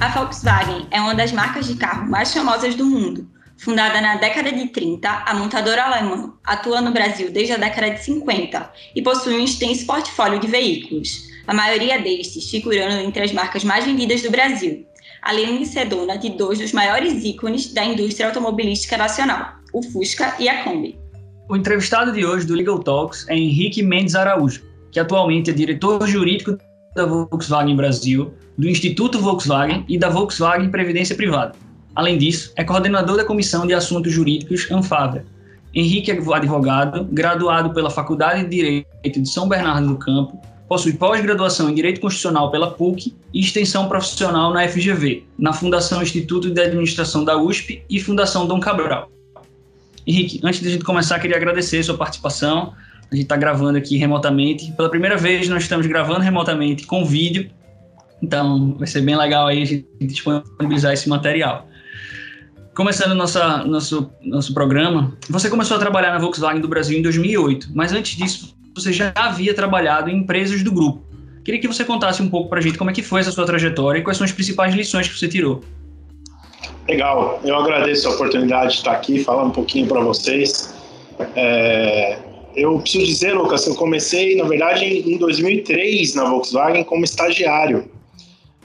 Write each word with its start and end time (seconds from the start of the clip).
A 0.00 0.08
Volkswagen 0.08 0.86
é 0.90 0.98
uma 0.98 1.14
das 1.14 1.30
marcas 1.30 1.66
de 1.66 1.74
carro 1.74 2.08
mais 2.08 2.32
famosas 2.32 2.74
do 2.74 2.86
mundo. 2.86 3.28
Fundada 3.58 4.00
na 4.00 4.16
década 4.16 4.50
de 4.50 4.68
30, 4.68 5.06
a 5.06 5.34
montadora 5.34 5.84
alemã 5.84 6.32
atua 6.42 6.80
no 6.80 6.90
Brasil 6.90 7.30
desde 7.30 7.52
a 7.52 7.58
década 7.58 7.90
de 7.90 8.02
50 8.02 8.72
e 8.96 9.02
possui 9.02 9.34
um 9.34 9.44
extenso 9.44 9.84
portfólio 9.84 10.40
de 10.40 10.46
veículos, 10.46 11.28
a 11.46 11.52
maioria 11.52 12.00
destes 12.00 12.50
figurando 12.50 12.94
entre 12.94 13.22
as 13.22 13.32
marcas 13.32 13.62
mais 13.62 13.84
vendidas 13.84 14.22
do 14.22 14.30
Brasil, 14.30 14.86
além 15.20 15.58
de 15.58 15.66
ser 15.66 15.86
dona 15.86 16.16
de 16.16 16.30
dois 16.30 16.58
dos 16.58 16.72
maiores 16.72 17.22
ícones 17.22 17.70
da 17.74 17.84
indústria 17.84 18.28
automobilística 18.28 18.96
nacional, 18.96 19.52
o 19.70 19.82
Fusca 19.82 20.34
e 20.38 20.48
a 20.48 20.64
Kombi. 20.64 20.98
O 21.46 21.54
entrevistado 21.54 22.10
de 22.10 22.24
hoje 22.24 22.46
do 22.46 22.54
Legal 22.54 22.78
Talks 22.78 23.28
é 23.28 23.36
Henrique 23.36 23.82
Mendes 23.82 24.14
Araújo, 24.14 24.62
que 24.90 24.98
atualmente 24.98 25.50
é 25.50 25.52
diretor 25.52 26.08
jurídico 26.08 26.56
da 26.94 27.06
Volkswagen 27.06 27.76
Brasil, 27.76 28.32
do 28.58 28.68
Instituto 28.68 29.20
Volkswagen 29.20 29.84
e 29.88 29.98
da 29.98 30.08
Volkswagen 30.08 30.70
Previdência 30.70 31.14
Privada. 31.14 31.54
Além 31.94 32.18
disso, 32.18 32.52
é 32.56 32.64
coordenador 32.64 33.16
da 33.16 33.24
Comissão 33.24 33.66
de 33.66 33.74
Assuntos 33.74 34.12
Jurídicos 34.12 34.70
ANFAVA. 34.70 35.24
Henrique 35.74 36.10
é 36.10 36.14
advogado, 36.14 37.04
graduado 37.12 37.72
pela 37.72 37.90
Faculdade 37.90 38.44
de 38.44 38.50
Direito 38.50 39.22
de 39.22 39.28
São 39.28 39.48
Bernardo 39.48 39.86
do 39.86 39.96
Campo, 39.96 40.40
possui 40.68 40.92
pós-graduação 40.92 41.68
em 41.68 41.74
Direito 41.74 42.00
Constitucional 42.00 42.50
pela 42.50 42.70
PUC 42.70 43.14
e 43.34 43.40
extensão 43.40 43.88
profissional 43.88 44.52
na 44.52 44.68
FGV, 44.68 45.24
na 45.38 45.52
Fundação 45.52 46.02
Instituto 46.02 46.50
de 46.50 46.60
Administração 46.60 47.24
da 47.24 47.36
USP 47.36 47.82
e 47.90 48.00
Fundação 48.00 48.46
Dom 48.46 48.60
Cabral. 48.60 49.10
Henrique, 50.06 50.40
antes 50.44 50.60
de 50.60 50.68
a 50.68 50.70
gente 50.70 50.84
começar, 50.84 51.18
queria 51.18 51.36
agradecer 51.36 51.78
a 51.78 51.82
sua 51.82 51.96
participação. 51.96 52.72
A 53.10 53.14
gente 53.14 53.24
está 53.24 53.36
gravando 53.36 53.76
aqui 53.76 53.96
remotamente. 53.96 54.70
Pela 54.72 54.88
primeira 54.88 55.16
vez, 55.16 55.48
nós 55.48 55.62
estamos 55.64 55.86
gravando 55.86 56.20
remotamente 56.20 56.86
com 56.86 57.04
vídeo. 57.04 57.50
Então, 58.22 58.74
vai 58.78 58.86
ser 58.86 59.00
bem 59.00 59.16
legal 59.16 59.48
aí 59.48 59.62
a 59.62 59.64
gente 59.64 59.86
disponibilizar 60.00 60.92
esse 60.92 61.08
material. 61.08 61.66
Começando 62.74 63.14
nossa, 63.14 63.64
nosso, 63.64 64.10
nosso 64.22 64.54
programa, 64.54 65.16
você 65.28 65.50
começou 65.50 65.76
a 65.76 65.80
trabalhar 65.80 66.12
na 66.12 66.18
Volkswagen 66.18 66.60
do 66.60 66.68
Brasil 66.68 66.98
em 66.98 67.02
2008, 67.02 67.70
mas 67.74 67.92
antes 67.92 68.16
disso, 68.16 68.56
você 68.74 68.92
já 68.92 69.12
havia 69.14 69.52
trabalhado 69.52 70.08
em 70.08 70.18
empresas 70.18 70.62
do 70.62 70.70
grupo. 70.70 71.04
Queria 71.44 71.60
que 71.60 71.66
você 71.66 71.84
contasse 71.84 72.22
um 72.22 72.28
pouco 72.28 72.48
para 72.48 72.60
a 72.60 72.62
gente 72.62 72.78
como 72.78 72.90
é 72.90 72.92
que 72.92 73.02
foi 73.02 73.20
essa 73.20 73.32
sua 73.32 73.44
trajetória 73.44 73.98
e 73.98 74.02
quais 74.02 74.16
são 74.16 74.24
as 74.24 74.32
principais 74.32 74.74
lições 74.74 75.08
que 75.08 75.18
você 75.18 75.26
tirou. 75.26 75.62
Legal, 76.88 77.40
eu 77.42 77.56
agradeço 77.56 78.08
a 78.08 78.12
oportunidade 78.12 78.72
de 78.72 78.78
estar 78.78 78.92
aqui 78.92 79.22
falando 79.24 79.48
um 79.48 79.52
pouquinho 79.52 79.86
para 79.86 80.00
vocês. 80.00 80.74
É, 81.34 82.18
eu 82.54 82.78
preciso 82.78 83.06
dizer, 83.06 83.32
Lucas, 83.34 83.66
eu 83.66 83.74
comecei, 83.74 84.36
na 84.36 84.44
verdade, 84.44 84.84
em 84.84 85.16
2003 85.16 86.14
na 86.14 86.24
Volkswagen 86.24 86.84
como 86.84 87.04
estagiário. 87.04 87.90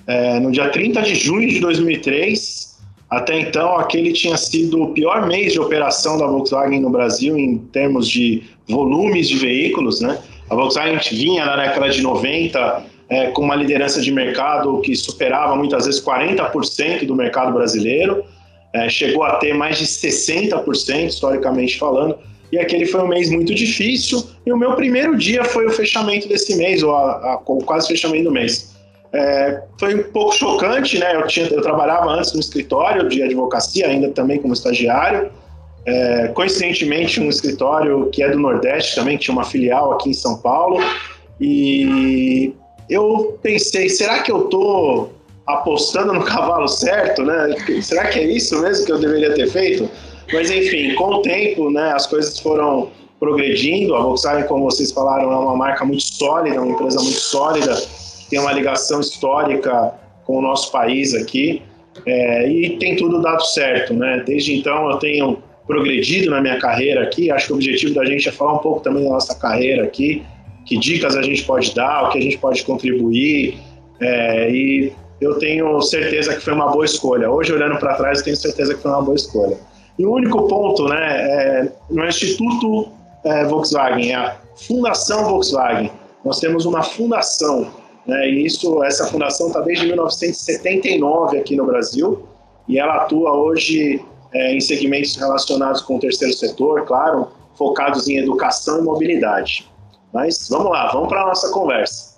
É, 0.07 0.39
no 0.39 0.51
dia 0.51 0.69
30 0.69 1.01
de 1.01 1.15
junho 1.15 1.49
de 1.49 1.59
2003, 1.59 2.77
até 3.09 3.39
então, 3.39 3.77
aquele 3.77 4.11
tinha 4.13 4.37
sido 4.37 4.81
o 4.81 4.93
pior 4.93 5.27
mês 5.27 5.53
de 5.53 5.59
operação 5.59 6.17
da 6.17 6.27
Volkswagen 6.27 6.79
no 6.79 6.89
Brasil 6.89 7.37
em 7.37 7.57
termos 7.57 8.07
de 8.07 8.43
volumes 8.67 9.29
de 9.29 9.37
veículos, 9.37 10.01
né? 10.01 10.19
A 10.49 10.55
Volkswagen 10.55 10.99
vinha 11.11 11.45
na 11.45 11.55
década 11.55 11.89
de 11.89 12.01
90 12.01 12.83
é, 13.09 13.27
com 13.27 13.43
uma 13.43 13.55
liderança 13.55 14.01
de 14.01 14.11
mercado 14.11 14.81
que 14.81 14.95
superava 14.95 15.55
muitas 15.55 15.85
vezes 15.85 16.03
40% 16.03 17.05
do 17.05 17.15
mercado 17.15 17.53
brasileiro, 17.53 18.23
é, 18.73 18.89
chegou 18.89 19.23
a 19.23 19.35
ter 19.35 19.53
mais 19.53 19.77
de 19.77 19.85
60%, 19.85 21.07
historicamente 21.07 21.77
falando, 21.77 22.17
e 22.51 22.59
aquele 22.59 22.85
foi 22.85 23.01
um 23.01 23.07
mês 23.07 23.29
muito 23.29 23.53
difícil, 23.53 24.23
e 24.45 24.51
o 24.51 24.57
meu 24.57 24.75
primeiro 24.75 25.17
dia 25.17 25.43
foi 25.43 25.65
o 25.65 25.71
fechamento 25.71 26.27
desse 26.27 26.55
mês, 26.55 26.83
ou 26.83 26.95
a, 26.95 27.33
a, 27.33 27.37
quase 27.65 27.87
fechamento 27.87 28.25
do 28.25 28.31
mês. 28.31 28.75
É, 29.13 29.61
foi 29.79 29.95
um 29.95 30.03
pouco 30.11 30.35
chocante, 30.35 30.99
né? 30.99 31.15
Eu, 31.15 31.25
tinha, 31.25 31.47
eu 31.47 31.61
trabalhava 31.61 32.09
antes 32.11 32.33
no 32.33 32.39
escritório 32.39 33.07
de 33.07 33.23
advocacia, 33.23 33.87
ainda 33.87 34.09
também 34.09 34.39
como 34.39 34.53
estagiário, 34.53 35.31
é, 35.85 36.27
coincidentemente 36.29 37.21
um 37.21 37.29
escritório 37.29 38.09
que 38.11 38.23
é 38.23 38.29
do 38.29 38.39
Nordeste 38.39 38.95
também, 38.95 39.17
que 39.17 39.25
tinha 39.25 39.35
uma 39.35 39.45
filial 39.45 39.93
aqui 39.93 40.09
em 40.09 40.13
São 40.13 40.37
Paulo, 40.37 40.83
e 41.39 42.53
eu 42.89 43.39
pensei, 43.41 43.89
será 43.89 44.21
que 44.21 44.31
eu 44.31 44.43
tô 44.43 45.09
apostando 45.45 46.13
no 46.13 46.23
cavalo 46.25 46.67
certo, 46.67 47.23
né? 47.23 47.55
Será 47.81 48.05
que 48.07 48.19
é 48.19 48.23
isso 48.23 48.59
mesmo 48.61 48.85
que 48.85 48.91
eu 48.91 48.99
deveria 48.99 49.33
ter 49.33 49.47
feito? 49.49 49.89
Mas 50.31 50.49
enfim, 50.49 50.95
com 50.95 51.15
o 51.15 51.21
tempo, 51.21 51.69
né, 51.69 51.91
as 51.91 52.07
coisas 52.07 52.39
foram 52.39 52.89
progredindo. 53.19 53.95
A 53.95 54.01
Volkswagen, 54.01 54.47
como 54.47 54.65
vocês 54.65 54.91
falaram, 54.91 55.31
é 55.31 55.35
uma 55.35 55.55
marca 55.55 55.85
muito 55.85 56.03
sólida, 56.03 56.61
uma 56.61 56.71
empresa 56.71 56.99
muito 56.99 57.19
sólida, 57.19 57.75
que 57.75 58.29
tem 58.29 58.39
uma 58.39 58.51
ligação 58.51 58.99
histórica 58.99 59.93
com 60.25 60.37
o 60.37 60.41
nosso 60.41 60.71
país 60.71 61.13
aqui. 61.13 61.61
É, 62.05 62.49
e 62.49 62.77
tem 62.77 62.95
tudo 62.95 63.21
dado 63.21 63.45
certo, 63.45 63.93
né? 63.93 64.23
Desde 64.25 64.53
então 64.53 64.89
eu 64.89 64.97
tenho 64.97 65.41
progredido 65.65 66.29
na 66.29 66.41
minha 66.41 66.59
carreira 66.59 67.03
aqui. 67.03 67.31
Acho 67.31 67.47
que 67.47 67.53
o 67.53 67.55
objetivo 67.55 67.93
da 67.93 68.05
gente 68.05 68.27
é 68.27 68.31
falar 68.31 68.53
um 68.53 68.59
pouco 68.59 68.81
também 68.81 69.03
da 69.03 69.11
nossa 69.11 69.33
carreira 69.35 69.83
aqui 69.83 70.23
que 70.65 70.77
dicas 70.77 71.15
a 71.15 71.21
gente 71.21 71.43
pode 71.43 71.73
dar, 71.73 72.03
o 72.03 72.11
que 72.11 72.17
a 72.17 72.21
gente 72.21 72.37
pode 72.37 72.63
contribuir. 72.63 73.57
É, 74.01 74.51
e 74.51 74.91
eu 75.21 75.37
tenho 75.37 75.79
certeza 75.81 76.35
que 76.35 76.41
foi 76.41 76.53
uma 76.53 76.67
boa 76.67 76.83
escolha. 76.83 77.29
Hoje, 77.29 77.53
olhando 77.53 77.77
para 77.77 77.93
trás, 77.93 78.19
eu 78.19 78.25
tenho 78.25 78.35
certeza 78.35 78.73
que 78.73 78.81
foi 78.81 78.91
uma 78.91 79.01
boa 79.01 79.15
escolha. 79.15 79.57
E 79.97 80.05
o 80.05 80.13
único 80.13 80.47
ponto, 80.47 80.87
né, 80.87 80.97
é, 80.97 82.07
Instituto 82.07 82.89
é, 83.23 83.45
Volkswagen, 83.45 84.11
é 84.11 84.15
a 84.15 84.37
Fundação 84.55 85.25
Volkswagen. 85.25 85.91
Nós 86.23 86.39
temos 86.39 86.65
uma 86.65 86.83
fundação, 86.83 87.71
né, 88.05 88.29
e 88.29 88.45
isso, 88.45 88.83
essa 88.83 89.07
fundação 89.07 89.47
está 89.47 89.61
desde 89.61 89.85
1979 89.85 91.37
aqui 91.37 91.55
no 91.55 91.65
Brasil, 91.65 92.27
e 92.67 92.79
ela 92.79 93.03
atua 93.03 93.31
hoje 93.31 94.03
é, 94.33 94.53
em 94.53 94.59
segmentos 94.59 95.15
relacionados 95.15 95.81
com 95.81 95.95
o 95.95 95.99
terceiro 95.99 96.33
setor, 96.33 96.85
claro, 96.85 97.27
focados 97.55 98.07
em 98.07 98.17
educação 98.17 98.79
e 98.79 98.81
mobilidade. 98.81 99.69
Mas 100.13 100.47
vamos 100.49 100.71
lá, 100.71 100.91
vamos 100.91 101.07
para 101.07 101.21
a 101.21 101.27
nossa 101.27 101.49
conversa. 101.51 102.15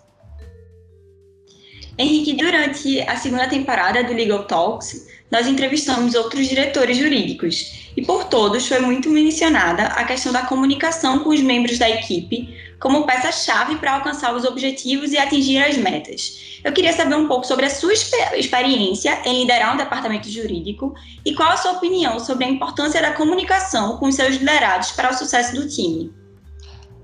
Henrique, 1.97 2.33
durante 2.33 3.01
a 3.01 3.15
segunda 3.15 3.47
temporada 3.47 4.03
do 4.03 4.13
Legal 4.13 4.43
Talks, 4.43 5.07
nós 5.31 5.47
entrevistamos 5.47 6.15
outros 6.15 6.47
diretores 6.47 6.97
jurídicos 6.97 7.91
e 7.97 8.01
por 8.01 8.25
todos 8.25 8.67
foi 8.67 8.79
muito 8.79 9.09
mencionada 9.09 9.83
a 9.83 10.03
questão 10.03 10.31
da 10.31 10.43
comunicação 10.43 11.19
com 11.19 11.29
os 11.29 11.41
membros 11.41 11.77
da 11.77 11.89
equipe 11.89 12.55
como 12.79 13.05
peça-chave 13.05 13.75
para 13.77 13.93
alcançar 13.93 14.35
os 14.35 14.45
objetivos 14.45 15.11
e 15.11 15.17
atingir 15.17 15.57
as 15.57 15.77
metas. 15.77 16.59
Eu 16.63 16.71
queria 16.71 16.93
saber 16.93 17.15
um 17.15 17.27
pouco 17.27 17.45
sobre 17.45 17.65
a 17.65 17.69
sua 17.69 17.93
experiência 17.93 19.19
em 19.25 19.41
liderar 19.41 19.73
um 19.73 19.77
departamento 19.77 20.29
jurídico 20.29 20.93
e 21.25 21.33
qual 21.33 21.49
a 21.49 21.57
sua 21.57 21.73
opinião 21.73 22.19
sobre 22.19 22.45
a 22.45 22.49
importância 22.49 23.01
da 23.01 23.13
comunicação 23.13 23.97
com 23.97 24.07
os 24.07 24.15
seus 24.15 24.35
liderados 24.35 24.91
para 24.91 25.09
o 25.09 25.13
sucesso 25.13 25.55
do 25.55 25.67
time. 25.67 26.13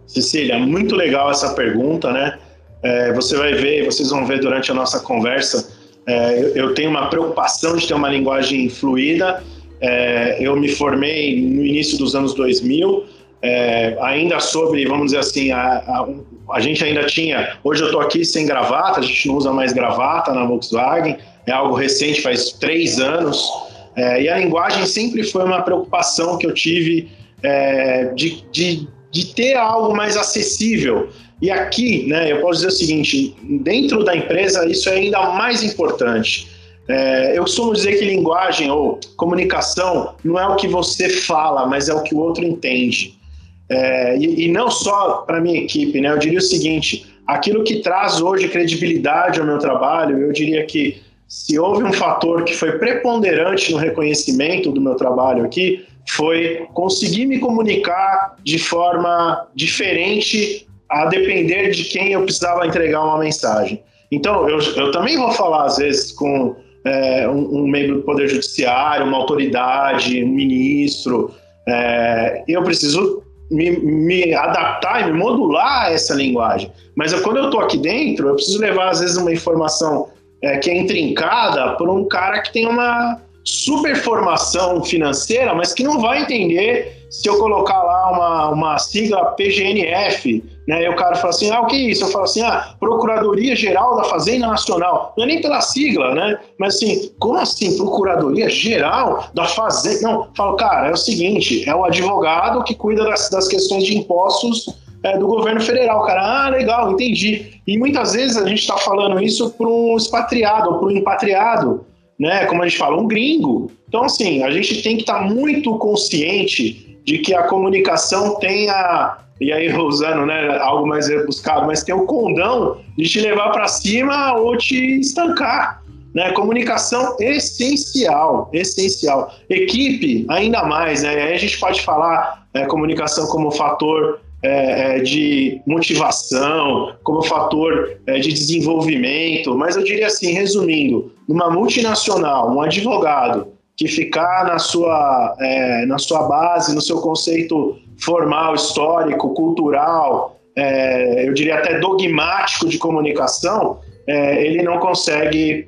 Cecília, 0.06 0.60
muito 0.60 0.96
legal 0.96 1.32
essa 1.32 1.56
pergunta, 1.56 2.12
né? 2.12 2.38
É, 2.84 3.14
você 3.14 3.36
vai 3.36 3.54
ver, 3.54 3.86
vocês 3.86 4.10
vão 4.10 4.26
ver 4.26 4.42
durante 4.42 4.70
a 4.70 4.74
nossa 4.74 5.00
conversa, 5.00 5.73
é, 6.06 6.52
eu, 6.56 6.74
tenho 6.74 6.90
uma 6.90 7.10
preocupação 7.10 7.76
de 7.76 7.88
ter 7.88 7.94
uma 7.94 8.10
linguagem 8.10 8.70
fluida. 8.70 9.44
É, 9.80 10.38
eu 10.40 10.56
me 10.56 10.68
formei 10.70 11.42
no 11.42 11.66
início 11.66 11.98
dos 11.98 12.16
anos 12.16 12.34
2000, 12.34 13.06
é, 13.42 13.98
ainda 14.02 14.40
sobre, 14.40 14.86
vamos 14.86 15.08
dizer 15.08 15.20
assim, 15.20 15.52
a, 15.52 15.60
a, 15.60 16.08
a 16.52 16.60
gente 16.60 16.84
ainda 16.84 17.06
tinha. 17.06 17.58
Hoje 17.64 17.82
eu 17.82 17.88
estou 17.88 18.02
aqui 18.02 18.24
sem 18.24 18.46
gravata, 18.46 19.00
a 19.00 19.04
gente 19.04 19.28
não 19.28 19.36
usa 19.36 19.52
mais 19.52 19.74
gravata 19.74 20.34
na 20.34 20.46
Volkswagen, 20.46 21.18
é 21.46 21.52
algo 21.52 21.76
recente, 21.76 22.22
faz 22.22 22.52
três 22.52 23.00
anos. 23.00 23.50
É, 23.96 24.24
e 24.24 24.30
a 24.30 24.38
linguagem 24.38 24.86
sempre 24.86 25.24
foi 25.24 25.44
uma 25.44 25.62
preocupação 25.62 26.38
que 26.38 26.48
eu 26.48 26.54
tive 26.54 27.10
é, 27.44 28.06
de, 28.16 28.44
de 28.52 28.88
de 29.14 29.28
ter 29.28 29.54
algo 29.54 29.96
mais 29.96 30.18
acessível. 30.18 31.10
E 31.44 31.52
aqui, 31.52 32.08
né, 32.08 32.32
eu 32.32 32.40
posso 32.40 32.62
dizer 32.62 32.68
o 32.68 32.72
seguinte: 32.72 33.36
dentro 33.44 34.02
da 34.06 34.16
empresa, 34.16 34.66
isso 34.66 34.88
é 34.88 34.94
ainda 34.94 35.32
mais 35.32 35.62
importante. 35.62 36.48
É, 36.88 37.38
eu 37.38 37.42
costumo 37.42 37.74
dizer 37.74 38.00
que 38.00 38.06
linguagem 38.06 38.72
ou 38.72 38.98
comunicação 39.18 40.16
não 40.24 40.40
é 40.40 40.48
o 40.48 40.56
que 40.56 40.70
você 40.70 41.10
fala, 41.10 41.68
mas 41.68 41.90
é 41.90 41.94
o 41.94 42.02
que 42.02 42.16
o 42.16 42.20
outro 42.20 42.46
entende. 42.46 43.20
É, 43.68 44.18
e, 44.18 44.46
e, 44.46 44.52
não 44.54 44.72
só 44.72 45.24
para 45.28 45.42
minha 45.42 45.60
equipe, 45.60 46.00
né? 46.00 46.14
Eu 46.14 46.18
diria 46.18 46.40
o 46.40 46.42
seguinte: 46.42 47.06
aquilo 47.28 47.66
que 47.66 47.82
traz 47.82 48.22
hoje 48.22 48.48
credibilidade 48.48 49.42
ao 49.42 49.46
meu 49.46 49.58
trabalho, 49.58 50.20
eu 50.20 50.32
diria 50.32 50.66
que 50.66 51.02
se 51.28 51.60
houve 51.60 51.84
um 51.84 51.92
fator 51.92 52.46
que 52.46 52.56
foi 52.56 52.78
preponderante 52.80 53.70
no 53.74 53.78
reconhecimento 53.78 54.72
do 54.72 54.80
meu 54.80 54.96
trabalho 54.96 55.44
aqui, 55.44 55.84
foi 56.08 56.68
conseguir 56.74 57.26
me 57.26 57.40
comunicar 57.40 58.38
de 58.46 58.58
forma 58.58 59.46
diferente 59.54 60.70
a 60.94 61.06
depender 61.06 61.72
de 61.72 61.84
quem 61.86 62.14
eu 62.14 62.24
precisava 62.24 62.68
entregar 62.68 63.04
uma 63.04 63.18
mensagem. 63.18 63.84
Então, 64.12 64.48
eu, 64.48 64.60
eu 64.60 64.92
também 64.92 65.18
vou 65.18 65.32
falar, 65.32 65.66
às 65.66 65.78
vezes, 65.78 66.12
com 66.12 66.56
é, 66.86 67.28
um, 67.28 67.64
um, 67.64 67.68
membro 67.68 67.96
do 67.96 68.04
Poder 68.04 68.28
Judiciário, 68.28 69.08
uma 69.08 69.18
autoridade, 69.18 70.24
um 70.24 70.30
ministro. 70.30 71.32
É, 71.68 72.44
eu 72.48 72.62
preciso 72.64 73.24
me, 73.50 73.72
me, 73.72 74.34
adaptar 74.36 75.02
e 75.02 75.12
me 75.12 75.18
modular 75.18 75.92
essa 75.92 76.14
linguagem. 76.14 76.72
Mas 76.96 77.12
eu, 77.12 77.24
quando 77.24 77.38
eu 77.38 77.46
estou 77.46 77.62
aqui 77.62 77.78
dentro, 77.78 78.28
eu 78.28 78.36
preciso 78.36 78.60
levar, 78.60 78.90
às 78.90 79.00
vezes, 79.00 79.18
uma 79.18 79.34
informação 79.34 80.10
é, 80.44 80.58
que 80.58 80.70
é 80.70 80.78
intrincada 80.78 81.72
por 81.76 81.90
um 81.90 82.08
cara 82.08 82.40
que 82.42 82.54
tem 82.54 82.68
uma 82.68 83.20
super 83.44 83.96
formação 83.96 84.84
financeira, 84.84 85.56
mas 85.56 85.74
que 85.74 85.84
não 85.84 86.00
vai 86.00 86.22
entender 86.22 87.04
se 87.10 87.28
eu 87.28 87.38
colocar 87.38 87.82
lá 87.82 88.12
uma, 88.12 88.50
uma 88.50 88.78
sigla 88.78 89.26
PGNF, 89.36 90.44
né, 90.68 90.84
e 90.84 90.90
o 90.90 90.96
cara 90.96 91.16
fala 91.16 91.30
assim, 91.30 91.52
ah, 91.52 91.62
o 91.62 91.68
que 91.68 91.76
é 91.76 91.90
isso? 91.90 92.04
Eu 92.06 92.10
falo 92.10 92.24
assim, 92.24 92.42
ah, 92.42 92.76
Procuradoria 92.80 93.56
Geral 93.56 93.98
da 93.98 94.06
Fazenda 94.06 94.48
Nacional. 94.48 95.14
Não 95.18 95.26
é 95.26 95.28
nem 95.28 95.42
pela 95.42 95.60
sigla, 95.62 96.16
né? 96.16 96.40
Mas 96.58 96.76
assim, 96.76 97.12
como 97.20 97.38
assim, 97.38 97.76
Procuradoria 97.78 98.50
Geral 98.50 99.26
da 99.34 99.46
Fazenda? 99.46 100.02
Não, 100.02 100.28
falo, 100.36 100.56
cara, 100.56 100.90
é 100.90 100.92
o 100.92 100.98
seguinte, 100.98 101.68
é 101.68 101.76
o 101.76 101.84
advogado 101.84 102.64
que 102.64 102.76
cuida 102.76 103.04
das, 103.04 103.30
das 103.30 103.48
questões 103.48 103.84
de 103.84 103.98
impostos 103.98 104.66
é, 105.04 105.18
do 105.18 105.28
governo 105.28 105.60
federal, 105.60 106.06
cara. 106.06 106.46
Ah, 106.46 106.50
legal, 106.50 106.92
entendi. 106.92 107.62
E 107.68 107.78
muitas 107.78 108.14
vezes 108.14 108.38
a 108.38 108.48
gente 108.48 108.62
está 108.62 108.78
falando 108.78 109.22
isso 109.22 109.52
para 109.52 109.68
um 109.68 109.98
expatriado 109.98 110.70
ou 110.70 110.80
para 110.80 110.88
um 110.88 110.92
impatriado, 110.92 111.86
né? 112.18 112.46
Como 112.46 112.64
a 112.64 112.68
gente 112.68 112.78
fala, 112.78 113.00
um 113.00 113.08
gringo. 113.08 113.70
Então, 113.88 114.04
assim, 114.04 114.44
a 114.44 114.50
gente 114.50 114.82
tem 114.82 114.96
que 114.96 115.04
estar 115.04 115.20
tá 115.20 115.26
muito 115.26 115.78
consciente 115.78 117.00
de 117.04 117.18
que 117.18 117.34
a 117.34 117.44
comunicação 117.44 118.40
tem 118.40 118.70
a, 118.70 119.18
e 119.44 119.52
aí 119.52 119.76
usando 119.78 120.26
né, 120.26 120.58
algo 120.60 120.88
mais 120.88 121.08
rebuscado, 121.08 121.68
mas 121.68 121.84
tem 121.84 121.94
o 121.94 122.06
condão 122.06 122.78
de 122.98 123.08
te 123.08 123.20
levar 123.20 123.52
para 123.52 123.68
cima 123.68 124.36
ou 124.36 124.58
te 124.58 125.00
estancar. 125.00 125.84
Né? 126.14 126.32
Comunicação 126.32 127.18
essencial, 127.20 128.50
essencial. 128.54 129.34
Equipe, 129.50 130.26
ainda 130.30 130.64
mais, 130.64 131.02
né? 131.02 131.10
Aí 131.10 131.34
a 131.34 131.38
gente 131.38 131.60
pode 131.60 131.82
falar 131.82 132.46
é, 132.54 132.66
comunicação 132.66 133.26
como 133.28 133.52
fator 133.52 134.20
é, 134.44 134.98
é, 134.98 135.00
de 135.00 135.62
motivação, 135.66 136.94
como 137.04 137.24
fator 137.24 137.98
é, 138.06 138.20
de 138.20 138.32
desenvolvimento, 138.32 139.58
mas 139.58 139.76
eu 139.76 139.84
diria 139.84 140.08
assim, 140.08 140.34
resumindo, 140.34 141.12
numa 141.28 141.50
multinacional, 141.50 142.54
um 142.54 142.62
advogado 142.62 143.48
que 143.76 143.88
ficar 143.88 144.46
na 144.46 144.60
sua, 144.60 145.36
é, 145.40 145.86
na 145.86 145.98
sua 145.98 146.28
base, 146.28 146.76
no 146.76 146.82
seu 146.82 147.02
conceito 147.02 147.78
formal, 148.00 148.54
histórico, 148.56 149.34
cultural, 149.34 150.40
é, 150.56 151.28
eu 151.28 151.34
diria 151.34 151.56
até 151.56 151.80
dogmático 151.80 152.68
de 152.68 152.78
comunicação, 152.78 153.80
é, 154.08 154.46
ele 154.46 154.62
não 154.62 154.80
consegue 154.80 155.68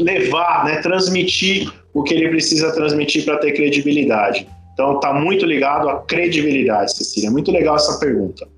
levar, 0.00 0.64
né, 0.64 0.80
transmitir 0.80 1.70
o 1.92 2.02
que 2.02 2.14
ele 2.14 2.30
precisa 2.30 2.72
transmitir 2.74 3.24
para 3.24 3.36
ter 3.36 3.52
credibilidade. 3.52 4.48
Então 4.72 4.94
está 4.96 5.12
muito 5.12 5.44
ligado 5.44 5.88
à 5.88 6.00
credibilidade, 6.00 6.96
Cecília. 6.96 7.30
Muito 7.30 7.52
legal 7.52 7.76
essa 7.76 7.98
pergunta. 7.98 8.48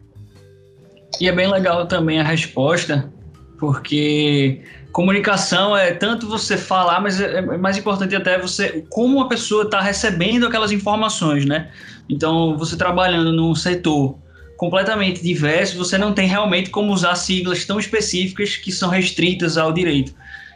E 1.21 1.29
é 1.29 1.33
bem 1.33 1.51
legal 1.51 1.87
também 1.87 2.21
a 2.21 2.25
resposta, 2.25 3.13
porque 3.59 4.61
comunicação 4.95 5.77
é 5.77 5.93
tanto 5.93 6.29
você 6.29 6.57
falar, 6.57 7.01
mas 7.01 7.21
é, 7.21 7.39
é 7.39 7.59
mais 7.59 7.77
importante 7.77 8.15
até 8.15 8.39
você 8.39 8.85
como 8.89 9.21
a 9.21 9.29
pessoa 9.29 9.65
está 9.65 9.81
recebendo 9.81 10.47
aquelas 10.47 10.71
informações, 10.71 11.45
né? 11.45 11.69
Então, 12.09 12.57
você 12.57 12.77
trabalhando 12.77 13.33
num 13.33 13.57
setor 13.57 14.17
completamente 14.57 15.21
diverso, 15.21 15.77
você 15.77 15.99
não 15.99 16.13
tem 16.13 16.29
realmente 16.29 16.71
como 16.71 16.93
usar 16.93 17.17
siglas 17.17 17.65
tão 17.65 17.77
específicas 17.81 18.57
que 18.57 18.71
são 18.71 18.89
restritas 18.89 19.59
ao 19.59 19.73
direito. 19.73 20.15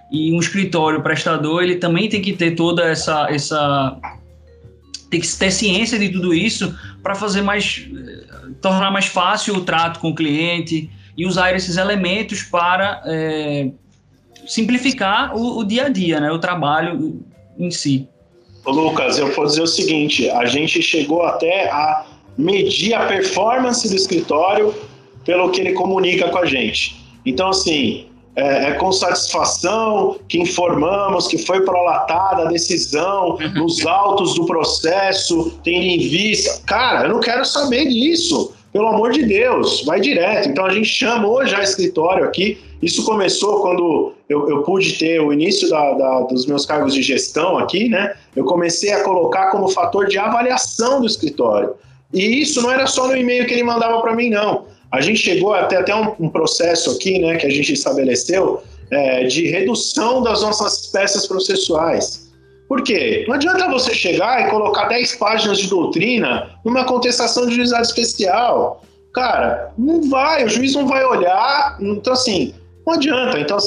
E 0.08 0.32
um 0.32 0.38
escritório 0.38 1.02
prestador, 1.02 1.64
ele 1.64 1.74
também 1.74 2.08
tem 2.08 2.22
que 2.22 2.32
ter 2.32 2.52
toda 2.52 2.84
essa 2.84 3.26
essa 3.28 3.98
tem 5.10 5.20
que 5.20 5.36
ter 5.36 5.50
ciência 5.50 5.98
de 5.98 6.10
tudo 6.10 6.32
isso 6.32 6.78
para 7.02 7.16
fazer 7.16 7.42
mais 7.42 7.88
tornar 8.62 8.92
mais 8.92 9.06
fácil 9.06 9.56
o 9.56 9.64
trato 9.64 9.98
com 9.98 10.10
o 10.10 10.14
cliente 10.14 10.88
e 11.16 11.26
usar 11.26 11.56
esses 11.56 11.76
elementos 11.76 12.44
para 12.44 13.02
é, 13.04 13.72
simplificar 14.48 15.36
o, 15.36 15.58
o, 15.58 15.64
dia 15.64 15.84
a 15.84 15.88
dia, 15.88 16.18
né, 16.18 16.32
o 16.32 16.38
trabalho 16.38 17.20
em 17.58 17.70
si. 17.70 18.08
Lucas, 18.66 19.18
eu 19.18 19.32
vou 19.34 19.46
dizer 19.46 19.62
o 19.62 19.66
seguinte: 19.66 20.28
a 20.30 20.44
gente 20.46 20.82
chegou 20.82 21.22
até 21.22 21.70
a 21.70 22.06
medir 22.36 22.94
a 22.94 23.06
performance 23.06 23.88
do 23.88 23.94
escritório 23.94 24.74
pelo 25.24 25.50
que 25.50 25.60
ele 25.60 25.72
comunica 25.72 26.28
com 26.28 26.38
a 26.38 26.46
gente. 26.46 26.96
Então, 27.24 27.48
assim, 27.50 28.06
é, 28.38 28.70
é 28.70 28.72
com 28.74 28.92
satisfação 28.92 30.16
que 30.28 30.38
informamos 30.40 31.26
que 31.26 31.36
foi 31.36 31.64
prolatada 31.64 32.42
a 32.42 32.44
decisão 32.46 33.30
uhum. 33.30 33.54
nos 33.54 33.84
autos 33.84 34.34
do 34.34 34.46
processo, 34.46 35.58
tendo 35.64 35.84
em 35.84 35.98
vista. 35.98 36.62
Cara, 36.64 37.06
eu 37.06 37.14
não 37.14 37.20
quero 37.20 37.44
saber 37.44 37.86
disso. 37.86 38.54
Pelo 38.72 38.88
amor 38.88 39.12
de 39.12 39.24
Deus, 39.24 39.82
vai 39.84 39.98
direto. 39.98 40.48
Então 40.48 40.66
a 40.66 40.70
gente 40.70 40.86
chamou 40.86 41.44
já 41.46 41.62
escritório 41.62 42.24
aqui. 42.24 42.58
Isso 42.80 43.04
começou 43.04 43.60
quando 43.60 44.12
eu, 44.28 44.48
eu 44.48 44.62
pude 44.62 44.98
ter 44.98 45.20
o 45.20 45.32
início 45.32 45.68
da, 45.68 45.94
da, 45.94 46.20
dos 46.22 46.46
meus 46.46 46.64
cargos 46.64 46.94
de 46.94 47.02
gestão 47.02 47.58
aqui, 47.58 47.88
né? 47.88 48.14
Eu 48.36 48.44
comecei 48.44 48.92
a 48.92 49.02
colocar 49.02 49.50
como 49.50 49.68
fator 49.68 50.06
de 50.06 50.18
avaliação 50.18 51.00
do 51.00 51.06
escritório. 51.06 51.74
E 52.12 52.40
isso 52.40 52.62
não 52.62 52.70
era 52.70 52.86
só 52.86 53.06
no 53.08 53.16
e-mail 53.16 53.46
que 53.46 53.52
ele 53.52 53.64
mandava 53.64 54.00
para 54.00 54.14
mim, 54.14 54.30
não. 54.30 54.66
A 54.90 55.00
gente 55.00 55.18
chegou 55.18 55.52
até 55.52 55.76
até 55.76 55.94
um, 55.94 56.14
um, 56.18 56.28
processo 56.30 56.90
aqui, 56.92 57.18
né, 57.18 57.36
que 57.36 57.46
a 57.46 57.50
gente 57.50 57.72
estabeleceu 57.72 58.62
é, 58.90 59.24
de 59.24 59.46
redução 59.46 60.22
das 60.22 60.40
nossas 60.40 60.86
peças 60.86 61.26
processuais. 61.26 62.28
Por 62.68 62.82
quê? 62.82 63.24
Não 63.26 63.34
adianta 63.34 63.68
você 63.68 63.94
chegar 63.94 64.46
e 64.46 64.50
colocar 64.50 64.86
10 64.86 65.16
páginas 65.16 65.58
de 65.58 65.68
doutrina 65.68 66.50
numa 66.64 66.84
contestação 66.84 67.46
de 67.46 67.54
juizado 67.54 67.82
especial. 67.82 68.82
Cara, 69.14 69.72
não 69.76 70.08
vai, 70.08 70.44
o 70.44 70.48
juiz 70.48 70.74
não 70.74 70.86
vai 70.86 71.04
olhar. 71.04 71.78
Então, 71.80 72.12
assim, 72.12 72.54
não 72.88 72.94
adianta. 72.94 73.38
Então, 73.38 73.58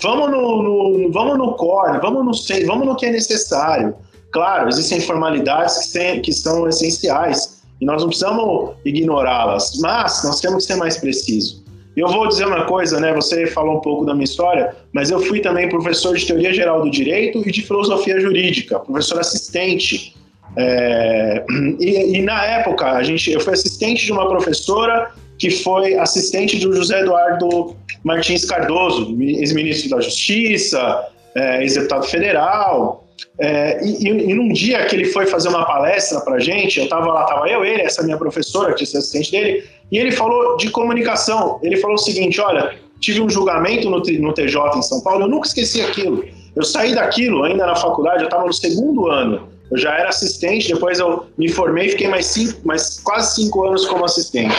vamos 0.00 0.30
no, 0.30 0.62
no 0.62 1.12
vamos 1.12 1.38
no 1.38 1.52
core, 1.54 2.00
vamos 2.00 2.24
no, 2.24 2.66
vamos 2.66 2.86
no 2.86 2.96
que 2.96 3.06
é 3.06 3.12
necessário. 3.12 3.94
Claro, 4.32 4.68
existem 4.68 5.00
formalidades 5.00 5.86
que, 5.86 5.92
tem, 5.92 6.22
que 6.22 6.32
são 6.32 6.66
essenciais 6.66 7.62
e 7.80 7.84
nós 7.84 8.00
não 8.00 8.08
precisamos 8.08 8.70
ignorá-las, 8.84 9.78
mas 9.80 10.24
nós 10.24 10.40
temos 10.40 10.64
que 10.64 10.72
ser 10.72 10.78
mais 10.78 10.96
precisos. 10.96 11.62
Eu 11.94 12.08
vou 12.08 12.26
dizer 12.26 12.46
uma 12.46 12.64
coisa, 12.64 12.98
né? 12.98 13.12
Você 13.12 13.46
falou 13.48 13.76
um 13.76 13.80
pouco 13.80 14.06
da 14.06 14.14
minha 14.14 14.24
história, 14.24 14.74
mas 14.94 15.10
eu 15.10 15.20
fui 15.20 15.40
também 15.40 15.68
professor 15.68 16.16
de 16.16 16.26
teoria 16.26 16.54
geral 16.54 16.80
do 16.80 16.90
direito 16.90 17.46
e 17.46 17.52
de 17.52 17.60
filosofia 17.60 18.18
jurídica, 18.18 18.78
professor 18.78 19.20
assistente. 19.20 20.16
É, 20.56 21.44
e, 21.78 22.16
e, 22.16 22.22
na 22.22 22.44
época 22.44 22.92
a 22.92 23.02
gente, 23.02 23.30
eu 23.30 23.40
fui 23.40 23.52
assistente 23.52 24.06
de 24.06 24.12
uma 24.12 24.26
professora 24.26 25.12
que 25.42 25.50
foi 25.50 25.94
assistente 25.94 26.56
do 26.60 26.72
José 26.72 27.00
Eduardo 27.00 27.74
Martins 28.04 28.44
Cardoso, 28.44 29.20
ex-ministro 29.20 29.90
da 29.90 30.00
Justiça, 30.00 31.04
é, 31.34 31.62
ex-deputado 31.62 32.04
federal. 32.06 33.08
É, 33.40 33.84
e, 33.84 34.06
e, 34.06 34.34
num 34.34 34.52
dia 34.52 34.86
que 34.86 34.94
ele 34.94 35.06
foi 35.06 35.26
fazer 35.26 35.48
uma 35.48 35.66
palestra 35.66 36.20
para 36.20 36.38
gente, 36.38 36.78
eu 36.78 36.84
estava 36.84 37.06
lá, 37.06 37.24
estava 37.24 37.48
eu, 37.48 37.64
ele, 37.64 37.82
essa 37.82 38.04
minha 38.04 38.16
professora, 38.16 38.72
que 38.72 38.84
é 38.84 38.86
assistente 38.86 39.32
dele, 39.32 39.64
e 39.90 39.98
ele 39.98 40.12
falou 40.12 40.56
de 40.58 40.70
comunicação. 40.70 41.58
Ele 41.60 41.76
falou 41.76 41.96
o 41.96 41.98
seguinte: 41.98 42.40
olha, 42.40 42.76
tive 43.00 43.20
um 43.20 43.28
julgamento 43.28 43.90
no, 43.90 43.98
no 43.98 44.32
TJ 44.32 44.78
em 44.78 44.82
São 44.82 45.00
Paulo, 45.00 45.24
eu 45.24 45.28
nunca 45.28 45.48
esqueci 45.48 45.80
aquilo. 45.80 46.24
Eu 46.54 46.62
saí 46.62 46.94
daquilo 46.94 47.42
ainda 47.42 47.66
na 47.66 47.74
faculdade, 47.74 48.20
eu 48.20 48.26
estava 48.26 48.46
no 48.46 48.52
segundo 48.52 49.08
ano. 49.08 49.48
Eu 49.72 49.78
já 49.78 49.94
era 49.94 50.10
assistente, 50.10 50.70
depois 50.70 50.98
eu 50.98 51.26
me 51.38 51.48
formei, 51.48 51.88
fiquei 51.88 52.06
mais, 52.06 52.26
cinco, 52.26 52.60
mais 52.62 53.00
quase 53.00 53.36
cinco 53.36 53.66
anos 53.66 53.86
como 53.86 54.04
assistente. 54.04 54.54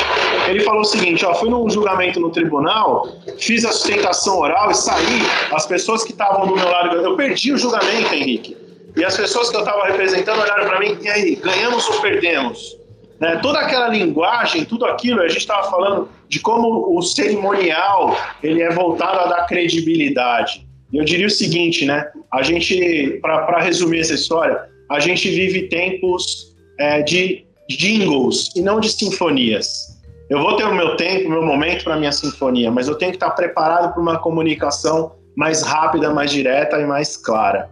Ele 0.50 0.62
falou 0.62 0.82
o 0.82 0.86
seguinte: 0.86 1.24
ó, 1.24 1.36
fui 1.36 1.52
num 1.52 1.70
julgamento 1.70 2.20
no 2.20 2.32
tribunal, 2.32 3.08
fiz 3.38 3.64
a 3.64 3.72
sustentação 3.72 4.40
oral 4.40 4.72
e 4.72 4.74
saí. 4.74 5.22
As 5.52 5.68
pessoas 5.68 6.04
que 6.04 6.14
estavam 6.14 6.48
do 6.48 6.56
meu 6.56 6.68
lado, 6.68 6.98
eu 6.98 7.16
perdi 7.16 7.54
o 7.54 7.58
julgamento, 7.58 8.12
Henrique. 8.12 8.58
E 8.98 9.06
as 9.06 9.16
pessoas 9.16 9.52
que 9.52 9.56
eu 9.56 9.60
estava 9.60 9.86
representando 9.86 10.42
olharam 10.42 10.66
para 10.66 10.80
mim, 10.80 10.98
e 11.00 11.08
aí, 11.08 11.36
ganhamos 11.36 11.88
ou 11.90 12.02
perdemos? 12.02 12.76
Né? 13.20 13.40
Toda 13.44 13.60
aquela 13.60 13.90
linguagem, 13.90 14.66
tudo 14.66 14.86
aquilo, 14.86 15.22
a 15.22 15.28
gente 15.28 15.42
estava 15.42 15.70
falando 15.70 16.10
de 16.28 16.40
como 16.40 16.98
o 16.98 17.02
cerimonial 17.04 18.18
ele 18.42 18.64
é 18.64 18.72
voltado 18.72 19.20
a 19.20 19.26
dar 19.28 19.46
credibilidade. 19.46 20.66
Eu 20.92 21.04
diria 21.06 21.28
o 21.28 21.30
seguinte, 21.30 21.86
né? 21.86 22.08
A 22.32 22.42
gente, 22.44 23.20
para 23.22 23.60
resumir 23.60 24.00
essa 24.00 24.14
história, 24.14 24.73
a 24.90 25.00
gente 25.00 25.30
vive 25.30 25.68
tempos 25.70 26.56
é, 26.80 27.02
de 27.02 27.46
jingles 27.70 28.52
e 28.56 28.62
não 28.62 28.80
de 28.80 28.90
sinfonias. 28.90 29.94
Eu 30.30 30.42
vou 30.42 30.56
ter 30.56 30.64
o 30.64 30.74
meu 30.74 30.96
tempo, 30.96 31.28
o 31.28 31.32
meu 31.32 31.44
momento 31.44 31.84
para 31.84 31.98
minha 31.98 32.12
sinfonia, 32.12 32.72
mas 32.72 32.88
eu 32.88 32.96
tenho 32.96 33.12
que 33.12 33.18
estar 33.18 33.32
preparado 33.32 33.94
para 33.94 34.02
uma 34.02 34.20
comunicação 34.20 35.14
mais 35.36 35.62
rápida, 35.62 36.14
mais 36.14 36.32
direta 36.32 36.80
e 36.80 36.86
mais 36.86 37.18
clara. 37.18 37.70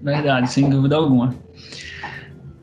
Verdade, 0.00 0.52
sem 0.52 0.68
dúvida 0.68 0.96
alguma. 0.96 1.34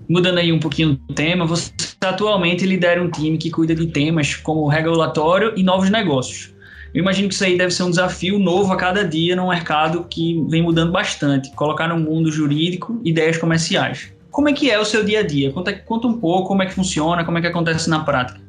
Mudando 0.10 0.38
aí 0.38 0.52
um 0.52 0.60
pouquinho 0.60 0.96
do 0.96 1.14
tema, 1.14 1.46
você 1.46 1.72
atualmente 2.02 2.66
lidera 2.66 3.02
um 3.02 3.10
time 3.10 3.38
que 3.38 3.52
cuida 3.52 3.76
de 3.76 3.88
temas 3.88 4.36
como 4.36 4.68
regulatório 4.68 5.54
e 5.58 5.64
novos 5.64 5.90
negócios. 5.90 6.54
Eu 6.94 7.02
imagino 7.02 7.28
que 7.28 7.34
isso 7.34 7.44
aí 7.44 7.58
deve 7.58 7.72
ser 7.72 7.84
um 7.84 7.90
desafio 7.90 8.40
novo 8.40 8.72
a 8.72 8.78
cada 8.78 9.04
dia 9.04 9.36
num 9.36 9.50
mercado 9.50 10.06
que 10.10 10.44
vem 10.50 10.62
mudando 10.62 10.92
bastante, 10.92 11.52
colocar 11.54 11.88
no 11.88 11.98
mundo 11.98 12.32
jurídico 12.32 13.00
ideias 13.04 13.38
comerciais. 13.38 14.12
Como 14.32 14.50
é 14.50 14.54
que 14.54 14.70
é 14.70 14.80
o 14.80 14.86
seu 14.86 15.04
dia 15.04 15.20
a 15.20 15.24
dia? 15.24 15.52
Conta, 15.52 15.74
conta 15.74 16.08
um 16.08 16.20
pouco 16.20 16.50
como 16.50 16.64
é 16.64 16.66
que 16.66 16.74
funciona, 16.74 17.26
como 17.26 17.38
é 17.38 17.42
que 17.42 17.48
acontece 17.48 17.90
na 17.90 18.02
prática. 18.02 18.40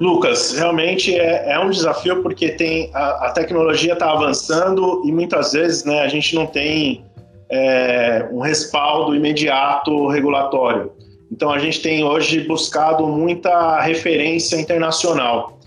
Lucas, 0.00 0.56
realmente 0.56 1.14
é, 1.14 1.52
é 1.52 1.58
um 1.58 1.70
desafio 1.70 2.22
porque 2.22 2.52
tem 2.52 2.90
a, 2.94 3.26
a 3.26 3.32
tecnologia 3.32 3.92
está 3.92 4.10
avançando 4.10 5.02
e 5.04 5.12
muitas 5.12 5.52
vezes 5.52 5.84
né, 5.84 6.00
a 6.00 6.08
gente 6.08 6.34
não 6.34 6.46
tem 6.46 7.04
é, 7.50 8.26
um 8.32 8.40
respaldo 8.40 9.14
imediato 9.14 10.08
regulatório. 10.08 10.92
Então 11.30 11.50
a 11.50 11.58
gente 11.58 11.80
tem 11.80 12.02
hoje 12.02 12.40
buscado 12.40 13.06
muita 13.06 13.80
referência 13.80 14.56
internacional. 14.60 15.58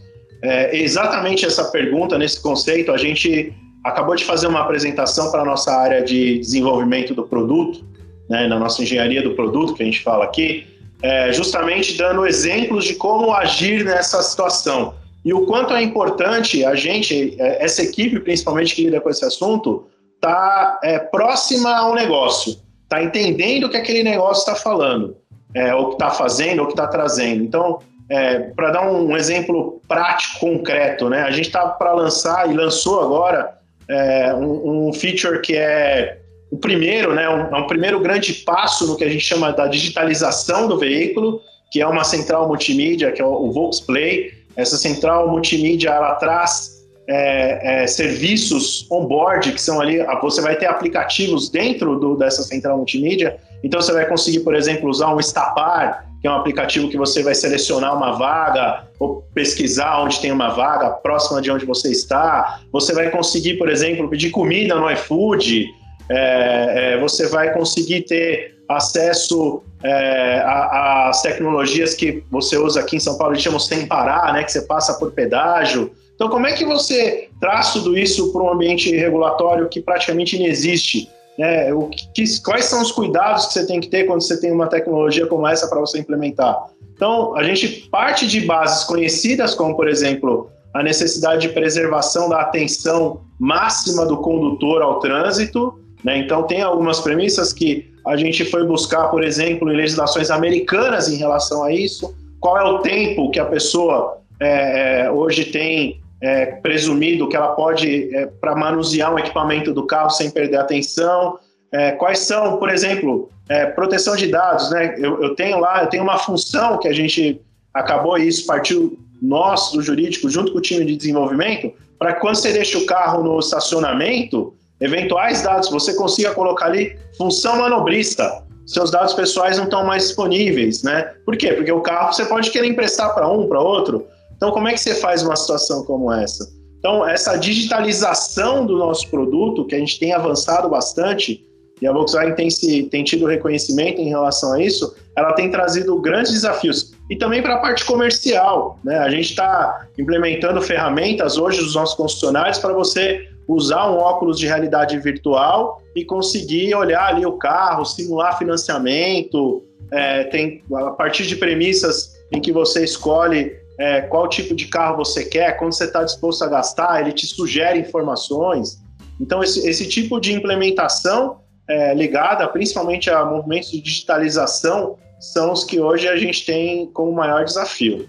É, 0.46 0.78
exatamente 0.78 1.44
essa 1.44 1.66
pergunta, 1.66 2.20
nesse 2.20 2.40
conceito, 2.40 2.92
a 2.92 2.98
gente 2.98 3.52
acabou 3.84 4.16
de 4.16 4.24
fazer 4.24 4.46
uma 4.46 4.62
apresentação 4.62 5.32
para 5.32 5.42
a 5.42 5.46
nossa 5.46 5.72
área 5.72 6.04
de 6.04 6.38
desenvolvimento 6.38 7.16
do 7.16 7.24
produto, 7.24 7.84
né, 8.30 8.48
na 8.48 8.60
nossa 8.60 8.84
engenharia 8.84 9.24
do 9.24 9.34
produto, 9.34 9.74
que 9.74 9.82
a 9.82 9.86
gente 9.86 10.04
fala 10.04 10.24
aqui, 10.24 10.68
é, 11.02 11.34
justamente 11.34 11.98
dando 11.98 12.28
exemplos 12.28 12.86
de 12.86 12.94
como 12.94 13.34
agir 13.34 13.84
nessa 13.84 14.22
situação. 14.22 14.94
E 15.24 15.34
o 15.34 15.48
quanto 15.48 15.74
é 15.74 15.82
importante 15.82 16.64
a 16.64 16.76
gente, 16.76 17.36
é, 17.40 17.66
essa 17.66 17.82
equipe 17.82 18.20
principalmente 18.20 18.76
que 18.76 18.84
lida 18.84 19.02
com 19.02 19.10
esse 19.10 19.26
assunto, 19.26 19.88
tá 20.22 20.80
é, 20.84 21.00
próxima 21.00 21.76
ao 21.76 21.96
negócio, 21.96 22.58
tá 22.88 23.04
entendendo 23.04 23.64
o 23.64 23.70
que 23.70 23.78
aquele 23.78 24.04
negócio 24.04 24.42
está 24.42 24.56
falando, 24.56 25.18
é, 25.56 25.74
o 25.74 25.88
que 25.88 25.94
está 25.94 26.12
fazendo, 26.12 26.62
o 26.62 26.68
que 26.68 26.74
está 26.74 26.86
trazendo. 26.86 27.44
Então, 27.44 27.80
é, 28.10 28.40
para 28.56 28.72
dar 28.72 28.90
um 28.90 29.16
exemplo 29.18 29.82
prático, 29.88 30.40
concreto, 30.40 31.10
né? 31.10 31.24
A 31.24 31.32
gente 31.32 31.48
está 31.48 31.68
para 31.68 31.94
lançar 31.94 32.50
e 32.50 32.54
lançou 32.54 33.02
agora 33.02 33.58
é, 33.88 34.34
um, 34.34 34.88
um, 34.88 34.94
feature 34.94 35.42
que 35.42 35.56
é 35.56 36.20
o 36.52 36.58
primeiro, 36.58 37.14
né, 37.14 37.28
um, 37.28 37.56
é 37.56 37.60
um 37.60 37.68
primeiro 37.68 38.00
grande 38.00 38.34
passo 38.34 38.88
no 38.88 38.96
que 38.96 39.04
a 39.04 39.10
gente 39.10 39.24
chama 39.24 39.52
da 39.52 39.68
digitalização 39.68 40.68
do 40.68 40.78
veículo, 40.78 41.42
que 41.72 41.82
é 41.82 41.88
uma 41.88 42.04
central 42.04 42.48
multimídia, 42.48 43.12
que 43.12 43.22
é 43.22 43.26
o, 43.26 43.34
o 43.34 43.52
VoxPlay. 43.52 44.32
Essa 44.56 44.78
central 44.78 45.28
multimídia 45.28 45.90
ela 45.90 46.16
traz 46.16 46.76
é, 47.08 47.84
é, 47.84 47.88
serviços 47.88 48.90
on-board, 48.90 49.52
que 49.52 49.62
são 49.62 49.82
ali, 49.82 49.98
você 50.22 50.42
vai 50.42 50.56
ter 50.56 50.68
aplicativos 50.68 51.50
dentro 51.50 52.00
do, 52.00 52.16
dessa 52.16 52.44
central 52.44 52.78
multimídia, 52.78 53.38
então 53.64 53.82
você 53.82 53.92
vai 53.92 54.08
conseguir, 54.08 54.40
por 54.42 54.56
exemplo, 54.56 54.90
usar 54.90 55.14
um 55.14 55.20
Estapar, 55.20 56.06
que 56.26 56.28
é 56.28 56.32
um 56.32 56.38
aplicativo 56.38 56.90
que 56.90 56.98
você 56.98 57.22
vai 57.22 57.36
selecionar 57.36 57.96
uma 57.96 58.14
vaga 58.14 58.88
ou 59.00 59.24
pesquisar 59.36 60.02
onde 60.02 60.20
tem 60.20 60.32
uma 60.32 60.50
vaga 60.50 60.90
próxima 60.90 61.40
de 61.40 61.52
onde 61.52 61.68
você 61.68 61.92
está. 61.92 62.62
Você 62.72 62.96
vai 62.96 63.12
conseguir, 63.12 63.60
por 63.60 63.70
exemplo, 63.70 64.10
pedir 64.10 64.32
comida 64.32 64.74
no 64.74 64.90
iFood. 64.90 65.68
É, 66.10 66.96
é, 66.96 67.00
você 67.00 67.28
vai 67.28 67.54
conseguir 67.54 68.02
ter 68.06 68.56
acesso 68.68 69.62
é, 69.84 70.42
às 70.44 71.22
tecnologias 71.22 71.94
que 71.94 72.24
você 72.32 72.58
usa 72.58 72.80
aqui 72.80 72.96
em 72.96 73.00
São 73.00 73.20
Paulo, 73.20 73.34
a 73.34 73.36
gente 73.36 73.44
chama 73.44 73.60
sem 73.60 73.86
parar, 73.86 74.34
né, 74.34 74.44
que 74.44 74.52
você 74.52 74.64
passa 74.64 74.96
por 74.96 75.12
pedágio. 75.12 75.92
Então, 76.16 76.28
como 76.28 76.48
é 76.48 76.54
que 76.54 76.66
você 76.66 77.30
traz 77.40 77.72
tudo 77.72 77.96
isso 77.96 78.34
para 78.34 78.42
um 78.42 78.52
ambiente 78.52 78.90
regulatório 78.96 79.70
que 79.70 79.80
praticamente 79.80 80.40
não 80.40 80.48
existe? 80.48 81.08
Né? 81.38 81.74
O 81.74 81.90
que, 81.90 82.42
quais 82.42 82.66
são 82.66 82.82
os 82.82 82.92
cuidados 82.92 83.48
que 83.48 83.54
você 83.54 83.66
tem 83.66 83.80
que 83.80 83.88
ter 83.88 84.06
quando 84.06 84.22
você 84.22 84.40
tem 84.40 84.52
uma 84.52 84.68
tecnologia 84.68 85.28
como 85.28 85.48
essa 85.48 85.68
para 85.68 85.80
você 85.80 86.00
implementar? 86.00 86.58
Então, 86.96 87.36
a 87.36 87.44
gente 87.44 87.90
parte 87.90 88.26
de 88.26 88.42
bases 88.42 88.84
conhecidas, 88.86 89.54
como, 89.54 89.76
por 89.76 89.88
exemplo, 89.88 90.50
a 90.74 90.82
necessidade 90.82 91.48
de 91.48 91.54
preservação 91.54 92.30
da 92.30 92.42
atenção 92.42 93.22
máxima 93.40 94.06
do 94.06 94.18
condutor 94.18 94.82
ao 94.82 95.00
trânsito. 95.00 95.78
Né? 96.04 96.20
Então, 96.20 96.44
tem 96.44 96.62
algumas 96.62 97.02
premissas 97.02 97.52
que 97.52 97.94
a 98.06 98.16
gente 98.16 98.46
foi 98.46 98.66
buscar, 98.66 99.10
por 99.10 99.24
exemplo, 99.24 99.72
em 99.72 99.76
legislações 99.76 100.30
americanas 100.30 101.10
em 101.10 101.18
relação 101.18 101.64
a 101.64 101.72
isso. 101.72 102.16
Qual 102.40 102.58
é 102.58 102.64
o 102.64 102.80
tempo 102.80 103.32
que 103.32 103.40
a 103.40 103.46
pessoa 103.46 104.20
é, 104.40 105.06
é 105.06 105.12
hoje 105.12 105.46
tem 105.46 106.00
é, 106.22 106.46
presumido 106.46 107.28
que 107.28 107.36
ela 107.36 107.50
pode, 107.50 108.16
é, 108.16 108.26
para 108.26 108.56
manusear 108.56 109.14
um 109.14 109.20
equipamento 109.20 109.74
do 109.74 109.86
carro 109.86 110.10
sem 110.10 110.30
perder 110.30 110.58
atenção. 110.58 111.40
É, 111.72 111.92
quais 111.92 112.20
são, 112.20 112.58
por 112.58 112.70
exemplo, 112.70 113.30
é, 113.50 113.66
proteção 113.66 114.16
de 114.16 114.28
dados, 114.28 114.70
né? 114.72 114.96
Eu, 114.98 115.22
eu, 115.22 115.36
tenho 115.36 115.60
lá, 115.60 115.84
eu 115.84 115.88
tenho 115.88 116.04
uma 116.04 116.18
função 116.18 116.78
que 116.78 116.88
a 116.88 116.94
gente 116.94 117.42
acabou 117.74 118.18
isso, 118.18 118.46
partiu 118.46 118.98
nós, 119.22 119.72
do 119.72 119.82
jurídico, 119.82 120.30
junto 120.30 120.52
com 120.52 120.60
o 120.60 120.62
time 120.62 120.86
de 120.86 120.96
desenvolvimento, 120.96 121.72
para 121.98 122.14
quando 122.14 122.36
você 122.36 122.52
deixa 122.52 122.78
o 122.78 122.86
carro 122.86 123.24
no 123.24 123.40
estacionamento, 123.40 124.54
eventuais 124.80 125.42
dados, 125.42 125.70
você 125.70 125.94
consiga 125.94 126.34
colocar 126.34 126.66
ali 126.66 126.98
função 127.18 127.58
manobrista. 127.58 128.44
Seus 128.66 128.90
dados 128.90 129.14
pessoais 129.14 129.58
não 129.58 129.66
estão 129.66 129.86
mais 129.86 130.08
disponíveis, 130.08 130.82
né? 130.82 131.14
Por 131.24 131.38
quê? 131.38 131.54
Porque 131.54 131.72
o 131.72 131.82
carro 131.82 132.12
você 132.12 132.26
pode 132.26 132.50
querer 132.50 132.68
emprestar 132.68 133.14
para 133.14 133.30
um, 133.30 133.48
para 133.48 133.62
outro, 133.62 134.08
então, 134.36 134.52
como 134.52 134.68
é 134.68 134.74
que 134.74 134.80
você 134.80 134.96
faz 134.96 135.24
uma 135.24 135.36
situação 135.36 135.84
como 135.86 136.12
essa? 136.12 136.54
Então, 136.80 137.08
essa 137.08 137.36
digitalização 137.36 138.66
do 138.66 138.78
nosso 138.78 139.10
produto, 139.10 139.66
que 139.66 139.76
a 139.76 139.80
gente 139.80 140.00
tem 140.00 140.14
avançado 140.14 140.70
bastante, 140.70 141.46
e 141.82 141.88
a 141.88 141.92
Volkswagen 141.92 142.36
tem, 142.36 142.50
se, 142.50 142.84
tem 142.84 143.04
tido 143.04 143.26
reconhecimento 143.26 144.00
em 144.00 144.08
relação 144.08 144.54
a 144.54 144.62
isso, 144.62 144.96
ela 145.16 145.34
tem 145.34 145.50
trazido 145.50 146.00
grandes 146.00 146.32
desafios. 146.32 146.94
E 147.10 147.16
também 147.18 147.42
para 147.42 147.56
a 147.56 147.60
parte 147.60 147.84
comercial. 147.86 148.80
Né? 148.84 148.98
A 148.98 149.10
gente 149.10 149.32
está 149.32 149.88
implementando 149.98 150.62
ferramentas 150.62 151.38
hoje 151.38 151.60
dos 151.60 151.76
nossos 151.76 151.96
concessionários 151.96 152.60
para 152.60 152.74
você 152.74 153.28
usar 153.48 153.90
um 153.92 153.98
óculos 153.98 154.40
de 154.40 154.48
realidade 154.48 154.98
virtual 155.00 155.82
e 155.96 156.06
conseguir 156.06 156.74
olhar 156.76 157.08
ali 157.08 157.26
o 157.26 157.34
carro, 157.34 157.86
simular 157.86 158.38
financiamento. 158.38 159.64
É, 159.92 160.24
tem 160.26 160.64
a 160.74 160.92
partir 160.92 161.26
de 161.26 161.36
premissas 161.36 162.16
em 162.32 162.40
que 162.40 162.52
você 162.52 162.84
escolhe 162.84 163.65
é, 163.78 164.02
qual 164.02 164.28
tipo 164.30 164.56
de 164.56 164.68
carro 164.68 164.98
você 164.98 165.26
quer, 165.26 165.58
quando 165.58 165.74
você 165.74 165.86
está 165.86 166.04
disposto 166.04 166.44
a 166.44 166.48
gastar, 166.48 167.02
ele 167.02 167.12
te 167.12 167.28
sugere 167.28 167.80
informações. 167.80 168.82
Então, 169.20 169.44
esse, 169.44 169.68
esse 169.68 169.88
tipo 169.88 170.20
de 170.20 170.34
implementação 170.34 171.38
é, 171.68 171.94
ligada 171.94 172.48
principalmente 172.48 173.10
a 173.10 173.26
movimentos 173.26 173.72
de 173.72 173.82
digitalização 173.82 174.98
são 175.20 175.52
os 175.52 175.64
que 175.64 175.80
hoje 175.80 176.08
a 176.08 176.16
gente 176.16 176.46
tem 176.46 176.88
como 176.88 177.12
maior 177.12 177.44
desafio. 177.44 178.08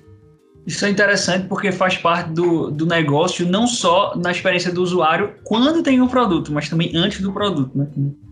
Isso 0.66 0.84
é 0.84 0.90
interessante 0.90 1.46
porque 1.46 1.70
faz 1.70 1.96
parte 1.96 2.30
do, 2.30 2.70
do 2.70 2.84
negócio, 2.84 3.46
não 3.46 3.68
só 3.68 4.14
na 4.16 4.32
experiência 4.32 4.72
do 4.72 4.82
usuário 4.82 5.34
quando 5.44 5.82
tem 5.82 6.00
um 6.00 6.08
produto, 6.08 6.52
mas 6.52 6.68
também 6.68 6.90
antes 6.94 7.20
do 7.20 7.32
produto, 7.32 7.70
né? 7.78 7.86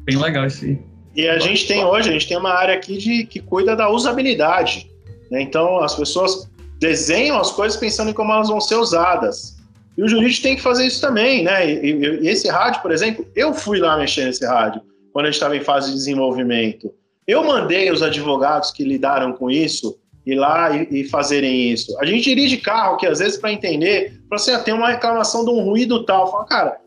Bem 0.05 0.17
legal 0.19 0.45
esse. 0.45 0.83
E 1.15 1.29
a 1.29 1.39
gente 1.39 1.69
tem 1.69 1.85
hoje, 1.85 2.09
a 2.09 2.13
gente 2.13 2.27
tem 2.27 2.37
uma 2.37 2.51
área 2.51 2.75
aqui 2.75 2.99
de, 2.99 3.25
que 3.25 3.39
cuida 3.39 3.77
da 3.77 3.89
usabilidade. 3.89 4.91
Né? 5.31 5.43
Então, 5.43 5.79
as 5.79 5.95
pessoas 5.95 6.51
desenham 6.85 7.39
as 7.39 7.51
coisas 7.51 7.79
pensando 7.79 8.11
em 8.11 8.15
como 8.15 8.31
elas 8.31 8.49
vão 8.49 8.61
ser 8.61 8.77
usadas. 8.77 9.57
E 9.97 10.03
o 10.03 10.09
jurídico 10.09 10.43
tem 10.43 10.57
que 10.57 10.63
fazer 10.63 10.87
isso 10.87 11.01
também, 11.01 11.43
né? 11.43 11.67
E, 11.67 12.21
e 12.23 12.29
esse 12.29 12.49
rádio, 12.49 12.83
por 12.83 12.93
exemplo, 12.93 13.27
eu 13.35 13.55
fui 13.55 13.79
lá 13.79 13.97
mexer 13.97 14.27
nesse 14.27 14.45
rádio 14.45 14.83
quando 15.13 15.27
a 15.27 15.29
gente 15.29 15.37
estava 15.37 15.57
em 15.57 15.63
fase 15.63 15.91
de 15.91 15.97
desenvolvimento. 15.97 16.93
Eu 17.27 17.43
mandei 17.43 17.91
os 17.91 18.03
advogados 18.03 18.71
que 18.71 18.85
lidaram 18.85 19.33
com 19.33 19.51
isso 19.51 19.99
ir 20.27 20.35
lá 20.35 20.77
e, 20.77 21.01
e 21.01 21.05
fazerem 21.05 21.71
isso. 21.71 21.97
A 22.01 22.05
gente 22.05 22.23
dirige 22.25 22.59
carro 22.59 22.99
que 22.99 23.07
às 23.07 23.19
vezes 23.19 23.39
para 23.39 23.53
entender, 23.53 24.21
para 24.29 24.39
você 24.39 24.59
ter 24.59 24.73
uma 24.73 24.91
reclamação 24.91 25.45
de 25.45 25.51
um 25.51 25.63
ruído 25.63 26.05
tal, 26.05 26.31
fala, 26.31 26.45
cara, 26.45 26.81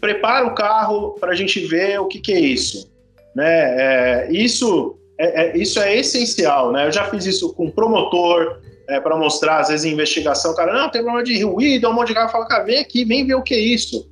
prepara 0.00 0.46
o 0.46 0.54
carro 0.54 1.16
para 1.18 1.32
a 1.32 1.34
gente 1.34 1.58
ver 1.66 2.00
o 2.00 2.06
que, 2.06 2.20
que 2.20 2.32
é 2.32 2.40
isso, 2.40 2.92
né? 3.34 3.46
É, 3.46 4.28
isso 4.30 4.98
é, 5.18 5.42
é, 5.42 5.56
isso 5.56 5.80
é 5.80 5.96
essencial, 5.96 6.72
né? 6.72 6.86
Eu 6.86 6.92
já 6.92 7.04
fiz 7.04 7.24
isso 7.26 7.54
com 7.54 7.70
promotor, 7.70 8.60
é, 8.92 9.00
para 9.00 9.16
mostrar, 9.16 9.60
às 9.60 9.68
vezes, 9.68 9.90
investigação, 9.90 10.52
o 10.52 10.54
cara, 10.54 10.72
não, 10.72 10.90
tem 10.90 11.02
problema 11.02 11.24
de 11.24 11.42
ruído, 11.42 11.88
um 11.88 11.94
monte 11.94 12.08
de 12.08 12.14
cara 12.14 12.28
fala, 12.28 12.46
cara, 12.46 12.64
vem 12.64 12.78
aqui, 12.78 13.04
vem 13.04 13.26
ver 13.26 13.34
o 13.34 13.42
que 13.42 13.54
é 13.54 13.60
isso. 13.60 14.06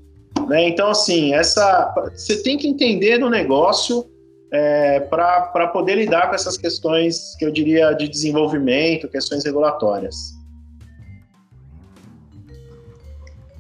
Né? 0.49 0.69
Então, 0.69 0.89
assim, 0.89 1.35
essa, 1.35 1.95
você 2.15 2.43
tem 2.43 2.57
que 2.57 2.67
entender 2.67 3.19
do 3.19 3.29
negócio 3.29 4.07
é, 4.53 5.01
para 5.01 5.69
poder 5.69 5.97
lidar 5.97 6.29
com 6.29 6.35
essas 6.35 6.57
questões 6.57 7.37
que 7.39 7.45
eu 7.45 7.53
diria 7.53 7.93
de 7.93 8.09
desenvolvimento, 8.09 9.09
questões 9.09 9.45
regulatórias. 9.45 10.17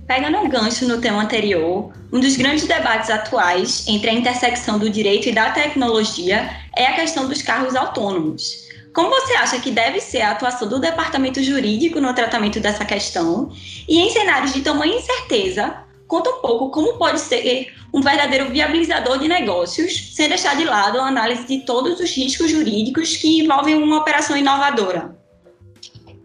Pegando 0.06 0.38
um 0.38 0.48
gancho 0.48 0.88
no 0.88 1.00
tema 1.00 1.22
anterior, 1.22 1.92
um 2.12 2.18
dos 2.18 2.36
grandes 2.36 2.66
debates 2.66 3.10
atuais 3.10 3.86
entre 3.86 4.10
a 4.10 4.12
intersecção 4.12 4.76
do 4.76 4.90
direito 4.90 5.28
e 5.28 5.32
da 5.32 5.50
tecnologia 5.50 6.50
é 6.76 6.86
a 6.86 6.94
questão 6.94 7.28
dos 7.28 7.42
carros 7.42 7.76
autônomos. 7.76 8.59
Como 8.92 9.08
você 9.08 9.34
acha 9.34 9.60
que 9.60 9.70
deve 9.70 10.00
ser 10.00 10.20
a 10.20 10.32
atuação 10.32 10.68
do 10.68 10.80
departamento 10.80 11.42
jurídico 11.42 12.00
no 12.00 12.12
tratamento 12.12 12.58
dessa 12.58 12.84
questão? 12.84 13.50
E 13.88 14.00
em 14.00 14.10
cenários 14.10 14.52
de 14.52 14.62
tamanha 14.62 14.96
incerteza, 14.96 15.84
conta 16.08 16.30
um 16.30 16.40
pouco 16.40 16.70
como 16.70 16.98
pode 16.98 17.20
ser 17.20 17.72
um 17.94 18.00
verdadeiro 18.00 18.50
viabilizador 18.50 19.18
de 19.18 19.28
negócios, 19.28 20.14
sem 20.14 20.28
deixar 20.28 20.56
de 20.56 20.64
lado 20.64 20.98
a 20.98 21.06
análise 21.06 21.46
de 21.46 21.64
todos 21.64 22.00
os 22.00 22.16
riscos 22.16 22.50
jurídicos 22.50 23.16
que 23.16 23.40
envolvem 23.40 23.76
uma 23.76 23.98
operação 23.98 24.36
inovadora. 24.36 25.14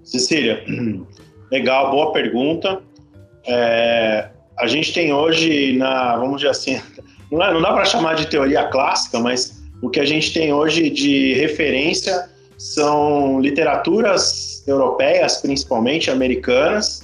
Cecília, 0.04 0.64
legal, 1.52 1.92
boa 1.92 2.12
pergunta. 2.12 2.82
É, 3.46 4.30
a 4.58 4.66
gente 4.66 4.92
tem 4.92 5.14
hoje, 5.14 5.78
na, 5.78 6.18
vamos 6.18 6.38
dizer 6.38 6.50
assim, 6.50 6.82
não, 7.32 7.44
é, 7.44 7.54
não 7.54 7.62
dá 7.62 7.74
para 7.74 7.86
chamar 7.86 8.16
de 8.16 8.26
teoria 8.28 8.64
clássica, 8.70 9.20
mas 9.20 9.64
o 9.84 9.90
que 9.90 10.00
a 10.00 10.06
gente 10.06 10.34
tem 10.34 10.52
hoje 10.52 10.90
de 10.90 11.34
referência 11.36 12.28
são 12.58 13.40
literaturas 13.40 14.64
europeias, 14.68 15.38
principalmente 15.38 16.10
americanas, 16.10 17.04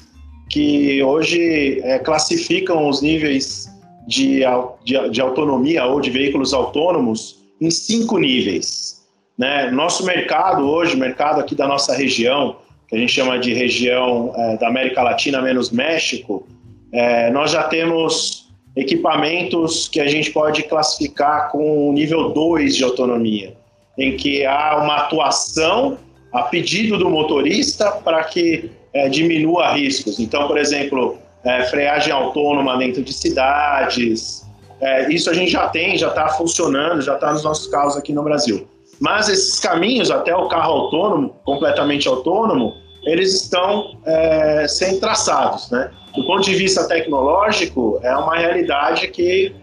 que 0.50 1.02
hoje 1.04 1.80
é, 1.84 2.00
classificam 2.00 2.88
os 2.88 3.02
níveis 3.02 3.70
de, 4.08 4.42
de, 4.84 5.10
de, 5.10 5.22
autonomia 5.22 5.86
ou 5.86 6.02
de 6.02 6.10
veículos 6.10 6.54
autônomos 6.54 7.40
em 7.60 7.72
cinco 7.72 8.18
níveis. 8.18 9.02
Né? 9.38 9.72
Nosso 9.72 10.06
mercado 10.06 10.70
hoje, 10.70 10.98
mercado 10.98 11.40
aqui 11.40 11.56
da 11.56 11.68
nossa 11.68 11.96
região, 11.96 12.58
que 12.88 12.96
a 12.96 13.00
gente 13.00 13.14
chama 13.14 13.40
de 13.40 13.54
região 13.54 14.34
é, 14.36 14.58
da 14.58 14.68
América 14.68 15.02
Latina 15.02 15.42
menos 15.42 15.72
México, 15.72 16.46
é, 16.92 17.32
nós 17.32 17.52
já 17.52 17.64
temos 17.64 18.52
equipamentos 18.76 19.88
que 19.88 20.00
a 20.00 20.08
gente 20.08 20.32
pode 20.32 20.64
classificar 20.64 21.52
com 21.52 21.92
nível 21.94 22.30
2 22.30 22.76
de 22.76 22.84
autonomia, 22.84 23.56
em 23.98 24.16
que 24.18 24.46
há 24.46 24.78
uma 24.78 24.98
atuação 24.98 25.98
a 26.34 26.44
pedido 26.44 26.98
do 26.98 27.10
motorista 27.10 27.92
para 27.92 28.24
que 28.24 28.72
é, 28.94 29.10
diminua 29.10 29.74
riscos. 29.74 30.20
Então, 30.20 30.48
por 30.48 30.58
exemplo, 30.58 31.18
é, 31.44 31.64
freagem 31.64 32.14
autônoma 32.14 32.78
dentro 32.78 33.02
de 33.02 33.14
cidades, 33.14 34.46
é, 34.80 35.12
isso 35.12 35.30
a 35.30 35.34
gente 35.34 35.52
já 35.52 35.68
tem, 35.70 35.98
já 35.98 36.08
está 36.08 36.30
funcionando, 36.30 37.02
já 37.02 37.16
está 37.16 37.32
nos 37.32 37.44
nossos 37.44 37.68
carros 37.68 37.96
aqui 37.96 38.14
no 38.14 38.24
Brasil. 38.24 38.68
Mas 39.00 39.30
esses 39.30 39.60
caminhos 39.60 40.12
até 40.12 40.36
o 40.36 40.48
carro 40.48 40.74
autônomo, 40.74 41.36
completamente 41.44 42.08
autônomo, 42.08 42.76
eles 43.04 43.34
estão 43.34 43.98
é, 44.06 44.68
sendo 44.68 45.00
traçados, 45.00 45.72
né? 45.72 45.90
Do 46.16 46.26
ponto 46.26 46.44
de 46.44 46.54
vista 46.54 46.88
tecnológico, 46.88 48.00
é 48.04 48.16
uma 48.16 48.36
realidade 48.36 49.08
que 49.08 49.56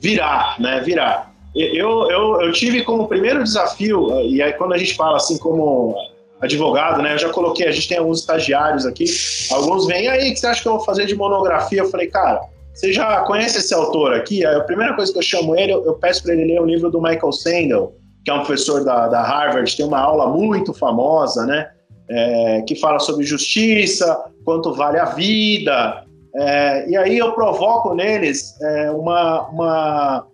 virá, 0.00 0.54
né? 0.60 0.80
Virá. 0.80 1.30
Eu, 1.54 2.10
eu, 2.10 2.40
eu 2.42 2.52
tive 2.52 2.82
como 2.82 3.06
primeiro 3.06 3.42
desafio, 3.42 4.10
e 4.22 4.42
aí 4.42 4.52
quando 4.54 4.74
a 4.74 4.78
gente 4.78 4.94
fala 4.94 5.16
assim 5.16 5.38
como 5.38 5.94
advogado, 6.40 7.02
né? 7.02 7.14
Eu 7.14 7.18
já 7.18 7.28
coloquei, 7.30 7.66
a 7.66 7.72
gente 7.72 7.88
tem 7.88 7.98
alguns 7.98 8.20
estagiários 8.20 8.84
aqui, 8.84 9.04
alguns 9.50 9.86
vêm 9.86 10.08
aí, 10.08 10.32
que 10.32 10.36
você 10.36 10.46
acha 10.46 10.62
que 10.62 10.68
eu 10.68 10.76
vou 10.76 10.84
fazer 10.84 11.06
de 11.06 11.14
monografia? 11.14 11.80
Eu 11.80 11.90
falei, 11.90 12.08
cara, 12.08 12.40
você 12.72 12.92
já 12.92 13.20
conhece 13.20 13.58
esse 13.58 13.72
autor 13.72 14.14
aqui? 14.14 14.44
A 14.44 14.60
primeira 14.60 14.94
coisa 14.94 15.12
que 15.12 15.18
eu 15.18 15.22
chamo 15.22 15.56
ele, 15.56 15.72
eu, 15.72 15.84
eu 15.84 15.94
peço 15.94 16.22
para 16.22 16.34
ele 16.34 16.44
ler 16.44 16.60
um 16.60 16.66
livro 16.66 16.90
do 16.90 17.00
Michael 17.00 17.32
Sandel, 17.32 17.94
que 18.24 18.30
é 18.30 18.34
um 18.34 18.38
professor 18.38 18.84
da, 18.84 19.06
da 19.08 19.22
Harvard, 19.22 19.76
tem 19.76 19.86
uma 19.86 20.00
aula 20.00 20.28
muito 20.28 20.74
famosa, 20.74 21.46
né? 21.46 21.70
É, 22.10 22.62
que 22.66 22.74
fala 22.74 22.98
sobre 22.98 23.24
justiça, 23.24 24.24
quanto 24.44 24.74
vale 24.74 24.98
a 24.98 25.06
vida. 25.06 26.04
É, 26.36 26.90
e 26.90 26.96
aí 26.96 27.16
eu 27.16 27.32
provoco 27.32 27.94
neles 27.94 28.60
é, 28.60 28.90
uma, 28.90 29.48
uma, 29.48 30.26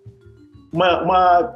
uma, 0.73 1.03
uma 1.03 1.55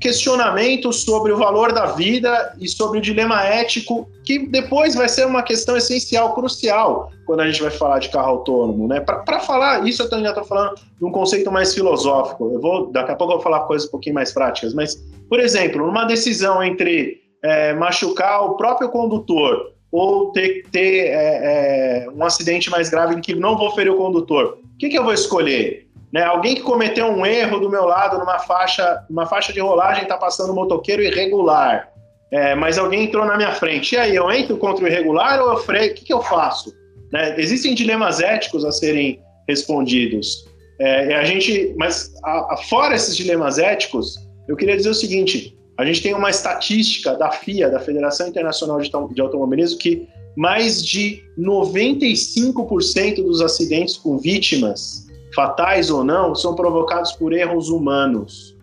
questionamento 0.00 0.92
sobre 0.92 1.30
o 1.30 1.36
valor 1.36 1.72
da 1.72 1.86
vida 1.86 2.56
e 2.58 2.66
sobre 2.66 2.98
o 2.98 3.02
dilema 3.02 3.44
ético, 3.44 4.08
que 4.24 4.46
depois 4.46 4.94
vai 4.94 5.08
ser 5.08 5.26
uma 5.26 5.42
questão 5.42 5.76
essencial, 5.76 6.34
crucial, 6.34 7.12
quando 7.26 7.40
a 7.40 7.46
gente 7.46 7.60
vai 7.60 7.70
falar 7.70 7.98
de 7.98 8.08
carro 8.08 8.30
autônomo. 8.30 8.88
Né? 8.88 8.98
Para 9.00 9.40
falar, 9.40 9.86
isso 9.86 10.02
eu 10.02 10.08
já 10.08 10.28
estou 10.30 10.44
falando 10.44 10.74
de 10.98 11.04
um 11.04 11.12
conceito 11.12 11.52
mais 11.52 11.74
filosófico. 11.74 12.50
Eu 12.52 12.60
vou, 12.60 12.90
daqui 12.90 13.12
a 13.12 13.14
pouco 13.14 13.34
eu 13.34 13.36
vou 13.36 13.44
falar 13.44 13.60
coisas 13.60 13.86
um 13.86 13.90
pouquinho 13.90 14.14
mais 14.14 14.32
práticas, 14.32 14.72
mas, 14.72 14.96
por 15.28 15.38
exemplo, 15.38 15.86
numa 15.86 16.04
decisão 16.06 16.62
entre 16.62 17.20
é, 17.44 17.74
machucar 17.74 18.42
o 18.44 18.56
próprio 18.56 18.88
condutor 18.88 19.72
ou 19.92 20.32
ter, 20.32 20.62
ter 20.70 21.08
é, 21.08 22.04
é, 22.04 22.10
um 22.10 22.24
acidente 22.24 22.70
mais 22.70 22.88
grave 22.88 23.16
em 23.16 23.20
que 23.20 23.34
não 23.34 23.58
vou 23.58 23.70
ferir 23.72 23.92
o 23.92 23.96
condutor, 23.96 24.58
o 24.62 24.78
que, 24.78 24.88
que 24.88 24.98
eu 24.98 25.04
vou 25.04 25.12
escolher? 25.12 25.89
Né? 26.12 26.22
Alguém 26.22 26.54
que 26.54 26.62
cometeu 26.62 27.06
um 27.06 27.24
erro 27.24 27.60
do 27.60 27.70
meu 27.70 27.84
lado 27.84 28.18
numa 28.18 28.38
faixa, 28.38 29.04
numa 29.08 29.26
faixa 29.26 29.52
de 29.52 29.60
rolagem 29.60 30.02
está 30.02 30.16
passando 30.16 30.52
um 30.52 30.54
motoqueiro 30.54 31.02
irregular. 31.02 31.88
É, 32.32 32.54
mas 32.54 32.78
alguém 32.78 33.04
entrou 33.04 33.24
na 33.24 33.36
minha 33.36 33.52
frente. 33.52 33.94
E 33.94 33.98
aí, 33.98 34.14
eu 34.14 34.30
entro 34.30 34.56
contra 34.56 34.84
o 34.84 34.88
irregular 34.88 35.40
ou 35.40 35.52
eu 35.52 35.56
freio? 35.58 35.92
O 35.92 35.94
que, 35.94 36.04
que 36.04 36.12
eu 36.12 36.22
faço? 36.22 36.72
Né? 37.12 37.34
Existem 37.38 37.74
dilemas 37.74 38.20
éticos 38.20 38.64
a 38.64 38.70
serem 38.70 39.20
respondidos. 39.48 40.48
É, 40.80 41.14
a 41.16 41.24
gente, 41.24 41.74
mas 41.76 42.12
a, 42.24 42.54
a, 42.54 42.56
fora 42.68 42.94
esses 42.94 43.16
dilemas 43.16 43.58
éticos, 43.58 44.14
eu 44.48 44.56
queria 44.56 44.76
dizer 44.76 44.90
o 44.90 44.94
seguinte: 44.94 45.56
a 45.76 45.84
gente 45.84 46.02
tem 46.02 46.14
uma 46.14 46.30
estatística 46.30 47.14
da 47.14 47.32
FIA, 47.32 47.68
da 47.68 47.80
Federação 47.80 48.28
Internacional 48.28 48.80
de, 48.80 48.90
de 48.90 49.20
Automobilismo, 49.20 49.78
que 49.78 50.08
mais 50.36 50.82
de 50.84 51.22
95% 51.38 53.16
dos 53.16 53.42
acidentes 53.42 53.96
com 53.96 54.16
vítimas 54.16 55.09
fatais 55.34 55.90
ou 55.90 56.02
não, 56.02 56.34
são 56.34 56.54
provocados 56.54 57.12
por 57.12 57.32
erros 57.32 57.68
humanos. 57.68 58.56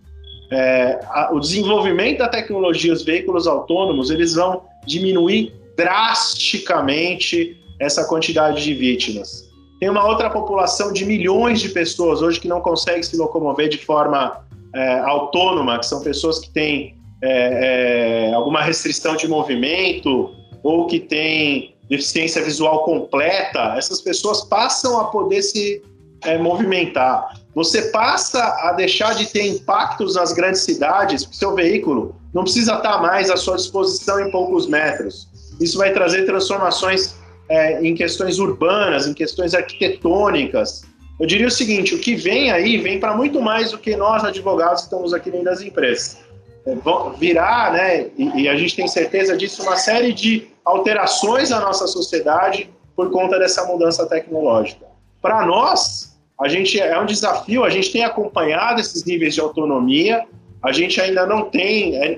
É, 0.51 0.99
a, 1.09 1.29
o 1.33 1.39
desenvolvimento 1.39 2.19
da 2.19 2.29
tecnologia, 2.29 2.93
os 2.93 3.03
veículos 3.03 3.47
autônomos, 3.47 4.09
eles 4.09 4.35
vão 4.35 4.63
diminuir 4.85 5.53
drasticamente 5.75 7.57
essa 7.79 8.05
quantidade 8.05 8.63
de 8.63 8.73
vítimas. 8.73 9.47
Tem 9.79 9.89
uma 9.89 10.07
outra 10.07 10.29
população 10.29 10.91
de 10.91 11.05
milhões 11.05 11.59
de 11.61 11.69
pessoas 11.69 12.21
hoje 12.21 12.39
que 12.39 12.47
não 12.47 12.61
consegue 12.61 13.03
se 13.03 13.15
locomover 13.15 13.69
de 13.69 13.77
forma 13.77 14.43
é, 14.73 14.99
autônoma, 14.99 15.77
que 15.77 15.85
são 15.85 16.01
pessoas 16.01 16.39
que 16.39 16.49
têm 16.49 16.95
é, 17.23 18.29
é 18.29 18.33
alguma 18.33 18.61
restrição 18.61 19.15
de 19.15 19.27
movimento 19.27 20.31
ou 20.63 20.87
que 20.87 20.99
têm 20.99 21.75
deficiência 21.89 22.43
visual 22.43 22.83
completa. 22.83 23.75
Essas 23.77 24.01
pessoas 24.01 24.43
passam 24.43 24.99
a 24.99 25.05
poder 25.05 25.41
se 25.41 25.81
é, 26.23 26.37
movimentar. 26.37 27.39
Você 27.55 27.83
passa 27.89 28.43
a 28.61 28.73
deixar 28.73 29.15
de 29.15 29.25
ter 29.27 29.47
impactos 29.47 30.15
nas 30.15 30.33
grandes 30.33 30.61
cidades, 30.61 31.23
porque 31.23 31.37
seu 31.37 31.55
veículo 31.55 32.15
não 32.33 32.43
precisa 32.43 32.75
estar 32.75 33.01
mais 33.01 33.29
à 33.29 33.37
sua 33.37 33.57
disposição 33.57 34.19
em 34.19 34.29
poucos 34.29 34.67
metros. 34.67 35.27
Isso 35.59 35.77
vai 35.77 35.91
trazer 35.91 36.25
transformações 36.25 37.15
é, 37.49 37.81
em 37.81 37.95
questões 37.95 38.37
urbanas, 38.39 39.07
em 39.07 39.13
questões 39.13 39.53
arquitetônicas. 39.53 40.83
Eu 41.19 41.25
diria 41.25 41.47
o 41.47 41.51
seguinte: 41.51 41.95
o 41.95 41.99
que 41.99 42.15
vem 42.15 42.51
aí 42.51 42.77
vem 42.77 42.99
para 42.99 43.15
muito 43.15 43.41
mais 43.41 43.71
do 43.71 43.77
que 43.77 43.95
nós, 43.95 44.23
advogados, 44.23 44.81
que 44.81 44.87
estamos 44.87 45.13
aqui 45.13 45.31
dentro 45.31 45.45
das 45.45 45.61
empresas. 45.61 46.17
É, 46.65 46.75
virar, 47.17 47.71
né, 47.71 48.07
e, 48.17 48.41
e 48.41 48.49
a 48.49 48.55
gente 48.55 48.75
tem 48.75 48.87
certeza 48.87 49.37
disso, 49.37 49.63
uma 49.63 49.77
série 49.77 50.13
de 50.13 50.49
alterações 50.65 51.49
na 51.49 51.61
nossa 51.61 51.87
sociedade 51.87 52.69
por 52.95 53.09
conta 53.09 53.39
dessa 53.39 53.65
mudança 53.65 54.05
tecnológica. 54.05 54.86
Para 55.27 55.45
nós, 55.45 56.17
a 56.39 56.47
gente 56.47 56.79
é 56.79 56.97
um 56.97 57.05
desafio, 57.05 57.65
a 57.65 57.69
gente 57.69 57.91
tem 57.91 58.05
acompanhado 58.05 58.79
esses 58.79 59.03
níveis 59.03 59.33
de 59.33 59.41
autonomia, 59.41 60.25
a 60.63 60.71
gente 60.71 61.01
ainda 61.01 61.25
não 61.25 61.49
tem, 61.49 61.97
é, 61.97 62.17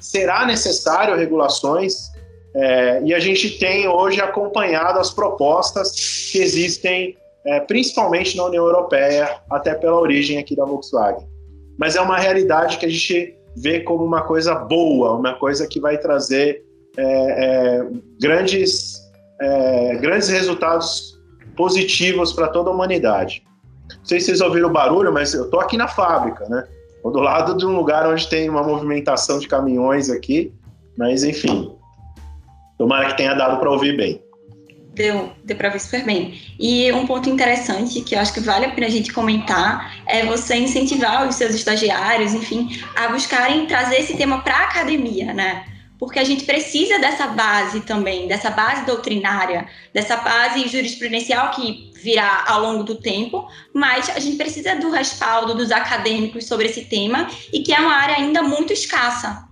será 0.00 0.44
necessário 0.44 1.14
regulações, 1.14 2.10
é, 2.56 3.00
e 3.04 3.14
a 3.14 3.20
gente 3.20 3.60
tem 3.60 3.86
hoje 3.86 4.20
acompanhado 4.20 4.98
as 4.98 5.12
propostas 5.12 5.92
que 6.32 6.38
existem, 6.38 7.16
é, 7.46 7.60
principalmente 7.60 8.36
na 8.36 8.46
União 8.46 8.64
Europeia, 8.64 9.38
até 9.48 9.72
pela 9.76 10.00
origem 10.00 10.36
aqui 10.38 10.56
da 10.56 10.64
Volkswagen. 10.64 11.24
Mas 11.78 11.94
é 11.94 12.00
uma 12.00 12.18
realidade 12.18 12.76
que 12.76 12.86
a 12.86 12.90
gente 12.90 13.36
vê 13.56 13.78
como 13.78 14.04
uma 14.04 14.22
coisa 14.22 14.56
boa, 14.56 15.14
uma 15.14 15.34
coisa 15.38 15.68
que 15.68 15.78
vai 15.78 15.96
trazer 15.96 16.64
é, 16.98 17.04
é, 17.04 17.86
grandes, 18.20 19.00
é, 19.40 19.94
grandes 19.98 20.28
resultados 20.28 21.12
positivos 21.56 22.32
para 22.32 22.48
toda 22.48 22.70
a 22.70 22.72
humanidade. 22.72 23.42
Não 23.98 24.04
sei 24.04 24.20
se 24.20 24.26
vocês 24.26 24.40
ouviram 24.40 24.68
o 24.68 24.72
barulho, 24.72 25.12
mas 25.12 25.34
eu 25.34 25.44
estou 25.44 25.60
aqui 25.60 25.76
na 25.76 25.88
fábrica, 25.88 26.48
né? 26.48 26.66
Estou 26.96 27.12
do 27.12 27.20
lado 27.20 27.56
de 27.56 27.66
um 27.66 27.74
lugar 27.74 28.06
onde 28.06 28.28
tem 28.28 28.48
uma 28.48 28.62
movimentação 28.62 29.38
de 29.38 29.48
caminhões 29.48 30.08
aqui, 30.08 30.52
mas 30.96 31.24
enfim. 31.24 31.74
Tomara 32.78 33.08
que 33.08 33.16
tenha 33.16 33.34
dado 33.34 33.58
para 33.58 33.70
ouvir 33.70 33.96
bem. 33.96 34.22
Deu, 34.94 35.32
deu 35.42 35.56
para 35.56 35.70
ver 35.70 35.80
super 35.80 36.04
bem. 36.04 36.38
E 36.60 36.92
um 36.92 37.06
ponto 37.06 37.28
interessante 37.28 38.02
que 38.02 38.14
eu 38.14 38.20
acho 38.20 38.34
que 38.34 38.40
vale 38.40 38.66
a 38.66 38.70
pena 38.70 38.86
a 38.86 38.90
gente 38.90 39.12
comentar 39.12 40.02
é 40.06 40.24
você 40.26 40.54
incentivar 40.56 41.26
os 41.26 41.34
seus 41.36 41.54
estagiários, 41.54 42.34
enfim, 42.34 42.68
a 42.94 43.08
buscarem 43.08 43.66
trazer 43.66 44.00
esse 44.00 44.16
tema 44.16 44.42
para 44.42 44.54
a 44.54 44.64
academia, 44.64 45.32
né? 45.32 45.64
Porque 46.02 46.18
a 46.18 46.24
gente 46.24 46.44
precisa 46.44 46.98
dessa 46.98 47.28
base 47.28 47.82
também, 47.82 48.26
dessa 48.26 48.50
base 48.50 48.84
doutrinária, 48.84 49.68
dessa 49.94 50.16
base 50.16 50.66
jurisprudencial 50.66 51.52
que 51.52 51.92
virá 51.94 52.44
ao 52.48 52.60
longo 52.60 52.82
do 52.82 52.96
tempo, 52.96 53.46
mas 53.72 54.10
a 54.10 54.18
gente 54.18 54.36
precisa 54.36 54.74
do 54.74 54.90
respaldo 54.90 55.54
dos 55.54 55.70
acadêmicos 55.70 56.44
sobre 56.46 56.66
esse 56.66 56.86
tema 56.86 57.28
e 57.52 57.60
que 57.60 57.72
é 57.72 57.78
uma 57.78 57.92
área 57.92 58.16
ainda 58.16 58.42
muito 58.42 58.72
escassa. 58.72 59.44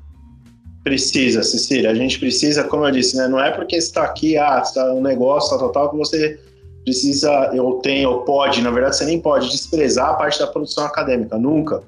Precisa, 0.83 1.45
Cecília. 1.45 1.89
A 1.89 1.95
gente 1.95 2.19
precisa, 2.19 2.65
como 2.65 2.85
eu 2.85 2.91
disse, 2.91 3.17
né? 3.17 3.29
não 3.29 3.39
é 3.39 3.53
porque 3.53 3.77
está 3.77 4.03
aqui, 4.03 4.37
ah, 4.37 4.61
está 4.61 4.93
um 4.93 5.01
negócio 5.01 5.57
tal, 5.57 5.71
tal, 5.71 5.91
que 5.91 5.97
você 5.99 6.41
precisa, 6.83 7.53
ou 7.63 7.79
tem, 7.79 8.05
ou 8.05 8.23
pode, 8.23 8.61
na 8.61 8.73
verdade 8.73 8.97
você 8.97 9.05
nem 9.05 9.21
pode 9.21 9.49
desprezar 9.49 10.09
a 10.09 10.15
parte 10.15 10.41
da 10.41 10.49
produção 10.49 10.85
acadêmica, 10.85 11.39
nunca. 11.39 11.81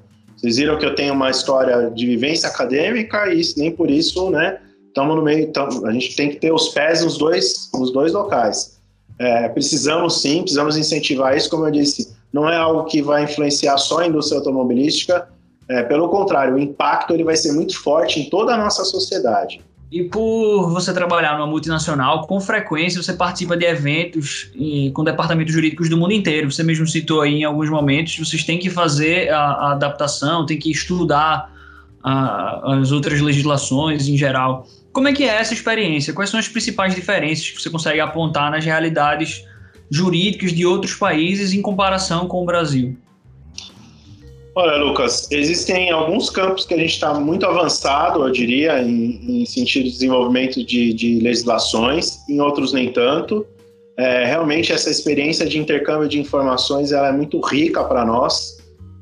Vocês 0.43 0.57
viram 0.57 0.77
que 0.77 0.85
eu 0.85 0.93
tenho 0.93 1.13
uma 1.13 1.29
história 1.29 1.89
de 1.89 2.05
vivência 2.05 2.49
acadêmica 2.49 3.33
e 3.33 3.41
nem 3.55 3.71
por 3.71 3.89
isso, 3.89 4.29
né? 4.29 4.59
Estamos 4.89 5.15
no 5.15 5.21
meio. 5.21 5.49
Tamo, 5.53 5.87
a 5.87 5.93
gente 5.93 6.17
tem 6.17 6.31
que 6.31 6.35
ter 6.35 6.51
os 6.51 6.67
pés 6.67 7.01
nos 7.01 7.17
dois, 7.17 7.69
nos 7.73 7.93
dois 7.93 8.11
locais. 8.11 8.77
É, 9.17 9.47
precisamos 9.47 10.21
sim, 10.21 10.41
precisamos 10.41 10.75
incentivar 10.75 11.37
isso. 11.37 11.49
Como 11.49 11.65
eu 11.65 11.71
disse, 11.71 12.13
não 12.33 12.49
é 12.49 12.57
algo 12.57 12.83
que 12.83 13.01
vai 13.01 13.23
influenciar 13.23 13.77
só 13.77 13.99
a 13.99 14.07
indústria 14.07 14.39
automobilística. 14.39 15.29
É, 15.69 15.81
pelo 15.83 16.09
contrário, 16.09 16.55
o 16.55 16.59
impacto 16.59 17.13
ele 17.13 17.23
vai 17.23 17.37
ser 17.37 17.53
muito 17.53 17.81
forte 17.81 18.19
em 18.19 18.29
toda 18.29 18.53
a 18.53 18.57
nossa 18.57 18.83
sociedade. 18.83 19.61
E 19.93 20.05
por 20.05 20.71
você 20.71 20.91
trabalhar 20.91 21.37
numa 21.37 21.45
multinacional, 21.45 22.25
com 22.25 22.41
frequência 22.41 22.99
você 22.99 23.13
participa 23.13 23.55
de 23.55 23.63
eventos 23.63 24.49
e, 24.55 24.89
com 24.89 25.03
departamentos 25.03 25.53
jurídicos 25.53 25.87
do 25.87 25.95
mundo 25.95 26.13
inteiro. 26.13 26.51
Você 26.51 26.63
mesmo 26.63 26.87
citou 26.87 27.21
aí 27.21 27.41
em 27.41 27.43
alguns 27.43 27.69
momentos, 27.69 28.17
vocês 28.17 28.43
têm 28.43 28.57
que 28.57 28.71
fazer 28.71 29.29
a, 29.29 29.39
a 29.39 29.71
adaptação, 29.73 30.47
têm 30.47 30.57
que 30.57 30.71
estudar 30.71 31.53
a, 32.03 32.79
as 32.79 32.91
outras 32.91 33.21
legislações 33.21 34.07
em 34.07 34.17
geral. 34.17 34.67
Como 34.91 35.07
é 35.07 35.13
que 35.13 35.25
é 35.25 35.27
essa 35.27 35.53
experiência? 35.53 36.11
Quais 36.11 36.31
são 36.31 36.39
as 36.39 36.47
principais 36.47 36.95
diferenças 36.95 37.51
que 37.51 37.61
você 37.61 37.69
consegue 37.69 37.99
apontar 37.99 38.49
nas 38.49 38.65
realidades 38.65 39.45
jurídicas 39.91 40.51
de 40.53 40.65
outros 40.65 40.95
países 40.95 41.53
em 41.53 41.61
comparação 41.61 42.27
com 42.27 42.41
o 42.41 42.45
Brasil? 42.47 42.97
Olha, 44.55 44.77
Lucas, 44.77 45.27
existem 45.31 45.89
alguns 45.89 46.29
campos 46.29 46.63
que 46.63 46.75
a 46.75 46.77
gente 46.77 46.91
está 46.91 47.11
muito 47.15 47.43
avançado, 47.43 48.23
eu 48.23 48.31
diria, 48.31 48.83
em, 48.83 49.41
em 49.41 49.45
sentido 49.47 49.85
de 49.85 49.91
desenvolvimento 49.91 50.63
de, 50.63 50.93
de, 50.93 51.19
legislações, 51.21 52.19
em 52.29 52.39
outros 52.39 52.71
nem 52.71 52.91
tanto. 52.91 53.47
É, 53.97 54.25
realmente, 54.25 54.71
essa 54.71 54.91
experiência 54.91 55.47
de 55.47 55.57
intercâmbio 55.57 56.07
de 56.07 56.19
informações 56.19 56.91
ela 56.91 57.07
é 57.07 57.11
muito 57.11 57.39
rica 57.39 57.83
para 57.83 58.05
nós. 58.05 58.57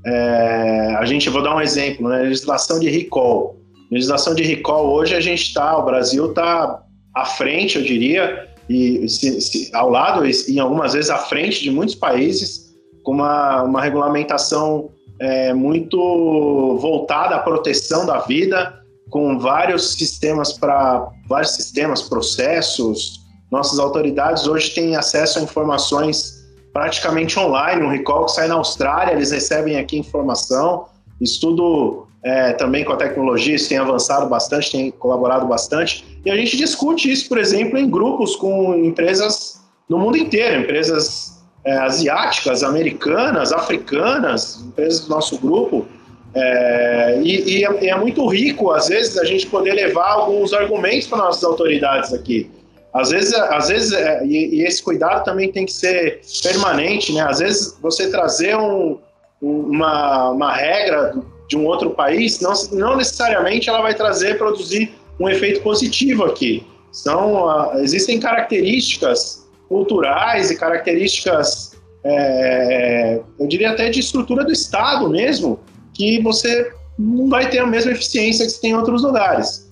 É, 0.05 0.95
a 0.97 1.05
gente, 1.05 1.29
vou 1.29 1.43
dar 1.43 1.55
um 1.55 1.61
exemplo, 1.61 2.07
né? 2.07 2.23
Legislação 2.23 2.79
de 2.79 2.89
recall. 2.89 3.57
Legislação 3.91 4.33
de 4.33 4.43
recall, 4.43 4.89
hoje 4.89 5.13
a 5.15 5.19
gente 5.19 5.43
está, 5.43 5.77
o 5.77 5.83
Brasil 5.83 6.29
está 6.29 6.81
à 7.13 7.25
frente, 7.25 7.77
eu 7.77 7.83
diria, 7.83 8.47
e 8.69 9.07
se, 9.09 9.41
se, 9.41 9.69
ao 9.75 9.89
lado, 9.89 10.23
e 10.25 10.59
algumas 10.61 10.93
vezes 10.93 11.09
à 11.09 11.17
frente 11.17 11.61
de 11.61 11.69
muitos 11.69 11.95
países, 11.95 12.71
com 13.03 13.11
uma, 13.11 13.63
uma 13.63 13.81
regulamentação 13.81 14.89
é, 15.21 15.53
muito 15.53 16.77
voltada 16.81 17.35
à 17.35 17.39
proteção 17.39 18.07
da 18.07 18.17
vida, 18.19 18.81
com 19.09 19.37
vários 19.37 19.93
sistemas 19.93 20.51
para 20.51 21.07
vários 21.29 21.51
sistemas, 21.51 22.01
processos. 22.01 23.21
Nossas 23.51 23.77
autoridades 23.77 24.47
hoje 24.47 24.73
têm 24.73 24.95
acesso 24.95 25.37
a 25.37 25.43
informações 25.43 26.41
praticamente 26.73 27.37
online. 27.37 27.83
Um 27.85 27.89
recall 27.89 28.25
que 28.25 28.31
sai 28.31 28.47
na 28.47 28.55
Austrália, 28.55 29.13
eles 29.13 29.29
recebem 29.29 29.77
aqui 29.77 29.97
informação. 29.97 30.85
Isso 31.19 31.39
tudo 31.39 32.07
é, 32.23 32.53
também 32.53 32.83
com 32.83 32.93
a 32.93 32.97
tecnologia, 32.97 33.55
isso 33.55 33.69
tem 33.69 33.77
avançado 33.77 34.27
bastante, 34.27 34.71
tem 34.71 34.89
colaborado 34.89 35.45
bastante. 35.45 36.19
E 36.25 36.31
a 36.31 36.35
gente 36.35 36.57
discute 36.57 37.11
isso, 37.11 37.29
por 37.29 37.37
exemplo, 37.37 37.77
em 37.77 37.87
grupos 37.87 38.35
com 38.35 38.73
empresas 38.73 39.61
no 39.87 39.99
mundo 39.99 40.17
inteiro, 40.17 40.61
empresas 40.61 41.40
é, 41.63 41.73
asiáticas, 41.73 42.63
americanas, 42.63 43.51
africanas, 43.51 44.61
empresas 44.65 45.01
do 45.01 45.09
nosso 45.09 45.37
grupo. 45.37 45.87
É, 46.33 47.19
e, 47.23 47.57
e, 47.57 47.65
é, 47.65 47.87
é, 47.87 47.95
muito 47.97 48.25
rico, 48.27 48.71
às 48.71 48.87
vezes, 48.87 49.17
a 49.17 49.25
gente 49.25 49.45
poder 49.47 49.73
levar 49.73 50.11
alguns 50.11 50.53
argumentos 50.53 51.07
para 51.07 51.19
nossas 51.19 51.43
autoridades 51.43 52.13
aqui. 52.13 52.49
Às 52.93 53.09
vezes, 53.09 53.33
às 53.33 53.69
vezes 53.69 53.93
é, 53.93 54.25
e, 54.25 54.55
e, 54.55 54.63
esse 54.63 54.81
cuidado 54.83 55.23
também 55.23 55.51
tem 55.51 55.65
que 55.65 55.71
ser 55.71 56.21
permanente, 56.43 57.13
né? 57.13 57.21
Às 57.21 57.39
vezes, 57.39 57.77
você 57.81 58.09
trazer 58.09 58.55
um, 58.57 58.97
uma, 59.41 60.29
uma 60.31 60.53
regra 60.53 61.13
de 61.47 61.57
um 61.57 61.65
outro 61.65 61.91
país, 61.91 62.39
não, 62.39 62.53
não 62.71 62.97
necessariamente 62.97 63.69
ela 63.69 63.81
vai 63.81 63.93
trazer, 63.93 64.37
produzir 64.37 64.93
um 65.19 65.29
efeito 65.29 65.61
positivo 65.61 66.23
aqui. 66.23 66.65
São, 66.91 67.45
uh, 67.45 67.77
existem 67.79 68.19
características 68.19 69.40
culturais 69.71 70.51
e 70.51 70.57
características, 70.57 71.71
é, 72.03 73.21
eu 73.39 73.47
diria 73.47 73.71
até 73.71 73.89
de 73.89 74.01
estrutura 74.01 74.43
do 74.43 74.51
Estado 74.51 75.09
mesmo, 75.09 75.59
que 75.93 76.21
você 76.21 76.73
não 76.99 77.29
vai 77.29 77.49
ter 77.49 77.59
a 77.59 77.65
mesma 77.65 77.91
eficiência 77.91 78.45
que 78.45 78.59
tem 78.59 78.71
em 78.71 78.75
outros 78.75 79.01
lugares. 79.01 79.71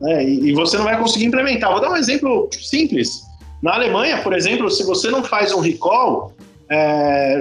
Né? 0.00 0.24
E, 0.24 0.48
e, 0.48 0.52
você 0.54 0.78
não 0.78 0.84
vai 0.84 0.98
conseguir 0.98 1.26
implementar. 1.26 1.70
Vou 1.70 1.82
dar 1.82 1.90
um 1.90 1.96
exemplo 1.96 2.48
simples. 2.50 3.20
Na 3.62 3.74
Alemanha, 3.74 4.22
por 4.22 4.32
exemplo, 4.32 4.70
se 4.70 4.82
você 4.84 5.10
não 5.10 5.22
faz 5.22 5.52
um 5.52 5.60
recall, 5.60 6.32
é, 6.70 7.38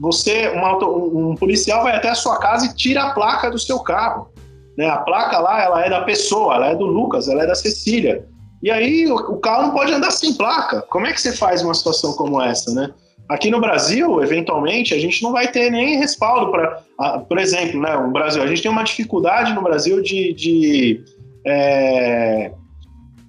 você, 0.00 0.52
um 0.84 1.34
policial 1.34 1.82
vai 1.82 1.96
até 1.96 2.10
a 2.10 2.14
sua 2.14 2.38
casa 2.38 2.66
e 2.66 2.74
tira 2.74 3.04
a 3.04 3.10
placa 3.14 3.50
do 3.50 3.58
seu 3.58 3.80
carro. 3.80 4.28
Né? 4.76 4.86
A 4.86 4.98
placa 4.98 5.38
lá, 5.38 5.62
ela 5.62 5.86
é 5.86 5.88
da 5.88 6.02
pessoa, 6.02 6.56
ela 6.56 6.66
é 6.68 6.74
do 6.74 6.84
Lucas, 6.84 7.26
ela 7.26 7.42
é 7.42 7.46
da 7.46 7.54
Cecília. 7.54 8.26
E 8.62 8.70
aí 8.70 9.06
o, 9.10 9.16
o 9.16 9.36
carro 9.38 9.64
não 9.64 9.70
pode 9.72 9.92
andar 9.92 10.10
sem 10.10 10.34
placa. 10.34 10.82
Como 10.82 11.06
é 11.06 11.12
que 11.12 11.20
você 11.20 11.32
faz 11.32 11.62
uma 11.62 11.74
situação 11.74 12.12
como 12.12 12.40
essa, 12.40 12.72
né? 12.72 12.90
Aqui 13.28 13.50
no 13.50 13.60
Brasil, 13.60 14.22
eventualmente, 14.22 14.94
a 14.94 14.98
gente 14.98 15.22
não 15.22 15.32
vai 15.32 15.48
ter 15.48 15.70
nem 15.70 15.98
respaldo 15.98 16.50
para. 16.50 16.82
Por 17.28 17.38
exemplo, 17.38 17.80
né, 17.80 17.96
o 17.96 18.10
Brasil, 18.10 18.42
a 18.42 18.46
gente 18.46 18.62
tem 18.62 18.70
uma 18.70 18.82
dificuldade 18.82 19.54
no 19.54 19.62
Brasil 19.62 20.02
de, 20.02 20.34
de, 20.34 21.04
é, 21.46 22.52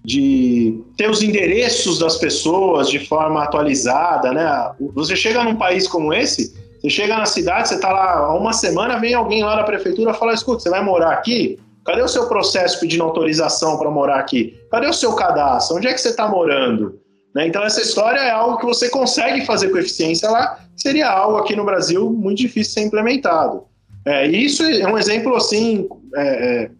de 0.04 0.82
ter 0.98 1.10
os 1.10 1.24
endereços 1.24 2.00
das 2.00 2.18
pessoas 2.18 2.90
de 2.90 3.00
forma 3.00 3.44
atualizada. 3.44 4.34
Né? 4.34 4.72
Você 4.94 5.16
chega 5.16 5.44
num 5.44 5.56
país 5.56 5.88
como 5.88 6.14
esse, 6.14 6.54
você 6.82 6.90
chega 6.90 7.18
na 7.18 7.26
cidade, 7.26 7.70
você 7.70 7.76
está 7.76 7.90
lá 7.90 8.18
há 8.18 8.36
uma 8.36 8.52
semana, 8.52 9.00
vem 9.00 9.14
alguém 9.14 9.42
lá 9.42 9.56
da 9.56 9.64
prefeitura 9.64 10.12
e 10.12 10.16
fala: 10.16 10.34
escuta, 10.34 10.60
você 10.60 10.70
vai 10.70 10.84
morar 10.84 11.14
aqui? 11.14 11.58
Cadê 11.86 12.02
o 12.02 12.08
seu 12.08 12.28
processo 12.28 12.80
pedindo 12.80 13.04
autorização 13.04 13.78
para 13.78 13.92
morar 13.92 14.20
aqui? 14.20 14.58
Cadê 14.72 14.88
o 14.88 14.94
seu 14.94 15.14
cadastro? 15.14 15.78
Onde 15.78 15.88
é 15.88 15.94
que 15.94 16.00
você 16.00 16.10
está 16.10 16.28
morando? 16.28 17.00
Né? 17.36 17.48
Então, 17.48 17.64
essa 17.64 17.82
história 17.82 18.20
é 18.20 18.32
algo 18.32 18.58
que 18.58 18.66
você 18.66 18.90
consegue 18.90 19.46
fazer 19.46 19.70
com 19.70 19.78
eficiência 19.78 20.30
lá, 20.30 20.60
seria 20.78 21.10
algo 21.10 21.38
aqui 21.38 21.56
no 21.56 21.66
Brasil 21.66 22.10
muito 22.10 22.38
difícil 22.38 22.74
de 22.74 22.80
ser 22.80 22.86
implementado. 22.88 23.64
É, 24.06 24.28
isso 24.28 24.64
é 24.64 24.86
um 24.88 24.98
exemplo 24.98 25.36
assim 25.36 25.88
é, 26.16 26.64
é, 26.64 26.72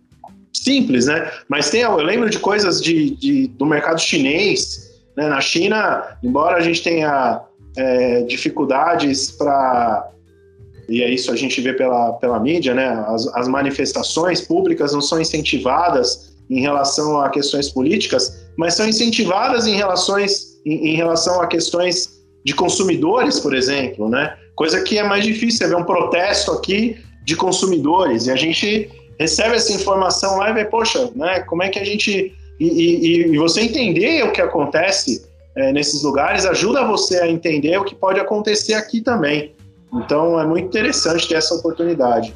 simples, 0.54 1.06
né? 1.08 1.32
Mas 1.48 1.70
tem, 1.70 1.82
eu 1.82 1.96
lembro 1.98 2.30
de 2.30 2.38
coisas 2.38 2.82
de, 2.82 3.12
de 3.16 3.48
do 3.48 3.66
mercado 3.66 4.00
chinês. 4.00 4.92
Né? 5.16 5.28
Na 5.28 5.40
China, 5.40 6.18
embora 6.22 6.58
a 6.58 6.62
gente 6.62 6.84
tenha 6.84 7.42
é, 7.78 8.22
dificuldades 8.24 9.32
para 9.32 10.10
e 10.94 11.02
é 11.02 11.10
isso 11.10 11.32
a 11.32 11.36
gente 11.36 11.60
vê 11.60 11.74
pela, 11.74 12.14
pela 12.14 12.40
mídia, 12.40 12.74
né? 12.74 12.88
As, 13.08 13.28
as 13.36 13.48
manifestações 13.48 14.42
públicas 14.42 14.94
não 14.94 15.02
são 15.02 15.20
incentivadas 15.20 16.34
em 16.50 16.62
relação 16.62 17.20
a 17.20 17.30
questões 17.30 17.70
políticas, 17.70 18.46
mas 18.58 18.76
são 18.76 18.88
incentivadas 18.88 19.66
em, 19.66 19.76
relações, 19.76 20.60
em, 20.66 20.90
em 20.90 20.96
relação 20.96 21.42
a 21.42 21.48
questões 21.48 22.22
de 22.46 22.54
consumidores, 22.54 23.40
por 23.40 23.56
exemplo, 23.56 24.08
né? 24.08 24.36
Coisa 24.56 24.82
que 24.82 25.00
é 25.00 25.04
mais 25.04 25.24
difícil, 25.24 25.66
é 25.66 25.70
ver 25.70 25.78
um 25.78 25.84
protesto 25.84 26.52
aqui 26.52 26.98
de 27.26 27.36
consumidores, 27.36 28.28
e 28.28 28.32
a 28.32 28.36
gente 28.36 28.90
recebe 29.20 29.56
essa 29.56 29.74
informação 29.74 30.38
lá 30.38 30.52
e 30.52 30.54
vê, 30.54 30.66
poxa, 30.66 31.10
né, 31.16 31.40
como 31.42 31.64
é 31.64 31.70
que 31.70 31.80
a 31.80 31.86
gente... 31.86 32.34
E, 32.60 32.68
e, 32.68 33.28
e 33.34 33.38
você 33.38 33.62
entender 33.62 34.24
o 34.24 34.32
que 34.32 34.42
acontece 34.42 35.26
é, 35.56 35.72
nesses 35.72 36.04
lugares 36.04 36.46
ajuda 36.46 36.86
você 36.86 37.20
a 37.20 37.28
entender 37.28 37.78
o 37.78 37.84
que 37.84 37.96
pode 37.96 38.20
acontecer 38.20 38.74
aqui 38.74 39.02
também. 39.02 39.53
Então 39.96 40.40
é 40.40 40.46
muito 40.46 40.68
interessante 40.68 41.28
ter 41.28 41.36
essa 41.36 41.56
oportunidade. 41.56 42.34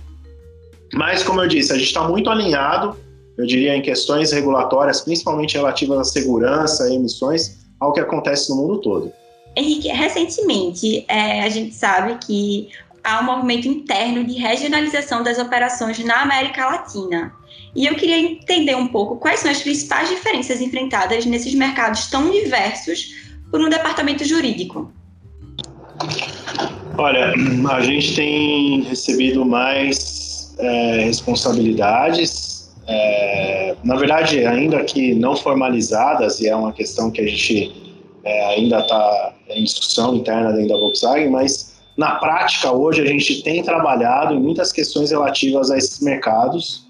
Mas, 0.93 1.23
como 1.23 1.41
eu 1.41 1.47
disse, 1.47 1.73
a 1.73 1.75
gente 1.75 1.87
está 1.87 2.07
muito 2.07 2.29
alinhado, 2.29 2.95
eu 3.37 3.45
diria, 3.45 3.75
em 3.75 3.81
questões 3.81 4.31
regulatórias, 4.31 5.01
principalmente 5.01 5.55
relativas 5.55 5.99
à 5.99 6.03
segurança 6.03 6.89
e 6.89 6.95
emissões, 6.95 7.57
ao 7.79 7.93
que 7.93 7.99
acontece 7.99 8.49
no 8.49 8.57
mundo 8.57 8.79
todo. 8.79 9.11
Henrique, 9.55 9.87
recentemente 9.89 11.05
é, 11.07 11.43
a 11.43 11.49
gente 11.49 11.73
sabe 11.73 12.17
que 12.25 12.69
há 13.03 13.21
um 13.21 13.23
movimento 13.23 13.67
interno 13.67 14.23
de 14.23 14.33
regionalização 14.33 15.23
das 15.23 15.39
operações 15.39 16.03
na 16.03 16.21
América 16.21 16.65
Latina. 16.65 17.33
E 17.75 17.85
eu 17.85 17.95
queria 17.95 18.19
entender 18.19 18.75
um 18.75 18.87
pouco 18.87 19.17
quais 19.17 19.39
são 19.39 19.51
as 19.51 19.61
principais 19.61 20.09
diferenças 20.09 20.61
enfrentadas 20.61 21.25
nesses 21.25 21.53
mercados 21.53 22.07
tão 22.07 22.31
diversos 22.31 23.13
por 23.51 23.61
um 23.61 23.69
departamento 23.69 24.25
jurídico. 24.25 24.91
Olha, 26.97 27.33
a 27.71 27.81
gente 27.81 28.15
tem 28.15 28.81
recebido 28.81 29.45
mais 29.45 30.55
é, 30.57 31.03
responsabilidades, 31.05 32.75
é, 32.87 33.75
na 33.83 33.95
verdade, 33.95 34.45
ainda 34.45 34.83
que 34.83 35.13
não 35.13 35.35
formalizadas, 35.35 36.39
e 36.39 36.47
é 36.47 36.55
uma 36.55 36.73
questão 36.73 37.11
que 37.11 37.21
a 37.21 37.27
gente 37.27 37.71
é, 38.23 38.55
ainda 38.55 38.79
está 38.79 39.33
em 39.49 39.63
discussão 39.63 40.15
interna 40.15 40.51
dentro 40.51 40.69
da 40.69 40.75
Volkswagen, 40.75 41.29
mas 41.29 41.77
na 41.95 42.15
prática, 42.15 42.71
hoje, 42.71 43.01
a 43.01 43.05
gente 43.05 43.41
tem 43.43 43.63
trabalhado 43.63 44.33
em 44.33 44.39
muitas 44.39 44.71
questões 44.71 45.11
relativas 45.11 45.71
a 45.71 45.77
esses 45.77 45.99
mercados, 45.99 46.87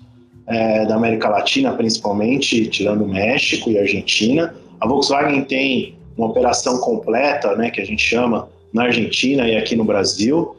é, 0.48 0.86
da 0.86 0.96
América 0.96 1.30
Latina, 1.30 1.74
principalmente, 1.74 2.68
tirando 2.68 3.06
México 3.06 3.70
e 3.70 3.78
Argentina. 3.78 4.56
A 4.80 4.88
Volkswagen 4.88 5.44
tem 5.44 5.96
uma 6.18 6.28
operação 6.28 6.80
completa, 6.80 7.56
né, 7.56 7.70
que 7.70 7.82
a 7.82 7.86
gente 7.86 8.02
chama, 8.02 8.48
na 8.78 8.84
Argentina 8.84 9.48
e 9.48 9.58
aqui 9.58 9.76
no 9.76 9.84
Brasil. 9.84 10.56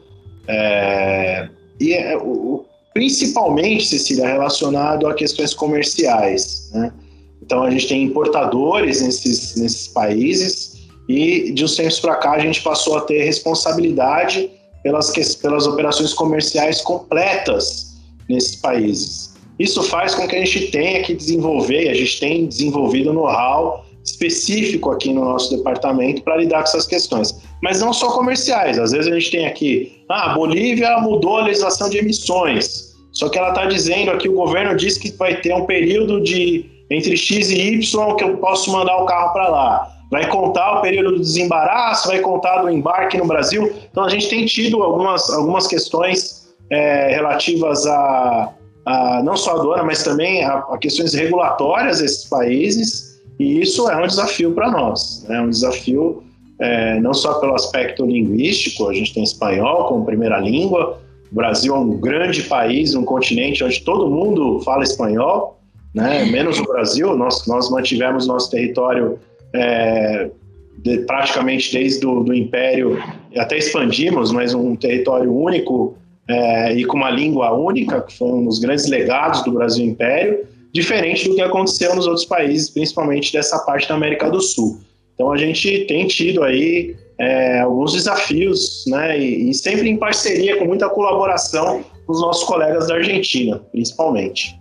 É, 0.47 1.49
e 1.79 1.93
é, 1.93 2.17
o, 2.17 2.65
principalmente, 2.93 3.87
Cecília, 3.87 4.27
relacionado 4.27 5.07
a 5.07 5.13
questões 5.13 5.53
comerciais. 5.53 6.69
Né? 6.73 6.93
Então, 7.41 7.63
a 7.63 7.71
gente 7.71 7.87
tem 7.87 8.03
importadores 8.03 9.01
nesses, 9.01 9.55
nesses 9.55 9.87
países 9.87 10.77
e, 11.07 11.51
de 11.51 11.63
uns 11.63 11.75
tempos 11.75 11.99
para 11.99 12.15
cá, 12.15 12.33
a 12.33 12.39
gente 12.39 12.61
passou 12.61 12.97
a 12.97 13.01
ter 13.01 13.23
responsabilidade 13.23 14.51
pelas, 14.83 15.11
pelas 15.35 15.65
operações 15.65 16.13
comerciais 16.13 16.81
completas 16.81 17.95
nesses 18.29 18.55
países. 18.57 19.33
isso 19.57 19.81
faz 19.83 20.13
com 20.13 20.27
que 20.27 20.35
a 20.35 20.45
gente 20.45 20.67
tenha 20.67 21.01
que 21.01 21.15
desenvolver, 21.15 21.89
a 21.89 21.93
gente 21.95 22.19
tem 22.19 22.45
desenvolvido 22.45 23.11
know-how 23.11 23.83
específico 24.03 24.91
aqui 24.91 25.11
no 25.11 25.25
nosso 25.25 25.55
departamento 25.55 26.21
para 26.21 26.37
lidar 26.37 26.59
com 26.59 26.69
essas 26.69 26.85
questões. 26.85 27.35
Mas 27.61 27.81
não 27.81 27.91
só 27.91 28.11
comerciais, 28.11 28.79
às 28.79 28.91
vezes 28.91 29.11
a 29.11 29.19
gente 29.19 29.31
tem 29.31 29.45
aqui, 29.45 30.03
ah, 30.09 30.33
Bolívia 30.33 30.97
mudou 30.99 31.37
a 31.37 31.43
legislação 31.43 31.89
de 31.89 31.97
emissões, 31.97 32.95
só 33.11 33.27
que 33.27 33.37
ela 33.37 33.49
está 33.49 33.65
dizendo 33.65 34.11
aqui, 34.11 34.29
o 34.29 34.33
governo 34.33 34.75
diz 34.75 34.97
que 34.97 35.11
vai 35.11 35.41
ter 35.41 35.53
um 35.53 35.65
período 35.65 36.21
de 36.21 36.65
entre 36.89 37.15
X 37.15 37.51
e 37.51 37.59
Y 37.59 38.15
que 38.15 38.23
eu 38.23 38.37
posso 38.37 38.71
mandar 38.71 38.97
o 38.97 39.05
carro 39.05 39.33
para 39.33 39.47
lá. 39.49 39.95
Vai 40.09 40.27
contar 40.27 40.79
o 40.79 40.81
período 40.81 41.11
do 41.11 41.19
desembaraço, 41.19 42.07
vai 42.07 42.19
contar 42.19 42.61
do 42.61 42.69
embarque 42.69 43.17
no 43.17 43.25
Brasil. 43.25 43.71
Então 43.91 44.05
a 44.05 44.09
gente 44.09 44.27
tem 44.27 44.45
tido 44.45 44.81
algumas, 44.81 45.29
algumas 45.29 45.67
questões 45.67 46.49
é, 46.71 47.13
relativas 47.13 47.85
a, 47.85 48.53
a, 48.85 49.23
não 49.23 49.37
só 49.37 49.51
a 49.51 49.59
aduana, 49.59 49.83
mas 49.83 50.03
também 50.03 50.43
a, 50.43 50.57
a 50.57 50.77
questões 50.79 51.13
regulatórias 51.13 51.99
desses 51.99 52.25
países. 52.25 53.21
E 53.37 53.61
isso 53.61 53.87
é 53.89 53.95
um 53.97 54.07
desafio 54.07 54.53
para 54.53 54.71
nós. 54.71 55.25
É 55.29 55.33
né? 55.33 55.41
um 55.41 55.49
desafio 55.49 56.23
é, 56.59 56.99
não 56.99 57.13
só 57.13 57.35
pelo 57.35 57.55
aspecto 57.55 58.05
linguístico, 58.05 58.89
a 58.89 58.93
gente 58.93 59.13
tem 59.13 59.23
espanhol 59.23 59.85
como 59.85 60.05
primeira 60.05 60.39
língua. 60.39 60.99
O 61.31 61.35
Brasil 61.35 61.75
é 61.75 61.79
um 61.79 61.91
grande 61.99 62.43
país, 62.43 62.95
um 62.95 63.05
continente 63.05 63.63
onde 63.63 63.81
todo 63.81 64.09
mundo 64.09 64.59
fala 64.61 64.83
espanhol 64.83 65.59
né? 65.93 66.25
menos 66.25 66.59
o 66.59 66.63
Brasil, 66.63 67.15
nós, 67.15 67.47
nós 67.47 67.69
mantivemos 67.69 68.27
nosso 68.27 68.51
território 68.51 69.19
é, 69.53 70.29
de, 70.77 70.99
praticamente 70.99 71.71
desde 71.73 72.05
o 72.05 72.23
do 72.23 72.33
Império, 72.33 73.01
até 73.35 73.57
expandimos, 73.57 74.31
mas 74.31 74.53
um 74.53 74.75
território 74.75 75.35
único 75.35 75.97
é, 76.27 76.75
e 76.75 76.85
com 76.85 76.97
uma 76.97 77.09
língua 77.09 77.51
única, 77.53 78.01
que 78.01 78.15
foi 78.15 78.27
um 78.27 78.45
dos 78.45 78.59
grandes 78.59 78.87
legados 78.87 79.43
do 79.43 79.51
Brasil 79.51 79.85
Império, 79.85 80.47
diferente 80.71 81.27
do 81.27 81.35
que 81.35 81.41
aconteceu 81.41 81.95
nos 81.95 82.05
outros 82.05 82.25
países, 82.25 82.69
principalmente 82.69 83.33
dessa 83.33 83.57
parte 83.59 83.89
da 83.89 83.95
América 83.95 84.29
do 84.29 84.39
Sul. 84.39 84.79
Então 85.19 85.33
a 85.33 85.37
gente 85.37 85.83
tem 85.85 86.07
tido 86.07 86.41
aí 86.45 86.95
é, 87.17 87.59
alguns 87.59 87.91
desafios, 87.91 88.85
né, 88.87 89.19
e, 89.19 89.49
e 89.49 89.53
sempre 89.53 89.89
em 89.89 89.97
parceria, 89.97 90.55
com 90.55 90.63
muita 90.63 90.87
colaboração 90.87 91.83
com 92.05 92.13
os 92.13 92.21
nossos 92.21 92.45
colegas 92.45 92.87
da 92.87 92.95
Argentina, 92.95 93.59
principalmente. 93.73 94.57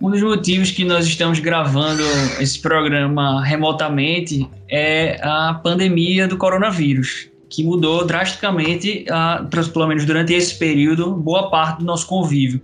Um 0.00 0.10
dos 0.10 0.22
motivos 0.22 0.70
que 0.70 0.82
nós 0.82 1.04
estamos 1.06 1.40
gravando 1.40 2.02
esse 2.40 2.58
programa 2.58 3.44
remotamente 3.44 4.48
é 4.66 5.20
a 5.22 5.60
pandemia 5.62 6.26
do 6.26 6.38
coronavírus, 6.38 7.28
que 7.50 7.62
mudou 7.62 8.06
drasticamente, 8.06 9.04
pelo 9.74 9.86
menos 9.86 10.06
durante 10.06 10.32
esse 10.32 10.58
período, 10.58 11.12
boa 11.12 11.50
parte 11.50 11.80
do 11.80 11.84
nosso 11.84 12.06
convívio. 12.06 12.62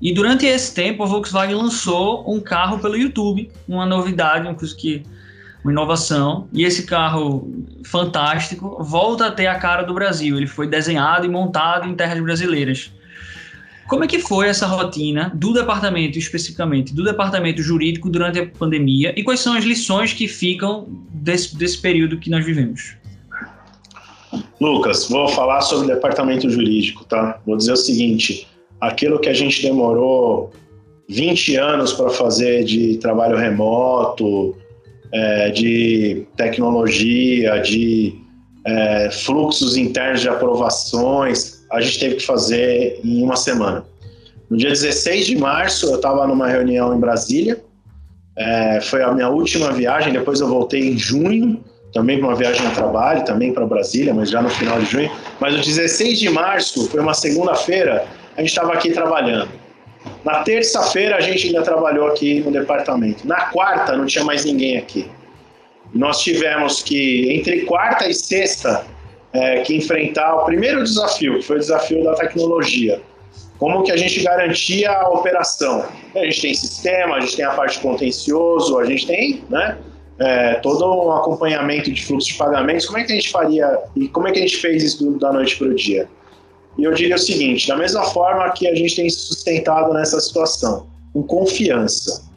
E 0.00 0.14
durante 0.14 0.46
esse 0.46 0.72
tempo, 0.72 1.02
a 1.02 1.06
Volkswagen 1.06 1.56
lançou 1.56 2.24
um 2.32 2.40
carro 2.40 2.78
pelo 2.78 2.96
YouTube, 2.96 3.50
uma 3.68 3.84
novidade, 3.84 4.46
uma 4.46 4.54
coisa 4.54 4.76
que 4.76 5.02
uma 5.62 5.72
inovação. 5.72 6.48
E 6.52 6.64
esse 6.64 6.84
carro 6.84 7.48
fantástico 7.84 8.82
volta 8.82 9.26
a 9.26 9.30
ter 9.30 9.46
a 9.46 9.56
cara 9.56 9.82
do 9.82 9.94
Brasil. 9.94 10.36
Ele 10.36 10.46
foi 10.46 10.66
desenhado 10.66 11.26
e 11.26 11.28
montado 11.28 11.88
em 11.88 11.94
terras 11.94 12.20
brasileiras. 12.20 12.92
Como 13.88 14.04
é 14.04 14.06
que 14.06 14.20
foi 14.20 14.46
essa 14.46 14.66
rotina 14.66 15.32
do 15.34 15.52
departamento, 15.52 16.16
especificamente, 16.16 16.94
do 16.94 17.02
departamento 17.02 17.60
jurídico 17.60 18.08
durante 18.08 18.38
a 18.38 18.46
pandemia 18.46 19.12
e 19.16 19.24
quais 19.24 19.40
são 19.40 19.54
as 19.54 19.64
lições 19.64 20.12
que 20.12 20.28
ficam 20.28 20.86
desse, 21.12 21.56
desse 21.56 21.78
período 21.78 22.16
que 22.16 22.30
nós 22.30 22.44
vivemos? 22.44 22.94
Lucas, 24.60 25.08
vou 25.08 25.26
falar 25.26 25.60
sobre 25.62 25.86
o 25.86 25.94
departamento 25.94 26.48
jurídico, 26.48 27.04
tá? 27.04 27.40
Vou 27.44 27.56
dizer 27.56 27.72
o 27.72 27.76
seguinte: 27.76 28.46
aquilo 28.80 29.18
que 29.18 29.28
a 29.28 29.34
gente 29.34 29.60
demorou 29.60 30.52
20 31.08 31.56
anos 31.56 31.92
para 31.92 32.10
fazer 32.10 32.62
de 32.62 32.96
trabalho 32.98 33.36
remoto, 33.36 34.56
é, 35.12 35.50
de 35.50 36.26
tecnologia, 36.36 37.58
de 37.60 38.14
é, 38.64 39.10
fluxos 39.10 39.76
internos 39.76 40.20
de 40.20 40.28
aprovações, 40.28 41.64
a 41.70 41.80
gente 41.80 41.98
teve 41.98 42.14
que 42.16 42.26
fazer 42.26 43.00
em 43.04 43.22
uma 43.22 43.36
semana. 43.36 43.84
No 44.48 44.56
dia 44.56 44.70
16 44.70 45.26
de 45.26 45.36
março, 45.36 45.86
eu 45.86 45.96
estava 45.96 46.26
numa 46.26 46.48
reunião 46.48 46.94
em 46.94 47.00
Brasília, 47.00 47.60
é, 48.36 48.80
foi 48.80 49.02
a 49.02 49.12
minha 49.12 49.28
última 49.28 49.72
viagem, 49.72 50.12
depois 50.12 50.40
eu 50.40 50.48
voltei 50.48 50.88
em 50.88 50.98
junho, 50.98 51.62
também 51.92 52.18
para 52.18 52.28
uma 52.28 52.36
viagem 52.36 52.66
a 52.66 52.70
trabalho, 52.70 53.24
também 53.24 53.52
para 53.52 53.66
Brasília, 53.66 54.14
mas 54.14 54.30
já 54.30 54.40
no 54.40 54.48
final 54.48 54.78
de 54.78 54.86
junho. 54.86 55.10
Mas 55.40 55.54
o 55.54 55.58
16 55.58 56.18
de 56.18 56.30
março, 56.30 56.88
foi 56.88 57.00
uma 57.00 57.14
segunda-feira, 57.14 58.06
a 58.36 58.40
gente 58.40 58.50
estava 58.50 58.72
aqui 58.72 58.92
trabalhando. 58.92 59.50
Na 60.24 60.42
terça-feira, 60.42 61.16
a 61.16 61.20
gente 61.20 61.48
ainda 61.48 61.62
trabalhou 61.62 62.08
aqui 62.08 62.40
no 62.40 62.50
departamento. 62.50 63.26
Na 63.26 63.46
quarta, 63.46 63.96
não 63.96 64.06
tinha 64.06 64.24
mais 64.24 64.44
ninguém 64.44 64.76
aqui. 64.76 65.10
Nós 65.94 66.20
tivemos 66.20 66.82
que, 66.82 67.32
entre 67.32 67.62
quarta 67.62 68.08
e 68.08 68.14
sexta, 68.14 68.84
é, 69.32 69.60
que 69.60 69.76
enfrentar 69.76 70.36
o 70.36 70.44
primeiro 70.44 70.82
desafio, 70.82 71.38
que 71.38 71.42
foi 71.42 71.56
o 71.56 71.58
desafio 71.58 72.04
da 72.04 72.14
tecnologia. 72.14 73.00
Como 73.58 73.82
que 73.82 73.92
a 73.92 73.96
gente 73.96 74.22
garantia 74.22 74.90
a 74.90 75.10
operação? 75.10 75.84
A 76.14 76.24
gente 76.24 76.40
tem 76.40 76.54
sistema, 76.54 77.16
a 77.16 77.20
gente 77.20 77.36
tem 77.36 77.44
a 77.44 77.50
parte 77.50 77.78
contencioso, 77.80 78.78
a 78.78 78.84
gente 78.84 79.06
tem 79.06 79.44
né, 79.50 79.76
é, 80.18 80.54
todo 80.54 80.84
um 80.84 81.12
acompanhamento 81.12 81.92
de 81.92 82.02
fluxo 82.04 82.28
de 82.28 82.34
pagamentos. 82.34 82.86
Como 82.86 82.98
é 82.98 83.04
que 83.04 83.12
a 83.12 83.14
gente 83.14 83.30
faria 83.30 83.78
e 83.94 84.08
como 84.08 84.28
é 84.28 84.32
que 84.32 84.38
a 84.38 84.42
gente 84.42 84.56
fez 84.56 84.82
isso 84.82 85.10
da 85.18 85.32
noite 85.32 85.56
para 85.56 85.68
o 85.68 85.74
dia? 85.74 86.08
E 86.80 86.84
eu 86.84 86.94
diria 86.94 87.16
o 87.16 87.18
seguinte: 87.18 87.68
da 87.68 87.76
mesma 87.76 88.04
forma 88.04 88.50
que 88.52 88.66
a 88.66 88.74
gente 88.74 88.96
tem 88.96 89.08
se 89.08 89.20
sustentado 89.20 89.92
nessa 89.92 90.18
situação, 90.18 90.86
com 91.12 91.22
confiança. 91.22 92.28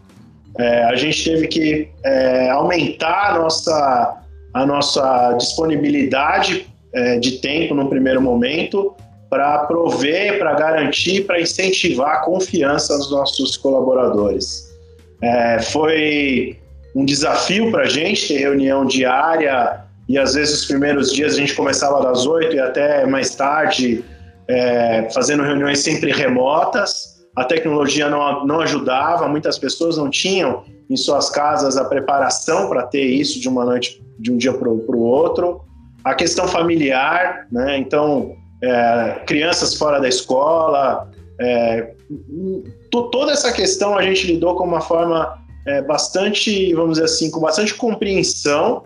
É, 0.59 0.83
a 0.83 0.95
gente 0.95 1.23
teve 1.23 1.47
que 1.47 1.87
é, 2.03 2.49
aumentar 2.49 3.31
a 3.31 3.39
nossa, 3.39 4.21
a 4.53 4.65
nossa 4.65 5.33
disponibilidade 5.33 6.67
é, 6.93 7.17
de 7.17 7.39
tempo 7.39 7.73
no 7.73 7.89
primeiro 7.89 8.21
momento 8.21 8.93
para 9.29 9.59
prover, 9.59 10.37
para 10.37 10.53
garantir, 10.53 11.25
para 11.25 11.41
incentivar 11.41 12.17
a 12.17 12.19
confiança 12.19 12.95
dos 12.97 13.09
nossos 13.09 13.57
colaboradores. 13.57 14.71
É, 15.21 15.59
foi 15.59 16.59
um 16.93 17.03
desafio 17.03 17.71
para 17.71 17.83
a 17.83 17.89
gente 17.89 18.27
ter 18.27 18.37
reunião 18.37 18.85
diária 18.85 19.81
e 20.07 20.19
às 20.19 20.35
vezes 20.35 20.61
os 20.61 20.65
primeiros 20.65 21.11
dias 21.11 21.33
a 21.33 21.37
gente 21.37 21.55
começava 21.55 22.03
das 22.03 22.27
oito 22.27 22.55
e 22.55 22.59
até 22.59 23.07
mais 23.07 23.33
tarde 23.33 24.03
é, 24.47 25.09
fazendo 25.13 25.43
reuniões 25.43 25.79
sempre 25.79 26.11
remotas. 26.11 27.13
A 27.35 27.43
tecnologia 27.43 28.09
não, 28.09 28.45
não 28.45 28.61
ajudava, 28.61 29.27
muitas 29.27 29.57
pessoas 29.57 29.97
não 29.97 30.09
tinham 30.09 30.63
em 30.89 30.95
suas 30.95 31.29
casas 31.29 31.77
a 31.77 31.85
preparação 31.85 32.69
para 32.69 32.83
ter 32.83 33.03
isso 33.03 33.39
de 33.39 33.49
uma 33.49 33.65
noite, 33.65 34.03
de 34.19 34.31
um 34.31 34.37
dia 34.37 34.53
para 34.53 34.69
o 34.69 34.99
outro 34.99 35.61
a 36.03 36.13
questão 36.13 36.47
familiar, 36.47 37.47
né? 37.51 37.77
Então, 37.77 38.35
é, 38.61 39.21
crianças 39.25 39.75
fora 39.75 39.99
da 39.99 40.07
escola, 40.07 41.09
é, 41.39 41.93
toda 42.91 43.31
essa 43.31 43.51
questão 43.51 43.97
a 43.97 44.03
gente 44.03 44.27
lidou 44.27 44.55
com 44.55 44.65
uma 44.65 44.81
forma 44.81 45.37
é, 45.65 45.81
bastante, 45.81 46.73
vamos 46.73 46.93
dizer 46.93 47.05
assim, 47.05 47.31
com 47.31 47.39
bastante 47.39 47.73
compreensão 47.73 48.83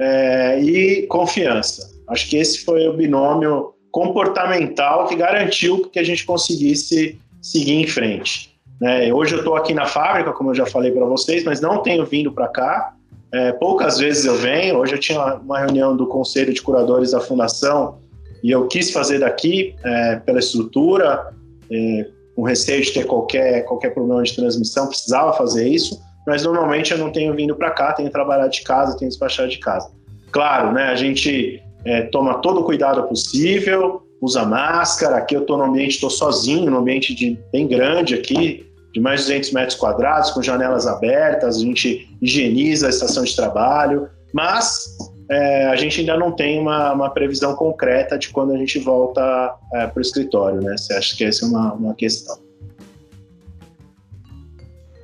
é, 0.00 0.60
e 0.60 1.06
confiança. 1.06 1.88
Acho 2.08 2.28
que 2.28 2.36
esse 2.36 2.64
foi 2.64 2.86
o 2.88 2.96
binômio 2.96 3.74
comportamental 3.96 5.06
que 5.06 5.16
garantiu 5.16 5.88
que 5.88 5.98
a 5.98 6.02
gente 6.02 6.26
conseguisse 6.26 7.18
seguir 7.40 7.76
em 7.76 7.86
frente. 7.86 8.54
Né? 8.78 9.10
Hoje 9.10 9.32
eu 9.32 9.38
estou 9.38 9.56
aqui 9.56 9.72
na 9.72 9.86
fábrica, 9.86 10.34
como 10.34 10.50
eu 10.50 10.54
já 10.54 10.66
falei 10.66 10.92
para 10.92 11.06
vocês, 11.06 11.44
mas 11.44 11.62
não 11.62 11.78
tenho 11.78 12.04
vindo 12.04 12.30
para 12.30 12.46
cá. 12.46 12.92
É, 13.32 13.52
poucas 13.52 13.98
vezes 13.98 14.26
eu 14.26 14.34
venho. 14.34 14.76
Hoje 14.76 14.96
eu 14.96 14.98
tinha 14.98 15.36
uma 15.36 15.60
reunião 15.60 15.96
do 15.96 16.06
conselho 16.06 16.52
de 16.52 16.60
curadores 16.60 17.12
da 17.12 17.20
fundação 17.20 17.96
e 18.44 18.50
eu 18.50 18.68
quis 18.68 18.90
fazer 18.90 19.20
daqui 19.20 19.74
é, 19.82 20.16
pela 20.16 20.40
estrutura, 20.40 21.32
é, 21.72 22.06
com 22.34 22.42
receio 22.42 22.82
de 22.82 22.92
ter 22.92 23.06
qualquer 23.06 23.64
qualquer 23.64 23.94
problema 23.94 24.22
de 24.22 24.36
transmissão, 24.36 24.88
precisava 24.88 25.32
fazer 25.32 25.66
isso. 25.66 25.98
Mas 26.26 26.42
normalmente 26.42 26.92
eu 26.92 26.98
não 26.98 27.10
tenho 27.10 27.34
vindo 27.34 27.56
para 27.56 27.70
cá, 27.70 27.94
tenho 27.94 28.10
trabalhado 28.10 28.50
de 28.50 28.60
casa, 28.60 28.94
tenho 28.98 29.08
despachado 29.08 29.48
de 29.48 29.58
casa. 29.58 29.90
Claro, 30.30 30.74
né? 30.74 30.88
A 30.88 30.96
gente 30.96 31.62
é, 31.86 32.02
toma 32.02 32.34
todo 32.38 32.60
o 32.60 32.64
cuidado 32.64 33.04
possível, 33.04 34.02
usa 34.20 34.44
máscara. 34.44 35.16
Aqui 35.16 35.36
eu 35.36 35.42
estou 35.42 35.56
no 35.56 35.64
ambiente, 35.64 35.92
estou 35.92 36.10
sozinho, 36.10 36.70
no 36.70 36.78
ambiente 36.78 37.14
de, 37.14 37.38
bem 37.52 37.68
grande 37.68 38.14
aqui, 38.14 38.66
de 38.92 39.00
mais 39.00 39.20
de 39.20 39.26
200 39.28 39.52
metros 39.52 39.78
quadrados, 39.78 40.30
com 40.30 40.42
janelas 40.42 40.86
abertas, 40.86 41.56
a 41.56 41.60
gente 41.60 42.08
higieniza 42.20 42.86
a 42.86 42.90
estação 42.90 43.22
de 43.22 43.36
trabalho, 43.36 44.08
mas 44.34 44.96
é, 45.30 45.66
a 45.66 45.76
gente 45.76 46.00
ainda 46.00 46.16
não 46.16 46.32
tem 46.32 46.58
uma, 46.58 46.92
uma, 46.92 47.10
previsão 47.10 47.54
concreta 47.54 48.18
de 48.18 48.30
quando 48.30 48.52
a 48.52 48.56
gente 48.56 48.78
volta 48.78 49.54
é, 49.74 49.86
para 49.86 49.98
o 49.98 50.02
escritório, 50.02 50.60
né? 50.60 50.76
Você 50.76 50.94
acha 50.94 51.16
que 51.16 51.24
essa 51.24 51.44
é 51.44 51.48
uma, 51.48 51.72
uma 51.74 51.94
questão? 51.94 52.45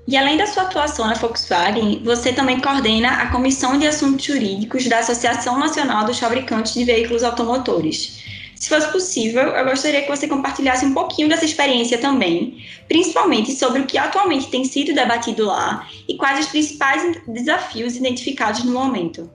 E 0.07 0.17
além 0.17 0.37
da 0.37 0.47
sua 0.47 0.65
atuação 0.65 1.07
na 1.07 1.15
Volkswagen, 1.15 2.03
você 2.05 2.33
também 2.33 2.61
coordena 2.61 3.09
a 3.09 3.31
Comissão 3.31 3.79
de 3.79 3.87
Assuntos 3.87 4.25
Jurídicos 4.25 4.89
da 4.89 4.99
Associação 4.99 5.59
Nacional 5.59 6.05
dos 6.05 6.19
Fabricantes 6.19 6.75
de 6.75 6.85
Veículos 6.85 7.23
Automotores. 7.23 8.21
Se 8.57 8.69
fosse 8.69 8.91
possível, 8.93 9.43
eu 9.43 9.65
gostaria 9.65 10.03
que 10.03 10.09
você 10.09 10.29
compartilhasse 10.29 10.85
um 10.85 10.95
pouquinho 10.95 11.29
dessa 11.29 11.45
experiência 11.45 11.99
também, 11.99 12.59
principalmente 12.89 13.53
sobre 13.53 13.81
o 13.81 13.87
que 13.87 13.99
atualmente 13.99 14.49
tem 14.51 14.65
sido 14.65 14.95
debatido 14.95 15.47
lá 15.47 15.87
e 16.09 16.17
quais 16.17 16.41
os 16.41 16.47
principais 16.47 17.21
desafios 17.27 17.97
identificados 17.97 18.65
no 18.65 18.73
momento. 18.73 19.29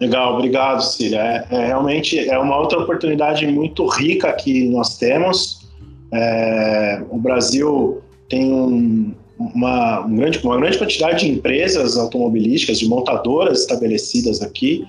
Legal, 0.00 0.34
obrigado, 0.34 0.80
Cília. 0.82 1.20
É, 1.20 1.46
é, 1.50 1.66
realmente 1.66 2.18
é 2.18 2.38
uma 2.38 2.58
outra 2.58 2.78
oportunidade 2.78 3.46
muito 3.46 3.86
rica 3.86 4.32
que 4.32 4.68
nós 4.68 4.98
temos. 4.98 5.66
É, 6.12 7.02
o 7.10 7.18
Brasil 7.18 8.02
tem 8.28 8.52
um, 8.52 9.14
uma, 9.38 10.00
um 10.00 10.16
grande, 10.16 10.38
uma 10.42 10.56
grande 10.56 10.78
quantidade 10.78 11.26
de 11.26 11.32
empresas 11.32 11.96
automobilísticas, 11.96 12.78
de 12.78 12.88
montadoras 12.88 13.60
estabelecidas 13.60 14.42
aqui, 14.42 14.86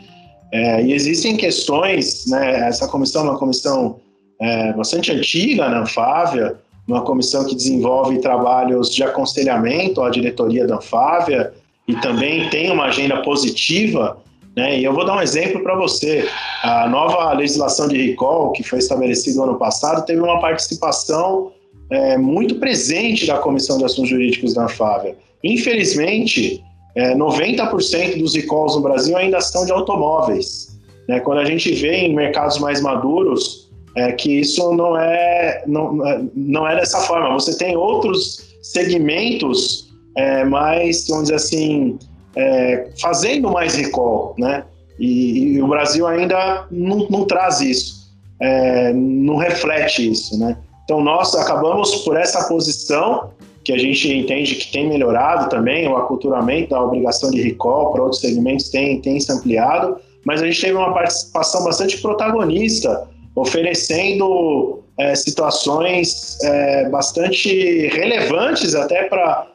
é, 0.51 0.83
e 0.83 0.93
existem 0.93 1.35
questões, 1.35 2.25
né, 2.27 2.67
essa 2.67 2.87
comissão 2.87 3.25
é 3.25 3.29
uma 3.31 3.39
comissão 3.39 3.99
é, 4.39 4.73
bastante 4.73 5.11
antiga 5.11 5.67
na 5.67 5.81
Anfávia, 5.81 6.55
uma 6.87 7.01
comissão 7.01 7.43
que 7.43 7.53
desenvolve 7.53 8.19
trabalhos 8.19 8.89
de 8.89 9.03
aconselhamento 9.03 10.01
à 10.01 10.09
diretoria 10.09 10.65
da 10.65 10.75
Anfávia 10.77 11.53
e 11.85 11.95
também 11.95 12.49
tem 12.49 12.71
uma 12.71 12.85
agenda 12.85 13.21
positiva, 13.21 14.17
né, 14.55 14.79
e 14.79 14.85
eu 14.85 14.93
vou 14.93 15.05
dar 15.05 15.17
um 15.17 15.21
exemplo 15.21 15.61
para 15.61 15.75
você. 15.75 16.27
A 16.63 16.87
nova 16.87 17.33
legislação 17.33 17.87
de 17.87 18.11
recall, 18.11 18.51
que 18.53 18.63
foi 18.63 18.79
estabelecida 18.79 19.37
no 19.37 19.43
ano 19.43 19.59
passado, 19.59 20.05
teve 20.05 20.21
uma 20.21 20.39
participação 20.39 21.51
é, 21.89 22.17
muito 22.17 22.55
presente 22.55 23.25
da 23.25 23.37
Comissão 23.37 23.77
de 23.77 23.85
Assuntos 23.85 24.09
Jurídicos 24.09 24.53
da 24.53 24.65
Anfávia. 24.65 25.15
Infelizmente, 25.43 26.63
é, 26.95 27.15
90% 27.15 28.19
dos 28.19 28.35
recalls 28.35 28.75
no 28.75 28.81
Brasil 28.81 29.15
ainda 29.15 29.39
são 29.39 29.65
de 29.65 29.71
automóveis. 29.71 30.77
Né? 31.07 31.19
Quando 31.19 31.39
a 31.39 31.45
gente 31.45 31.71
vê 31.73 32.07
em 32.07 32.15
mercados 32.15 32.57
mais 32.57 32.81
maduros, 32.81 33.69
é, 33.95 34.11
que 34.11 34.39
isso 34.39 34.73
não 34.73 34.97
é, 34.97 35.63
não, 35.65 36.05
é, 36.05 36.21
não 36.35 36.67
é 36.67 36.75
dessa 36.75 36.99
forma. 37.01 37.33
Você 37.33 37.57
tem 37.57 37.75
outros 37.75 38.47
segmentos 38.61 39.87
é, 40.15 40.43
mais, 40.43 41.07
vamos 41.07 41.25
dizer 41.25 41.35
assim, 41.35 41.97
é, 42.35 42.89
fazendo 42.99 43.49
mais 43.51 43.75
recall, 43.75 44.35
né? 44.37 44.63
E, 44.99 45.53
e, 45.53 45.61
o 45.61 45.67
Brasil 45.67 46.07
ainda 46.07 46.65
não, 46.71 47.07
não 47.09 47.25
traz 47.25 47.61
isso, 47.61 48.11
é, 48.41 48.91
não 48.93 49.35
reflete 49.37 50.09
isso, 50.09 50.39
né? 50.39 50.57
Então, 50.87 51.01
nós 51.01 51.35
acabamos 51.35 51.93
por 52.05 52.15
essa 52.15 52.47
posição, 52.47 53.31
que 53.61 53.73
a 53.73 53.77
gente 53.77 54.09
entende 54.09 54.55
que 54.55 54.71
tem 54.71 54.87
melhorado 54.87 55.49
também, 55.49 55.85
o 55.85 55.97
aculturamento 55.97 56.69
da 56.69 56.81
obrigação 56.81 57.29
de 57.29 57.41
recall 57.41 57.91
para 57.91 58.03
outros 58.03 58.21
segmentos 58.21 58.69
tem, 58.69 59.01
tem 59.01 59.19
se 59.19 59.29
ampliado, 59.29 59.97
mas 60.23 60.41
a 60.41 60.45
gente 60.45 60.61
teve 60.61 60.77
uma 60.77 60.93
participação 60.93 61.65
bastante 61.65 61.97
protagonista, 61.97 63.05
oferecendo 63.35 64.81
é, 64.97 65.13
situações 65.13 66.37
é, 66.41 66.87
bastante 66.87 67.87
relevantes 67.87 68.73
até 68.73 69.09
para 69.09 69.45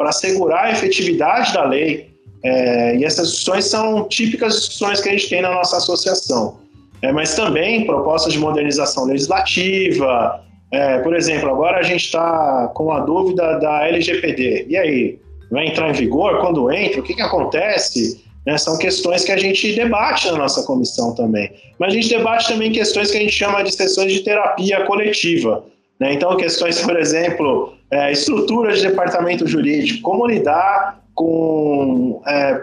assegurar 0.00 0.64
a 0.64 0.72
efetividade 0.72 1.52
da 1.52 1.64
lei. 1.64 2.08
É, 2.42 2.96
e 2.96 3.04
essas 3.04 3.28
discussões 3.28 3.66
são 3.66 4.08
típicas 4.08 4.54
discussões 4.54 5.02
que 5.02 5.10
a 5.10 5.12
gente 5.12 5.28
tem 5.28 5.42
na 5.42 5.50
nossa 5.50 5.76
associação 5.76 6.56
é, 7.02 7.12
mas 7.12 7.34
também 7.34 7.86
propostas 7.86 8.32
de 8.32 8.38
modernização 8.38 9.04
legislativa. 9.06 10.44
É, 10.70 10.98
por 10.98 11.16
exemplo, 11.16 11.48
agora 11.48 11.78
a 11.78 11.82
gente 11.82 12.04
está 12.04 12.70
com 12.74 12.92
a 12.92 13.00
dúvida 13.00 13.58
da 13.58 13.86
LGPD. 13.88 14.66
E 14.68 14.76
aí, 14.76 15.18
vai 15.50 15.66
entrar 15.66 15.88
em 15.88 15.92
vigor? 15.92 16.40
Quando 16.40 16.70
entra? 16.70 17.00
O 17.00 17.02
que, 17.02 17.14
que 17.14 17.22
acontece? 17.22 18.22
Né, 18.46 18.56
são 18.56 18.78
questões 18.78 19.24
que 19.24 19.32
a 19.32 19.36
gente 19.36 19.74
debate 19.74 20.30
na 20.30 20.38
nossa 20.38 20.62
comissão 20.62 21.14
também. 21.14 21.50
Mas 21.78 21.92
a 21.92 21.94
gente 21.94 22.08
debate 22.08 22.48
também 22.48 22.72
questões 22.72 23.10
que 23.10 23.16
a 23.16 23.20
gente 23.20 23.32
chama 23.32 23.62
de 23.62 23.72
sessões 23.72 24.12
de 24.12 24.20
terapia 24.20 24.84
coletiva. 24.86 25.64
Né? 25.98 26.14
Então, 26.14 26.36
questões, 26.36 26.80
por 26.80 26.98
exemplo, 26.98 27.74
é, 27.90 28.12
estrutura 28.12 28.72
de 28.72 28.82
departamento 28.82 29.46
jurídico, 29.46 30.00
como 30.02 30.26
lidar 30.26 31.02
com 31.14 32.22
é, 32.26 32.62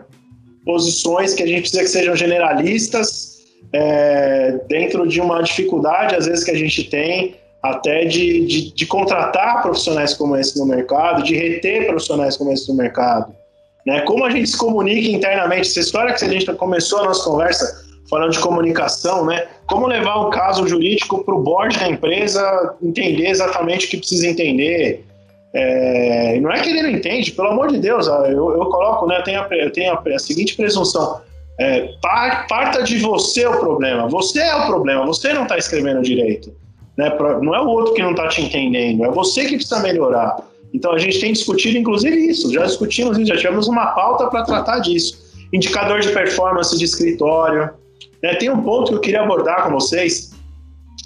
posições 0.66 1.36
que 1.36 1.44
a 1.44 1.48
gente 1.48 1.62
precisa 1.62 1.84
que 1.84 1.90
sejam 1.90 2.16
generalistas 2.16 3.37
é, 3.74 4.60
dentro 4.68 5.08
de 5.08 5.20
uma 5.20 5.42
dificuldade, 5.42 6.16
às 6.16 6.26
vezes, 6.26 6.44
que 6.44 6.52
a 6.52 6.58
gente 6.58 6.84
tem 6.86 7.36
até 7.62 8.06
de, 8.06 8.46
de, 8.46 8.74
de, 8.74 8.86
contratar 8.86 9.62
profissionais 9.62 10.14
como 10.14 10.36
esse 10.38 10.58
no 10.58 10.66
mercado, 10.66 11.24
de 11.24 11.36
reter 11.36 11.88
profissionais 11.88 12.38
como 12.38 12.52
esse 12.52 12.70
no 12.70 12.76
mercado. 12.76 13.34
Né? 13.86 14.02
Como 14.02 14.24
a 14.26 14.30
gente 14.30 14.48
se 14.48 14.58
comunica 14.58 15.10
internamente, 15.10 15.70
essa 15.70 15.80
história 15.80 16.14
que 16.14 16.24
a 16.24 16.30
gente 16.30 16.52
começou 16.54 17.00
a 17.00 17.06
nossa 17.06 17.24
conversa 17.24 17.88
falando 18.10 18.32
de 18.32 18.40
comunicação, 18.40 19.26
né? 19.26 19.48
Como 19.68 19.86
levar 19.88 20.26
um 20.26 20.30
caso 20.30 20.68
jurídico 20.68 21.24
para 21.24 21.36
o 21.36 21.42
board 21.42 21.78
da 21.78 21.90
empresa 21.90 22.76
entender 22.82 23.28
exatamente 23.28 23.86
o 23.86 23.90
que 23.90 23.98
precisa 23.98 24.28
entender. 24.28 25.06
É, 25.54 26.40
não 26.40 26.52
é 26.52 26.60
que 26.62 26.70
ele 26.70 26.84
não 26.84 26.90
entende, 26.90 27.32
pelo 27.32 27.50
amor 27.50 27.70
de 27.70 27.80
Deus, 27.80 28.08
eu, 28.08 28.52
eu 28.52 28.66
coloco, 28.66 29.08
né? 29.08 29.18
Eu 29.18 29.24
tenho 29.24 29.42
a, 29.42 29.48
eu 29.52 29.72
tenho 29.72 29.94
a, 29.94 30.16
a 30.16 30.20
seguinte 30.20 30.56
presunção: 30.56 31.22
é, 31.60 31.94
parta 32.02 32.84
de 32.84 32.98
você 33.00 33.46
o 33.48 33.60
problema. 33.60 34.08
Você 34.08 34.40
é 34.40 34.56
o 34.56 34.68
problema, 34.68 35.06
você 35.06 35.34
não 35.34 35.44
está 35.44 35.58
escrevendo 35.58 36.02
direito. 36.02 36.54
Né? 36.96 37.12
Não 37.42 37.56
é 37.56 37.62
o 37.62 37.68
outro 37.68 37.94
que 37.94 38.02
não 38.02 38.12
está 38.12 38.28
te 38.28 38.42
entendendo, 38.42 39.06
é 39.06 39.12
você 39.12 39.46
que 39.46 39.56
precisa 39.56 39.80
melhorar. 39.80 40.38
Então 40.74 40.92
a 40.92 40.98
gente 40.98 41.20
tem 41.20 41.34
discutido, 41.34 41.78
inclusive, 41.78 42.16
isso. 42.16 42.52
Já 42.54 42.66
discutimos 42.66 43.18
isso, 43.18 43.28
já 43.28 43.38
tivemos 43.38 43.68
uma 43.68 43.88
pauta 43.88 44.28
para 44.28 44.44
tratar 44.44 44.80
disso. 44.80 45.26
Indicador 45.54 46.02
de 46.02 46.10
performance 46.10 46.78
de 46.78 46.84
escritório. 46.84 47.70
É, 48.22 48.36
tem 48.36 48.50
um 48.50 48.62
ponto 48.62 48.90
que 48.90 48.96
eu 48.96 49.00
queria 49.00 49.22
abordar 49.22 49.64
com 49.64 49.72
vocês, 49.72 50.32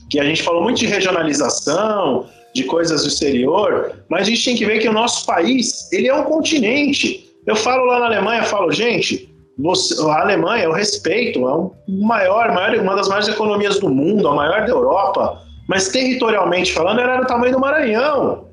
que 0.09 0.19
a 0.19 0.23
gente 0.23 0.41
falou 0.41 0.63
muito 0.63 0.79
de 0.79 0.87
regionalização, 0.87 2.25
de 2.53 2.63
coisas 2.63 3.03
do 3.03 3.07
exterior, 3.07 4.03
mas 4.09 4.21
a 4.21 4.23
gente 4.25 4.43
tem 4.43 4.55
que 4.55 4.65
ver 4.65 4.79
que 4.79 4.89
o 4.89 4.93
nosso 4.93 5.25
país, 5.25 5.91
ele 5.91 6.07
é 6.07 6.15
um 6.15 6.23
continente. 6.23 7.29
Eu 7.45 7.55
falo 7.55 7.85
lá 7.85 7.99
na 7.99 8.05
Alemanha, 8.07 8.43
falo, 8.43 8.71
gente, 8.71 9.30
você, 9.57 10.01
a 10.01 10.21
Alemanha, 10.21 10.63
eu 10.63 10.71
respeito, 10.71 11.47
é 11.47 11.55
um 11.55 11.71
maior, 11.87 12.53
maior, 12.53 12.75
uma 12.77 12.95
das 12.95 13.07
maiores 13.07 13.27
economias 13.27 13.79
do 13.79 13.89
mundo, 13.89 14.27
a 14.27 14.35
maior 14.35 14.65
da 14.65 14.69
Europa, 14.69 15.41
mas 15.67 15.89
territorialmente 15.89 16.73
falando, 16.73 16.99
era 16.99 17.21
do 17.21 17.27
tamanho 17.27 17.53
do 17.53 17.59
Maranhão. 17.59 18.47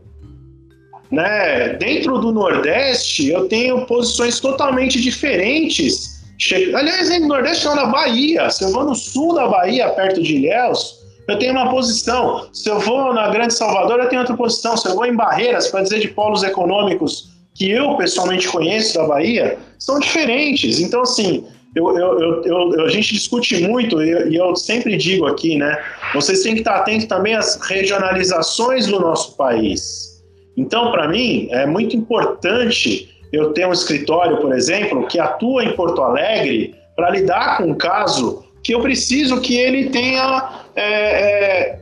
Né? 1.10 1.70
Dentro 1.74 2.18
do 2.18 2.32
Nordeste, 2.32 3.30
eu 3.30 3.48
tenho 3.48 3.86
posições 3.86 4.40
totalmente 4.40 5.00
diferentes. 5.00 6.18
Aliás, 6.74 7.08
no 7.20 7.28
Nordeste, 7.28 7.64
não, 7.64 7.74
na 7.74 7.86
Bahia. 7.86 8.50
Se 8.50 8.64
eu 8.64 8.70
vou 8.70 8.84
no 8.84 8.94
sul 8.94 9.34
da 9.34 9.48
Bahia, 9.48 9.88
perto 9.90 10.22
de 10.22 10.36
Ilhéus, 10.36 10.98
eu 11.26 11.38
tenho 11.38 11.52
uma 11.52 11.70
posição. 11.70 12.48
Se 12.52 12.68
eu 12.68 12.78
vou 12.78 13.12
na 13.12 13.28
Grande 13.28 13.54
Salvador, 13.54 14.00
eu 14.00 14.08
tenho 14.08 14.20
outra 14.20 14.36
posição. 14.36 14.76
Se 14.76 14.88
eu 14.88 14.94
vou 14.94 15.06
em 15.06 15.16
Barreiras, 15.16 15.68
para 15.68 15.82
dizer 15.82 16.00
de 16.00 16.08
polos 16.08 16.42
econômicos 16.42 17.37
que 17.58 17.68
eu 17.68 17.96
pessoalmente 17.96 18.46
conheço 18.46 18.94
da 18.96 19.04
Bahia 19.04 19.58
são 19.80 19.98
diferentes. 19.98 20.78
Então, 20.78 21.02
assim, 21.02 21.44
eu, 21.74 21.98
eu, 21.98 22.44
eu, 22.44 22.84
a 22.84 22.88
gente 22.88 23.12
discute 23.12 23.60
muito 23.60 24.00
e 24.00 24.36
eu 24.36 24.54
sempre 24.54 24.96
digo 24.96 25.26
aqui, 25.26 25.58
né? 25.58 25.76
Vocês 26.14 26.42
têm 26.42 26.54
que 26.54 26.60
estar 26.60 26.76
atentos 26.76 27.06
também 27.06 27.34
às 27.34 27.60
regionalizações 27.60 28.86
do 28.86 29.00
nosso 29.00 29.36
país. 29.36 30.22
Então, 30.56 30.92
para 30.92 31.08
mim, 31.08 31.48
é 31.50 31.66
muito 31.66 31.96
importante 31.96 33.08
eu 33.32 33.52
ter 33.52 33.66
um 33.66 33.72
escritório, 33.72 34.40
por 34.40 34.54
exemplo, 34.54 35.08
que 35.08 35.18
atua 35.18 35.64
em 35.64 35.72
Porto 35.72 36.00
Alegre 36.00 36.76
para 36.94 37.10
lidar 37.10 37.58
com 37.58 37.64
um 37.64 37.74
caso 37.74 38.44
que 38.62 38.72
eu 38.72 38.80
preciso 38.80 39.40
que 39.40 39.56
ele 39.56 39.90
tenha 39.90 40.64
é, 40.76 40.82
é, 40.82 41.80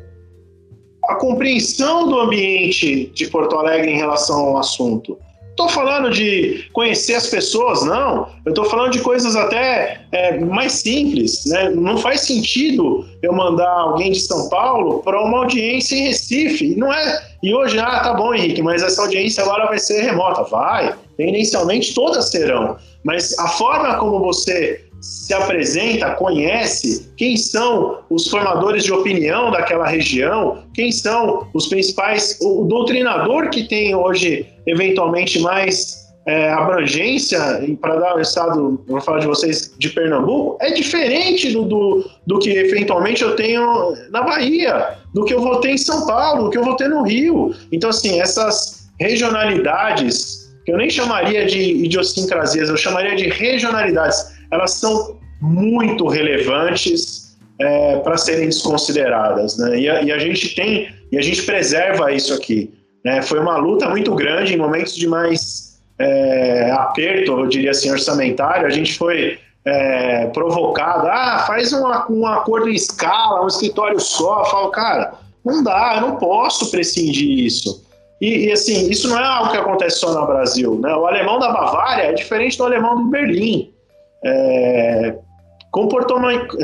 a 1.04 1.16
compreensão 1.16 2.08
do 2.08 2.18
ambiente 2.18 3.10
de 3.14 3.26
Porto 3.28 3.56
Alegre 3.56 3.90
em 3.90 3.96
relação 3.96 4.36
ao 4.36 4.58
assunto 4.58 5.18
estou 5.56 5.68
falando 5.70 6.10
de 6.10 6.68
conhecer 6.72 7.14
as 7.14 7.26
pessoas, 7.28 7.82
não. 7.82 8.28
Eu 8.44 8.50
estou 8.50 8.66
falando 8.66 8.92
de 8.92 9.00
coisas 9.00 9.34
até 9.34 10.02
é, 10.12 10.38
mais 10.38 10.72
simples. 10.72 11.46
Né? 11.46 11.70
Não 11.70 11.96
faz 11.96 12.20
sentido 12.20 13.06
eu 13.22 13.32
mandar 13.32 13.70
alguém 13.70 14.12
de 14.12 14.20
São 14.20 14.50
Paulo 14.50 15.02
para 15.02 15.20
uma 15.20 15.38
audiência 15.38 15.96
em 15.96 16.08
Recife. 16.08 16.76
Não 16.76 16.92
é. 16.92 17.26
E 17.42 17.54
hoje, 17.54 17.78
ah, 17.78 18.00
tá 18.00 18.12
bom, 18.14 18.34
Henrique, 18.34 18.62
mas 18.62 18.82
essa 18.82 19.00
audiência 19.00 19.42
agora 19.42 19.66
vai 19.66 19.78
ser 19.78 20.02
remota. 20.02 20.42
Vai. 20.44 20.94
Inicialmente 21.18 21.94
todas 21.94 22.30
serão. 22.30 22.76
Mas 23.02 23.38
a 23.38 23.48
forma 23.48 23.94
como 23.96 24.18
você 24.18 24.84
se 25.26 25.34
apresenta, 25.34 26.12
conhece 26.12 27.12
quem 27.16 27.36
são 27.36 27.98
os 28.08 28.28
formadores 28.28 28.84
de 28.84 28.92
opinião 28.92 29.50
daquela 29.50 29.86
região, 29.86 30.62
quem 30.72 30.92
são 30.92 31.48
os 31.52 31.66
principais, 31.66 32.38
o, 32.40 32.64
doutrinador 32.64 33.50
que 33.50 33.64
tem 33.64 33.92
hoje, 33.92 34.46
eventualmente, 34.66 35.40
mais 35.40 36.06
é, 36.26 36.50
abrangência, 36.50 37.38
para 37.80 37.96
dar 37.96 38.16
o 38.16 38.20
estado, 38.20 38.80
vou 38.86 39.00
falar 39.00 39.18
de 39.18 39.26
vocês, 39.26 39.74
de 39.76 39.88
Pernambuco, 39.90 40.58
é 40.60 40.70
diferente 40.70 41.50
do, 41.52 41.64
do, 41.64 42.10
do 42.24 42.38
que 42.38 42.50
eventualmente 42.50 43.22
eu 43.22 43.34
tenho 43.34 43.94
na 44.10 44.22
Bahia, 44.22 44.96
do 45.12 45.24
que 45.24 45.34
eu 45.34 45.40
vou 45.40 45.56
ter 45.60 45.70
em 45.70 45.78
São 45.78 46.06
Paulo, 46.06 46.44
do 46.44 46.50
que 46.50 46.58
eu 46.58 46.64
vou 46.64 46.76
ter 46.76 46.88
no 46.88 47.02
Rio. 47.02 47.52
Então, 47.72 47.90
assim, 47.90 48.20
essas 48.20 48.88
regionalidades, 49.00 50.54
que 50.64 50.70
eu 50.70 50.76
nem 50.76 50.88
chamaria 50.88 51.46
de 51.46 51.84
idiosincrasias, 51.84 52.68
eu 52.68 52.76
chamaria 52.76 53.16
de 53.16 53.28
regionalidades 53.28 54.35
elas 54.50 54.72
são 54.72 55.18
muito 55.40 56.06
relevantes 56.06 57.36
é, 57.60 57.98
para 57.98 58.16
serem 58.16 58.46
desconsideradas, 58.46 59.56
né? 59.58 59.78
E 59.78 59.88
a, 59.88 60.02
e 60.02 60.12
a, 60.12 60.18
gente 60.18 60.54
tem 60.54 60.88
e 61.10 61.18
a 61.18 61.22
gente 61.22 61.42
preserva 61.42 62.12
isso 62.12 62.34
aqui. 62.34 62.72
Né? 63.04 63.22
Foi 63.22 63.38
uma 63.38 63.56
luta 63.56 63.88
muito 63.88 64.14
grande 64.14 64.54
em 64.54 64.58
momentos 64.58 64.94
de 64.96 65.06
mais 65.06 65.80
é, 65.98 66.70
aperto, 66.72 67.32
eu 67.32 67.46
diria 67.46 67.70
assim, 67.70 67.90
orçamentário. 67.90 68.66
A 68.66 68.70
gente 68.70 68.96
foi 68.98 69.38
é, 69.64 70.26
provocado, 70.26 71.06
ah, 71.08 71.44
faz 71.46 71.72
um, 71.72 71.84
um 72.10 72.26
acordo 72.26 72.68
em 72.68 72.74
escala, 72.74 73.44
um 73.44 73.48
escritório 73.48 74.00
só. 74.00 74.40
Eu 74.40 74.44
falo, 74.46 74.70
cara, 74.70 75.14
não 75.44 75.62
dá, 75.62 75.94
eu 75.96 76.00
não 76.02 76.16
posso 76.16 76.70
prescindir 76.70 77.44
isso. 77.44 77.84
E, 78.20 78.46
e, 78.46 78.52
assim, 78.52 78.88
isso 78.90 79.08
não 79.08 79.18
é 79.18 79.24
algo 79.24 79.50
que 79.50 79.56
acontece 79.56 79.98
só 79.98 80.12
no 80.12 80.26
Brasil. 80.26 80.78
Né? 80.80 80.94
O 80.94 81.06
alemão 81.06 81.38
da 81.38 81.52
Bavária 81.52 82.04
é 82.04 82.12
diferente 82.12 82.56
do 82.56 82.64
alemão 82.64 83.04
de 83.04 83.10
Berlim. 83.10 83.72
É, 84.26 85.16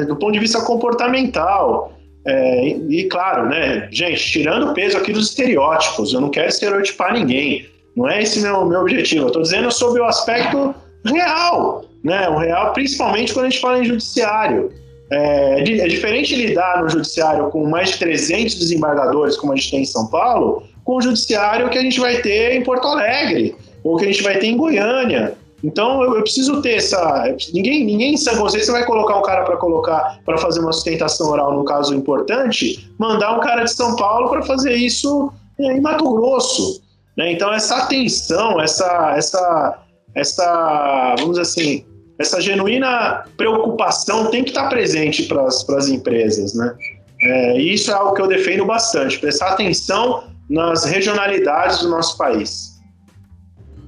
do 0.07 0.17
ponto 0.17 0.33
de 0.33 0.39
vista 0.39 0.61
comportamental. 0.63 1.93
É, 2.27 2.67
e, 2.67 3.01
e, 3.01 3.09
claro, 3.09 3.49
né, 3.49 3.89
gente, 3.91 4.25
tirando 4.31 4.71
o 4.71 4.75
peso 4.75 4.97
aqui 4.97 5.13
dos 5.13 5.29
estereótipos, 5.29 6.15
eu 6.15 6.21
não 6.21 6.31
quero 6.31 6.49
estereotipar 6.49 7.13
ninguém. 7.13 7.67
Não 7.97 8.09
é 8.09 8.23
esse 8.23 8.41
meu, 8.41 8.65
meu 8.65 8.81
objetivo. 8.81 9.25
Eu 9.25 9.27
estou 9.29 9.43
dizendo 9.43 9.71
sobre 9.71 10.01
o 10.01 10.05
aspecto 10.05 10.75
real, 11.05 11.85
né? 12.03 12.29
O 12.29 12.39
real, 12.39 12.73
principalmente 12.73 13.33
quando 13.33 13.47
a 13.47 13.51
gente 13.51 13.61
fala 13.61 13.79
em 13.79 13.85
judiciário. 13.85 14.73
É, 15.11 15.61
é 15.61 15.89
diferente 15.89 16.35
lidar 16.35 16.83
no 16.83 16.89
judiciário 16.89 17.51
com 17.51 17.69
mais 17.69 17.91
de 17.91 17.99
300 17.99 18.55
desembargadores, 18.55 19.37
como 19.37 19.53
a 19.53 19.57
gente 19.57 19.71
tem 19.71 19.83
em 19.83 19.85
São 19.85 20.07
Paulo, 20.07 20.63
com 20.85 20.97
o 20.97 21.03
judiciário 21.03 21.69
que 21.69 21.77
a 21.77 21.83
gente 21.83 22.01
vai 22.01 22.17
ter 22.23 22.55
em 22.55 22.63
Porto 22.63 22.89
Alegre, 22.89 23.55
ou 23.85 23.97
que 23.97 24.05
a 24.05 24.07
gente 24.09 24.23
vai 24.23 24.39
ter 24.39 24.47
em 24.47 24.57
Goiânia. 24.57 25.35
Então 25.63 26.03
eu, 26.03 26.17
eu 26.17 26.23
preciso 26.23 26.61
ter 26.61 26.77
essa. 26.77 27.25
Ninguém, 27.53 27.85
ninguém 27.85 28.15
em 28.15 28.17
José 28.17 28.35
você 28.59 28.73
vai 28.73 28.85
colocar 28.85 29.17
um 29.17 29.23
cara 29.23 29.45
para 29.45 29.57
colocar 29.57 30.19
para 30.25 30.37
fazer 30.39 30.61
uma 30.61 30.73
sustentação 30.73 31.31
oral 31.31 31.57
no 31.57 31.65
caso 31.65 31.95
importante, 31.95 32.91
mandar 32.99 33.37
um 33.37 33.41
cara 33.41 33.65
de 33.65 33.73
São 33.73 33.95
Paulo 33.97 34.29
para 34.29 34.43
fazer 34.43 34.75
isso 34.75 35.33
é, 35.59 35.77
em 35.77 35.81
Mato 35.81 36.13
Grosso. 36.15 36.83
Né? 37.17 37.33
Então 37.33 37.53
essa 37.53 37.77
atenção, 37.77 38.61
essa, 38.61 39.15
essa, 39.17 39.79
essa, 40.15 41.15
vamos 41.19 41.39
dizer 41.39 41.43
assim, 41.43 41.85
essa 42.19 42.41
genuína 42.41 43.25
preocupação 43.37 44.31
tem 44.31 44.43
que 44.43 44.51
estar 44.51 44.69
presente 44.69 45.25
para 45.25 45.45
as 45.45 45.89
empresas, 45.89 46.55
né? 46.55 46.75
É, 47.23 47.61
isso 47.61 47.91
é 47.91 47.95
algo 47.95 48.15
que 48.15 48.23
eu 48.23 48.27
defendo 48.27 48.65
bastante, 48.65 49.19
prestar 49.19 49.51
atenção 49.51 50.25
nas 50.51 50.85
regionalidades 50.85 51.79
do 51.79 51.89
nosso 51.89 52.17
país. 52.17 52.72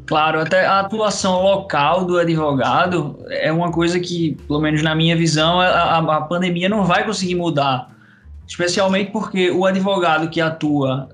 Claro, 0.07 0.41
até 0.41 0.67
a 0.67 0.81
atuação 0.81 1.43
local 1.43 2.05
do 2.05 2.19
advogado 2.19 3.19
é 3.31 3.51
uma 3.51 3.73
coisa 3.73 3.99
que, 3.99 4.37
pelo 4.47 4.61
menos 4.61 4.83
na 4.83 4.95
minha 4.95 5.17
visão, 5.17 5.61
a, 5.61 5.99
a 5.99 6.21
pandemia 6.23 6.69
não 6.69 6.85
vai 6.85 7.05
conseguir 7.05 7.35
mudar. 7.35 7.91
Especialmente 8.47 9.11
porque 9.11 9.51
o 9.51 9.65
advogado 9.65 10.29
que 10.29 10.43
atua, 10.43 11.09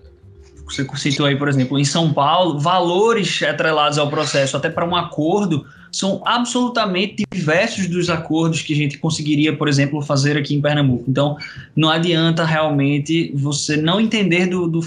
você 0.64 0.84
citou 0.96 1.26
aí, 1.26 1.36
por 1.36 1.48
exemplo, 1.48 1.78
em 1.78 1.84
São 1.84 2.12
Paulo, 2.12 2.58
valores 2.58 3.40
atrelados 3.42 3.96
ao 3.96 4.10
processo, 4.10 4.56
até 4.56 4.68
para 4.68 4.84
um 4.84 4.96
acordo, 4.96 5.64
são 5.92 6.20
absolutamente 6.24 7.24
diversos 7.32 7.86
dos 7.86 8.10
acordos 8.10 8.62
que 8.62 8.72
a 8.72 8.76
gente 8.76 8.98
conseguiria, 8.98 9.56
por 9.56 9.68
exemplo, 9.68 10.02
fazer 10.02 10.36
aqui 10.36 10.54
em 10.54 10.60
Pernambuco. 10.60 11.04
Então, 11.08 11.36
não 11.76 11.90
adianta 11.90 12.44
realmente 12.44 13.32
você 13.36 13.76
não 13.76 14.00
entender 14.00 14.46
do, 14.46 14.66
do 14.66 14.80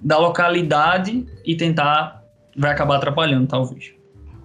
da 0.00 0.16
localidade 0.16 1.26
e 1.44 1.56
tentar 1.56 2.17
vai 2.58 2.72
acabar 2.72 2.96
atrapalhando, 2.96 3.46
talvez. 3.46 3.92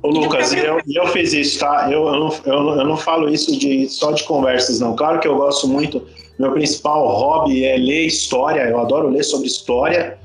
Ô, 0.01 0.09
Lucas, 0.09 0.53
eu, 0.53 0.79
eu 0.85 1.07
fiz 1.07 1.33
isso, 1.33 1.59
tá? 1.59 1.89
Eu, 1.89 2.05
eu, 2.07 2.19
não, 2.19 2.35
eu, 2.45 2.79
eu 2.79 2.85
não 2.85 2.97
falo 2.97 3.29
isso 3.29 3.57
de, 3.57 3.87
só 3.87 4.11
de 4.11 4.23
conversas, 4.23 4.79
não. 4.79 4.95
Claro 4.95 5.19
que 5.19 5.27
eu 5.27 5.35
gosto 5.35 5.67
muito, 5.67 6.05
meu 6.37 6.51
principal 6.51 7.07
hobby 7.07 7.63
é 7.63 7.77
ler 7.77 8.05
história, 8.05 8.61
eu 8.61 8.79
adoro 8.79 9.09
ler 9.09 9.23
sobre 9.23 9.47
história, 9.47 10.17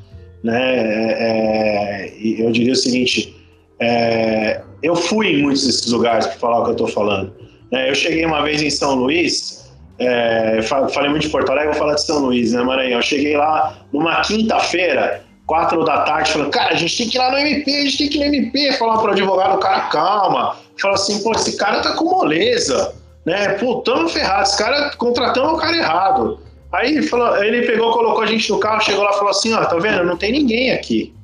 né? 0.43 0.61
É, 0.61 2.11
é 2.11 2.43
eu 2.43 2.51
diria 2.51 2.73
o 2.73 2.77
seguinte, 2.77 3.35
é, 3.81 4.63
eu 4.83 4.97
fui 4.97 5.29
em 5.29 5.43
muitos 5.43 5.65
desses 5.65 5.91
lugares 5.91 6.27
para 6.27 6.37
falar 6.37 6.61
o 6.61 6.65
que 6.65 6.71
eu 6.71 6.73
estou 6.73 6.89
falando. 6.89 7.33
Né? 7.71 7.89
Eu 7.89 7.95
cheguei 7.95 8.25
uma 8.25 8.43
vez 8.43 8.61
em 8.63 8.71
São 8.71 8.97
Luís, 8.97 9.71
é, 9.99 10.61
falei 10.63 11.11
muito 11.11 11.23
de 11.23 11.29
Porto 11.29 11.51
Alegre, 11.51 11.71
vou 11.71 11.79
falar 11.79 11.95
de 11.95 12.05
São 12.05 12.19
Luís, 12.21 12.53
né, 12.53 12.63
Maranhão? 12.63 12.99
Eu 12.99 13.03
cheguei 13.03 13.37
lá 13.37 13.79
numa 13.93 14.21
quinta-feira, 14.23 15.25
quatro 15.49 15.83
da 15.83 16.03
tarde, 16.03 16.31
falando, 16.31 16.51
cara, 16.51 16.75
a 16.75 16.77
gente 16.77 16.97
tem 16.97 17.09
que 17.09 17.17
ir 17.17 17.19
lá 17.19 17.31
no 17.31 17.39
MP, 17.39 17.75
a 17.75 17.81
gente 17.81 17.99
tem 17.99 18.09
que 18.11 18.19
ir 18.19 18.21
no 18.21 18.27
MP, 18.27 18.73
falar 18.75 18.99
pro 18.99 19.13
advogado, 19.13 19.57
o 19.57 19.59
cara, 19.59 19.81
calma. 19.89 20.57
Fala 20.81 20.95
assim, 20.95 21.23
pô, 21.23 21.33
esse 21.33 21.57
cara 21.57 21.81
tá 21.81 21.95
com 21.95 22.05
moleza, 22.05 22.95
né? 23.25 23.55
Pô, 23.55 23.77
tamo 23.77 24.11
ferrado, 24.11 24.43
esse 24.43 24.59
cara, 24.59 24.91
contratamos 24.99 25.55
o 25.55 25.57
cara 25.57 25.75
errado. 25.75 26.39
Aí 26.71 27.03
falou, 27.03 27.43
ele 27.43 27.67
pegou, 27.67 27.93
colocou 27.93 28.23
a 28.23 28.27
gente 28.27 28.51
no 28.51 28.61
carro, 28.61 28.83
chegou 28.83 29.03
lá 29.03 29.11
e 29.11 29.15
falou 29.15 29.31
assim, 29.31 29.55
ó, 29.55 29.65
tá 29.65 29.75
vendo, 29.77 30.05
não 30.05 30.19
tem 30.19 30.33
ninguém 30.33 30.71
aqui. 30.73 31.15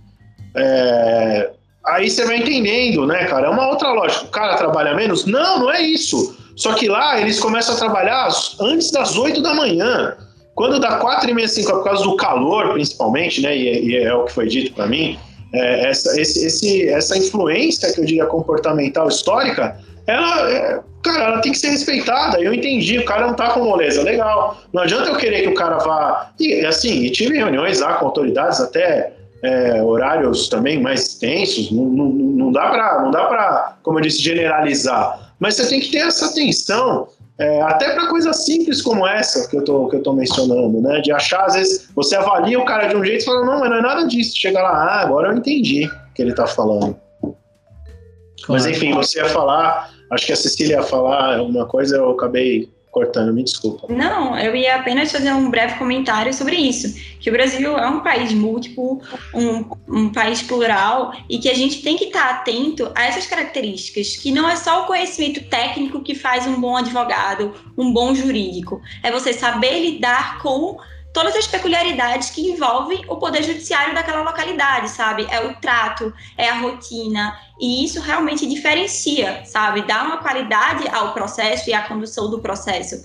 É... 0.57 1.51
Aí 1.87 2.09
você 2.09 2.25
vai 2.25 2.39
entendendo, 2.39 3.07
né, 3.07 3.27
cara? 3.27 3.49
É 3.49 3.51
uma 3.51 3.69
outra 3.69 3.93
lógica. 3.93 4.25
O 4.25 4.29
cara 4.29 4.57
trabalha 4.57 4.95
menos? 4.95 5.27
Não, 5.27 5.61
não 5.61 5.71
é 5.71 5.83
isso. 5.83 6.35
Só 6.57 6.73
que 6.73 6.89
lá 6.89 7.21
eles 7.21 7.39
começam 7.39 7.75
a 7.75 7.79
trabalhar 7.79 8.27
antes 8.59 8.91
das 8.91 9.19
8 9.19 9.43
da 9.43 9.53
manhã. 9.53 10.17
Quando 10.55 10.79
dá 10.79 10.99
4 10.99 11.29
e 11.29 11.35
meia, 11.35 11.49
5 11.49 11.71
por 11.73 11.85
causa 11.85 12.05
do 12.05 12.17
calor, 12.17 12.73
principalmente, 12.73 13.43
né? 13.43 13.57
E, 13.57 13.89
e 13.89 13.97
é 13.97 14.15
o 14.15 14.25
que 14.25 14.33
foi 14.33 14.47
dito 14.47 14.73
para 14.73 14.87
mim, 14.87 15.19
é, 15.53 15.89
essa, 15.89 16.21
esse, 16.21 16.47
esse, 16.47 16.89
essa 16.89 17.17
influência 17.17 17.93
que 17.93 18.01
eu 18.01 18.05
diria 18.05 18.27
comportamental 18.27 19.09
histórica, 19.09 19.79
ela, 20.07 20.51
é, 20.51 20.81
cara, 21.03 21.25
ela 21.25 21.41
tem 21.41 21.53
que 21.53 21.59
ser 21.59 21.71
respeitada. 21.71 22.41
Eu 22.41 22.53
entendi, 22.53 22.99
o 22.99 23.05
cara 23.05 23.27
não 23.27 23.35
tá 23.35 23.51
com 23.51 23.65
moleza, 23.65 24.03
legal. 24.03 24.59
Não 24.73 24.83
adianta 24.83 25.09
eu 25.09 25.17
querer 25.17 25.43
que 25.43 25.49
o 25.49 25.55
cara 25.55 25.79
vá. 25.79 26.31
E 26.39 26.65
assim, 26.67 27.11
tive 27.11 27.37
reuniões 27.37 27.81
lá 27.81 27.95
com 27.95 28.07
autoridades 28.07 28.61
até 28.61 29.13
é, 29.43 29.83
horários 29.83 30.49
também 30.49 30.81
mais 30.81 31.15
tensos. 31.15 31.71
Não, 31.71 31.85
não, 31.85 32.07
não 32.07 32.53
dá 32.53 32.69
para, 32.69 33.77
como 33.83 33.99
eu 33.99 34.03
disse, 34.03 34.21
generalizar. 34.21 35.33
Mas 35.39 35.57
você 35.57 35.69
tem 35.69 35.81
que 35.81 35.91
ter 35.91 35.99
essa 35.99 36.27
atenção, 36.27 37.09
é, 37.39 37.63
até 37.63 37.93
para 37.95 38.07
coisas 38.07 38.45
simples 38.45 38.81
como 38.81 39.07
essa 39.07 39.49
que 39.49 39.57
eu 39.57 39.65
tô, 39.65 39.89
que 39.89 39.97
eu 39.97 40.03
tô 40.03 40.13
mencionando, 40.13 40.81
né? 40.81 41.01
De 41.01 41.11
achar, 41.11 41.45
às 41.47 41.55
vezes, 41.55 41.89
você 41.95 42.15
avalia 42.15 42.61
o 42.61 42.65
cara 42.65 42.87
de 42.87 42.97
um 42.97 43.05
jeito 43.05 43.23
e 43.23 43.25
fala, 43.25 43.45
não, 43.45 43.61
mas 43.61 43.71
não 43.71 43.79
é 43.79 43.83
nada 43.83 44.07
disso. 44.07 44.37
Chega 44.37 44.63
lá, 44.63 44.71
ah, 44.71 45.01
agora 45.03 45.29
eu 45.29 45.37
entendi 45.37 45.87
o 45.87 46.15
que 46.15 46.23
ele 46.23 46.33
tá 46.33 46.47
falando. 46.47 46.97
Claro. 47.21 47.35
Mas 48.49 48.67
enfim, 48.67 48.93
você 48.93 49.19
ia 49.19 49.29
falar, 49.29 49.91
acho 50.13 50.27
que 50.27 50.33
a 50.33 50.37
Cecília 50.37 50.77
ia 50.77 50.83
falar 50.83 51.39
alguma 51.39 51.67
coisa, 51.67 51.97
eu 51.97 52.11
acabei 52.11 52.69
cortando, 52.95 53.35
me 53.35 53.43
desculpa. 53.43 53.93
Não, 53.93 54.39
eu 54.39 54.55
ia 54.55 54.77
apenas 54.77 55.11
fazer 55.11 55.33
um 55.33 55.51
breve 55.51 55.75
comentário 55.75 56.33
sobre 56.33 56.55
isso, 56.55 56.95
que 57.19 57.29
o 57.29 57.33
Brasil 57.33 57.77
é 57.77 57.89
um 57.89 58.01
país 58.01 58.33
múltiplo, 58.33 59.03
um, 59.35 59.65
um 59.89 60.13
país 60.13 60.41
plural, 60.41 61.13
e 61.29 61.39
que 61.39 61.51
a 61.51 61.55
gente 61.55 61.83
tem 61.83 61.97
que 61.97 62.05
estar 62.05 62.31
atento 62.31 62.93
a 62.95 63.05
essas 63.05 63.27
características, 63.27 64.17
que 64.17 64.31
não 64.31 64.49
é 64.49 64.55
só 64.55 64.85
o 64.85 64.87
conhecimento 64.87 65.43
técnico 65.49 66.03
que 66.03 66.15
faz 66.15 66.47
um 66.47 66.61
bom 66.61 66.77
advogado, 66.77 67.53
um 67.77 67.93
bom 67.93 68.15
jurídico, 68.15 68.81
é 69.03 69.11
você 69.11 69.33
saber 69.33 69.81
lidar 69.81 70.39
com 70.41 70.79
todas 71.15 71.37
as 71.37 71.47
peculiaridades 71.47 72.31
que 72.31 72.51
envolvem 72.51 73.05
o 73.09 73.17
poder 73.17 73.45
judiciário 73.45 73.95
daquela 73.95 74.23
localidade, 74.23 74.91
sabe? 74.91 75.25
É 75.31 75.41
o 75.47 75.55
trato, 75.61 76.13
é 76.37 76.49
a 76.49 76.59
rotina, 76.59 77.39
e 77.59 77.85
isso 77.85 78.01
realmente 78.01 78.45
diferencia, 78.47 79.43
sabe? 79.45 79.83
Dá 79.83 80.03
uma 80.03 80.19
qualidade 80.19 80.87
ao 80.89 81.15
processo 81.15 81.71
e 81.71 81.73
à 81.73 81.83
condução 81.83 82.29
do 82.29 82.41
processo. 82.41 82.97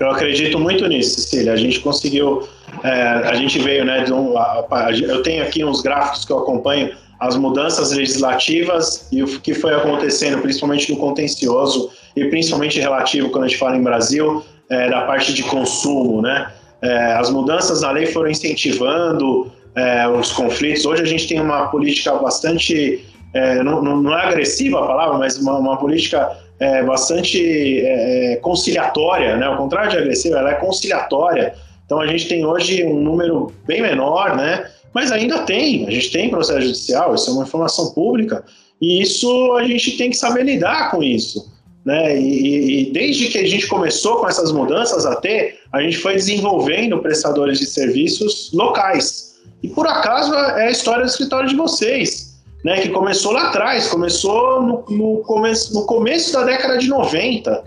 Eu 0.00 0.10
acredito 0.10 0.58
muito 0.58 0.88
nisso, 0.88 1.20
Cecília. 1.20 1.52
A 1.52 1.56
gente 1.56 1.78
conseguiu, 1.80 2.48
é, 2.82 2.90
a 2.90 3.34
gente 3.34 3.58
veio, 3.58 3.84
né? 3.84 4.02
Um, 4.10 4.36
a, 4.36 4.66
a, 4.70 4.92
eu 4.92 5.22
tenho 5.22 5.42
aqui 5.42 5.62
uns 5.62 5.82
gráficos 5.82 6.24
que 6.24 6.32
eu 6.32 6.38
acompanho 6.38 6.96
as 7.20 7.36
mudanças 7.36 7.92
legislativas 7.92 9.06
e 9.12 9.22
o 9.22 9.26
que 9.40 9.52
foi 9.52 9.74
acontecendo, 9.74 10.40
principalmente 10.40 10.90
no 10.90 10.98
contencioso 10.98 11.90
e 12.16 12.24
principalmente 12.24 12.80
relativo 12.80 13.28
quando 13.28 13.44
a 13.44 13.48
gente 13.48 13.58
fala 13.58 13.76
em 13.76 13.82
Brasil, 13.82 14.42
é, 14.70 14.88
da 14.88 15.02
parte 15.02 15.34
de 15.34 15.42
consumo, 15.42 16.22
né? 16.22 16.50
É, 16.80 17.12
as 17.14 17.28
mudanças 17.28 17.82
na 17.82 17.90
lei 17.90 18.06
foram 18.06 18.30
incentivando 18.30 19.52
é, 19.74 20.08
os 20.08 20.32
conflitos. 20.32 20.86
Hoje 20.86 21.02
a 21.02 21.06
gente 21.06 21.28
tem 21.28 21.40
uma 21.40 21.68
política 21.68 22.14
bastante, 22.14 23.04
é, 23.34 23.62
não, 23.62 23.82
não, 23.82 24.16
é 24.16 24.26
agressiva 24.26 24.78
a 24.78 24.86
palavra, 24.86 25.18
mas 25.18 25.36
uma, 25.36 25.58
uma 25.58 25.76
política 25.76 26.38
é, 26.58 26.82
bastante 26.82 27.80
é, 27.84 28.36
conciliatória, 28.36 29.36
né? 29.36 29.46
Ao 29.46 29.56
contrário 29.56 29.90
de 29.90 29.98
agressiva, 29.98 30.38
ela 30.38 30.52
é 30.52 30.54
conciliatória. 30.54 31.54
Então 31.84 32.00
a 32.00 32.06
gente 32.06 32.28
tem 32.28 32.46
hoje 32.46 32.84
um 32.84 33.00
número 33.00 33.52
bem 33.66 33.82
menor, 33.82 34.36
né? 34.36 34.70
Mas 34.94 35.12
ainda 35.12 35.40
tem, 35.40 35.86
a 35.86 35.90
gente 35.90 36.10
tem 36.10 36.30
processo 36.30 36.62
judicial, 36.62 37.14
isso 37.14 37.30
é 37.30 37.32
uma 37.32 37.44
informação 37.44 37.92
pública, 37.92 38.44
e 38.80 39.02
isso 39.02 39.54
a 39.54 39.64
gente 39.64 39.96
tem 39.96 40.10
que 40.10 40.16
saber 40.16 40.44
lidar 40.44 40.90
com 40.90 41.02
isso. 41.02 41.50
Né? 41.84 42.18
E, 42.20 42.88
e, 42.88 42.92
desde 42.92 43.28
que 43.28 43.38
a 43.38 43.46
gente 43.46 43.66
começou 43.66 44.16
com 44.16 44.28
essas 44.28 44.52
mudanças 44.52 45.06
a 45.06 45.16
ter, 45.16 45.60
a 45.72 45.80
gente 45.80 45.96
foi 45.96 46.14
desenvolvendo 46.14 46.98
prestadores 46.98 47.58
de 47.58 47.66
serviços 47.66 48.50
locais. 48.52 49.34
E 49.62 49.68
por 49.68 49.86
acaso 49.86 50.34
é 50.34 50.68
a 50.68 50.70
história 50.70 51.04
do 51.04 51.08
escritório 51.08 51.48
de 51.48 51.56
vocês, 51.56 52.38
né? 52.64 52.80
que 52.80 52.90
começou 52.90 53.32
lá 53.32 53.48
atrás, 53.48 53.88
começou 53.88 54.62
no, 54.62 54.84
no, 54.90 55.22
começo, 55.22 55.74
no 55.74 55.86
começo 55.86 56.32
da 56.32 56.44
década 56.44 56.76
de 56.78 56.88
90. 56.88 57.64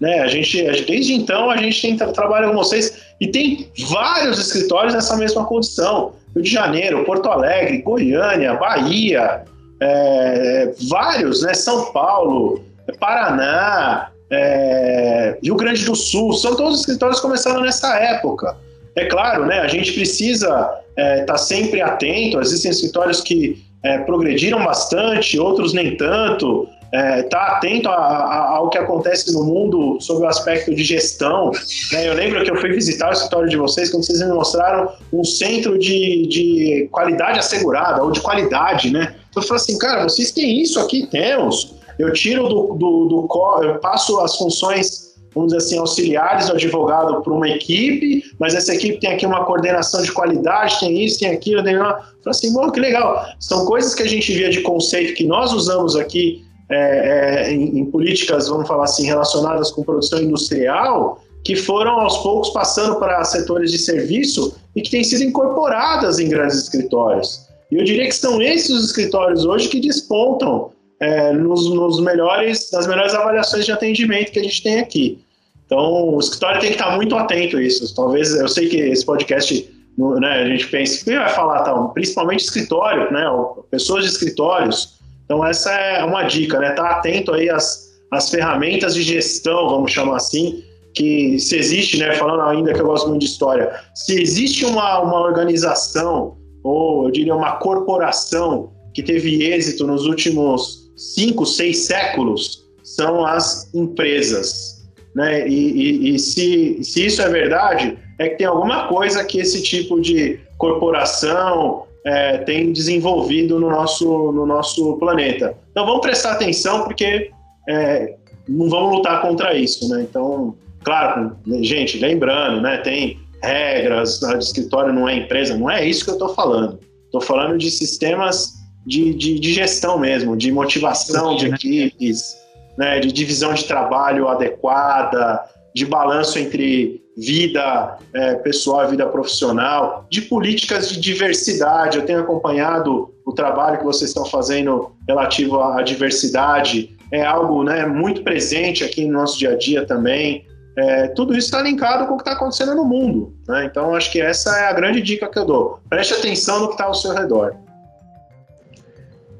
né? 0.00 0.20
A 0.20 0.28
gente, 0.28 0.62
desde 0.84 1.14
então, 1.14 1.50
a 1.50 1.56
gente 1.56 1.80
tem 1.80 1.96
trabalho 1.96 2.50
com 2.50 2.56
vocês 2.56 2.96
e 3.20 3.26
tem 3.26 3.68
vários 3.88 4.38
escritórios 4.38 4.94
nessa 4.94 5.16
mesma 5.16 5.44
condição. 5.44 6.12
Rio 6.34 6.42
de 6.42 6.50
Janeiro, 6.50 7.04
Porto 7.04 7.28
Alegre, 7.28 7.78
Goiânia, 7.78 8.54
Bahia, 8.54 9.44
é, 9.80 10.74
vários, 10.88 11.42
né? 11.42 11.54
São 11.54 11.92
Paulo, 11.92 12.62
Paraná, 12.92 14.10
é, 14.30 15.38
Rio 15.42 15.56
Grande 15.56 15.84
do 15.84 15.94
Sul, 15.94 16.32
são 16.32 16.54
todos 16.56 16.80
escritórios 16.80 17.18
que 17.18 17.26
começaram 17.26 17.60
nessa 17.62 17.98
época. 17.98 18.56
É 18.94 19.04
claro, 19.06 19.46
né? 19.46 19.60
A 19.60 19.68
gente 19.68 19.92
precisa 19.92 20.48
estar 20.48 20.82
é, 20.96 21.24
tá 21.24 21.36
sempre 21.36 21.80
atento. 21.80 22.40
Existem 22.40 22.70
escritórios 22.70 23.20
que 23.20 23.62
é, 23.82 23.98
progrediram 23.98 24.64
bastante, 24.64 25.38
outros 25.38 25.72
nem 25.72 25.96
tanto 25.96 26.68
é, 26.92 27.22
tá 27.24 27.56
atento 27.56 27.88
a, 27.88 27.94
a, 27.94 28.56
ao 28.56 28.70
que 28.70 28.78
acontece 28.78 29.32
no 29.32 29.44
mundo 29.44 29.98
sobre 30.00 30.24
o 30.24 30.28
aspecto 30.28 30.74
de 30.74 30.82
gestão. 30.82 31.50
Né? 31.92 32.08
Eu 32.08 32.14
lembro 32.14 32.42
que 32.44 32.50
eu 32.50 32.56
fui 32.56 32.72
visitar 32.72 33.10
o 33.10 33.12
escritório 33.12 33.48
de 33.48 33.56
vocês 33.56 33.90
quando 33.90 34.04
vocês 34.04 34.20
me 34.20 34.32
mostraram 34.32 34.92
um 35.12 35.24
centro 35.24 35.78
de, 35.78 36.26
de 36.28 36.88
qualidade 36.90 37.38
assegurada, 37.38 38.02
ou 38.02 38.10
de 38.10 38.20
qualidade, 38.20 38.90
né? 38.90 39.14
Então 39.30 39.42
eu 39.42 39.46
falei 39.46 39.62
assim, 39.62 39.78
cara, 39.78 40.04
vocês 40.04 40.30
têm 40.30 40.62
isso 40.62 40.78
aqui? 40.80 41.06
Temos. 41.06 41.74
Eu 41.98 42.12
tiro 42.12 42.48
do, 42.48 42.74
do, 42.74 43.04
do 43.06 43.28
eu 43.62 43.78
passo 43.78 44.20
as 44.20 44.36
funções 44.36 45.06
vamos 45.36 45.52
dizer 45.52 45.66
assim, 45.66 45.78
auxiliares 45.78 46.46
do 46.46 46.54
advogado 46.54 47.20
para 47.20 47.32
uma 47.32 47.46
equipe, 47.46 48.24
mas 48.38 48.54
essa 48.54 48.74
equipe 48.74 48.98
tem 48.98 49.12
aqui 49.12 49.26
uma 49.26 49.44
coordenação 49.44 50.02
de 50.02 50.10
qualidade, 50.10 50.80
tem 50.80 51.04
isso, 51.04 51.18
tem 51.18 51.28
aquilo, 51.28 51.62
tem 51.62 51.76
lá. 51.76 51.92
Falei 52.24 52.30
assim, 52.30 52.52
bom, 52.54 52.70
que 52.70 52.80
legal. 52.80 53.22
São 53.38 53.66
coisas 53.66 53.94
que 53.94 54.02
a 54.02 54.08
gente 54.08 54.32
via 54.32 54.48
de 54.48 54.62
conceito 54.62 55.12
que 55.12 55.26
nós 55.26 55.52
usamos 55.52 55.94
aqui 55.94 56.42
é, 56.70 57.48
é, 57.48 57.52
em, 57.52 57.80
em, 57.80 57.84
políticas, 57.84 58.48
vamos 58.48 58.66
falar 58.66 58.84
assim, 58.84 59.04
relacionadas 59.04 59.70
com 59.70 59.84
produção 59.84 60.22
industrial, 60.22 61.20
que 61.44 61.54
foram 61.54 62.00
aos 62.00 62.16
poucos 62.18 62.48
passando 62.50 62.96
para 62.98 63.22
setores 63.22 63.70
de 63.70 63.78
serviço 63.78 64.56
e 64.74 64.80
que 64.80 64.90
têm 64.90 65.04
sido 65.04 65.22
incorporadas 65.22 66.18
em 66.18 66.30
grandes 66.30 66.56
escritórios. 66.56 67.46
E 67.70 67.76
eu 67.76 67.84
diria 67.84 68.06
que 68.06 68.14
são 68.14 68.40
esses 68.40 68.70
os 68.70 68.86
escritórios 68.86 69.44
hoje 69.44 69.68
que 69.68 69.80
despontam 69.80 70.70
é, 71.00 71.32
nos, 71.32 71.68
nos, 71.70 72.00
melhores, 72.00 72.70
nas 72.72 72.86
melhores 72.86 73.14
avaliações 73.14 73.64
de 73.64 73.72
atendimento 73.72 74.32
que 74.32 74.38
a 74.38 74.42
gente 74.42 74.62
tem 74.62 74.80
aqui. 74.80 75.18
Então, 75.66 76.14
o 76.14 76.20
escritório 76.20 76.60
tem 76.60 76.70
que 76.70 76.76
estar 76.76 76.94
muito 76.94 77.16
atento 77.16 77.56
a 77.56 77.62
isso. 77.62 77.94
Talvez, 77.94 78.34
eu 78.34 78.48
sei 78.48 78.68
que 78.68 78.76
esse 78.76 79.04
podcast, 79.04 79.68
né, 79.98 80.42
a 80.42 80.48
gente 80.48 80.68
pensa, 80.68 81.04
quem 81.04 81.16
vai 81.16 81.28
falar, 81.28 81.62
tal? 81.62 81.92
principalmente 81.92 82.44
escritório, 82.44 83.12
né, 83.12 83.24
pessoas 83.70 84.04
de 84.04 84.10
escritórios, 84.10 84.96
então 85.24 85.44
essa 85.44 85.72
é 85.72 86.04
uma 86.04 86.22
dica, 86.22 86.58
né? 86.60 86.70
Tá 86.70 86.88
atento 86.90 87.34
aí 87.34 87.50
às, 87.50 87.90
às 88.12 88.30
ferramentas 88.30 88.94
de 88.94 89.02
gestão, 89.02 89.68
vamos 89.68 89.90
chamar 89.90 90.16
assim, 90.16 90.62
que 90.94 91.36
se 91.38 91.56
existe, 91.56 91.98
né? 91.98 92.14
Falando 92.14 92.42
ainda 92.42 92.72
que 92.72 92.80
eu 92.80 92.86
gosto 92.86 93.08
muito 93.08 93.22
de 93.22 93.26
história, 93.26 93.72
se 93.92 94.20
existe 94.20 94.64
uma, 94.64 95.00
uma 95.00 95.20
organização 95.20 96.36
ou 96.62 97.06
eu 97.06 97.10
diria 97.10 97.34
uma 97.34 97.56
corporação 97.56 98.72
que 98.94 99.02
teve 99.02 99.44
êxito 99.44 99.86
nos 99.86 100.06
últimos 100.06 100.85
cinco, 100.96 101.44
seis 101.44 101.80
séculos, 101.80 102.64
são 102.82 103.24
as 103.24 103.72
empresas, 103.74 104.84
né? 105.14 105.46
E, 105.46 105.52
e, 105.52 106.14
e 106.14 106.18
se, 106.18 106.82
se 106.82 107.06
isso 107.06 107.20
é 107.20 107.28
verdade, 107.28 107.98
é 108.18 108.28
que 108.28 108.36
tem 108.36 108.46
alguma 108.46 108.88
coisa 108.88 109.24
que 109.24 109.38
esse 109.38 109.62
tipo 109.62 110.00
de 110.00 110.40
corporação 110.56 111.84
é, 112.04 112.38
tem 112.38 112.72
desenvolvido 112.72 113.58
no 113.58 113.68
nosso, 113.68 114.32
no 114.32 114.46
nosso 114.46 114.96
planeta. 114.98 115.54
Então 115.70 115.84
vamos 115.84 116.00
prestar 116.00 116.32
atenção 116.32 116.84
porque 116.84 117.30
é, 117.68 118.14
não 118.48 118.68
vamos 118.70 118.96
lutar 118.96 119.20
contra 119.20 119.54
isso, 119.54 119.88
né? 119.88 120.06
Então, 120.08 120.54
claro, 120.84 121.36
gente, 121.60 121.98
lembrando, 121.98 122.62
né? 122.62 122.78
Tem 122.78 123.18
regras, 123.42 124.22
a 124.22 124.38
escritório 124.38 124.92
não 124.92 125.08
é 125.08 125.16
empresa, 125.16 125.56
não 125.56 125.70
é 125.70 125.84
isso 125.84 126.04
que 126.04 126.10
eu 126.10 126.14
estou 126.14 126.34
falando. 126.34 126.78
Estou 127.04 127.20
falando 127.20 127.58
de 127.58 127.70
sistemas 127.70 128.55
de, 128.86 129.12
de, 129.14 129.40
de, 129.40 129.52
gestão 129.52 129.98
mesmo, 129.98 130.36
de 130.36 130.52
motivação 130.52 131.36
de 131.36 131.48
né? 131.48 131.56
equipes, 131.56 132.36
né? 132.78 133.00
De 133.00 133.10
divisão 133.10 133.52
de 133.52 133.64
trabalho 133.64 134.28
adequada, 134.28 135.44
de 135.74 135.84
balanço 135.84 136.38
entre 136.38 137.02
vida 137.16 137.98
é, 138.14 138.34
pessoal 138.36 138.84
e 138.84 138.90
vida 138.90 139.06
profissional, 139.06 140.06
de 140.10 140.22
políticas 140.22 140.88
de 140.88 141.00
diversidade. 141.00 141.98
Eu 141.98 142.06
tenho 142.06 142.20
acompanhado 142.20 143.10
o 143.24 143.32
trabalho 143.32 143.78
que 143.78 143.84
vocês 143.84 144.10
estão 144.10 144.24
fazendo 144.24 144.92
relativo 145.08 145.60
à 145.60 145.82
diversidade, 145.82 146.96
é 147.12 147.24
algo 147.24 147.62
né, 147.62 147.86
muito 147.86 148.22
presente 148.22 148.84
aqui 148.84 149.06
no 149.06 149.12
nosso 149.12 149.38
dia 149.38 149.50
a 149.50 149.56
dia 149.56 149.86
também. 149.86 150.44
É, 150.78 151.08
tudo 151.08 151.32
isso 151.32 151.46
está 151.46 151.62
linkado 151.62 152.06
com 152.06 152.14
o 152.14 152.16
que 152.16 152.22
está 152.22 152.32
acontecendo 152.32 152.74
no 152.74 152.84
mundo. 152.84 153.34
Né? 153.48 153.64
Então, 153.64 153.94
acho 153.94 154.12
que 154.12 154.20
essa 154.20 154.58
é 154.58 154.68
a 154.68 154.72
grande 154.72 155.00
dica 155.00 155.28
que 155.28 155.38
eu 155.38 155.44
dou. 155.44 155.80
Preste 155.88 156.14
atenção 156.14 156.60
no 156.60 156.66
que 156.68 156.74
está 156.74 156.84
ao 156.84 156.94
seu 156.94 157.12
redor. 157.14 157.56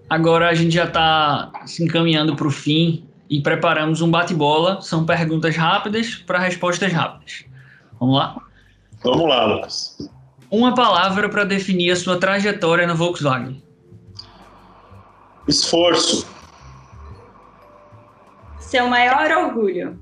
Agora 0.08 0.48
a 0.48 0.54
gente 0.54 0.74
já 0.74 0.84
está 0.84 1.50
se 1.66 1.82
encaminhando 1.82 2.36
para 2.36 2.46
o 2.46 2.50
fim 2.50 3.08
e 3.28 3.40
preparamos 3.40 4.00
um 4.00 4.10
bate-bola. 4.10 4.80
São 4.80 5.04
perguntas 5.04 5.56
rápidas 5.56 6.14
para 6.14 6.38
respostas 6.38 6.92
rápidas. 6.92 7.44
Vamos 7.98 8.16
lá? 8.16 8.36
Vamos 9.02 9.28
lá, 9.28 9.44
Lucas. 9.46 10.10
Uma 10.50 10.74
palavra 10.74 11.28
para 11.28 11.44
definir 11.44 11.90
a 11.90 11.96
sua 11.96 12.18
trajetória 12.18 12.86
no 12.86 12.94
Volkswagen. 12.94 13.60
Esforço. 15.48 16.26
Seu 18.60 18.88
maior 18.88 19.30
orgulho. 19.30 19.98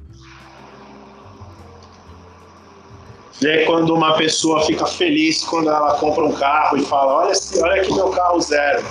Ver 3.41 3.67
quando 3.67 3.95
uma 3.95 4.17
pessoa 4.17 4.65
fica 4.65 4.87
feliz 4.87 5.43
quando 5.45 5.69
ela 5.69 5.99
compra 5.99 6.25
um 6.25 6.33
carro 6.33 6.77
e 6.77 6.85
fala: 6.85 7.25
Olha, 7.25 7.33
olha 7.63 7.83
aqui 7.83 7.93
meu 7.93 8.11
carro 8.11 8.41
zero. 8.41 8.85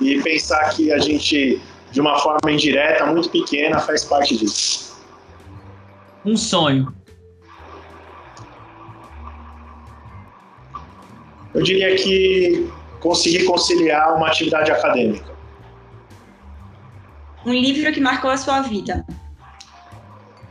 E 0.00 0.20
pensar 0.22 0.70
que 0.70 0.92
a 0.92 0.98
gente 0.98 1.60
de 1.96 2.00
uma 2.00 2.18
forma 2.18 2.52
indireta, 2.52 3.06
muito 3.06 3.30
pequena, 3.30 3.78
faz 3.80 4.04
parte 4.04 4.36
disso. 4.36 5.00
Um 6.24 6.36
sonho. 6.36 6.94
Eu 11.54 11.62
diria 11.62 11.96
que 11.96 12.70
conseguir 13.00 13.44
conciliar 13.44 14.14
uma 14.14 14.26
atividade 14.26 14.70
acadêmica. 14.70 15.34
Um 17.46 17.52
livro 17.52 17.90
que 17.92 18.00
marcou 18.00 18.30
a 18.30 18.36
sua 18.36 18.60
vida. 18.60 19.06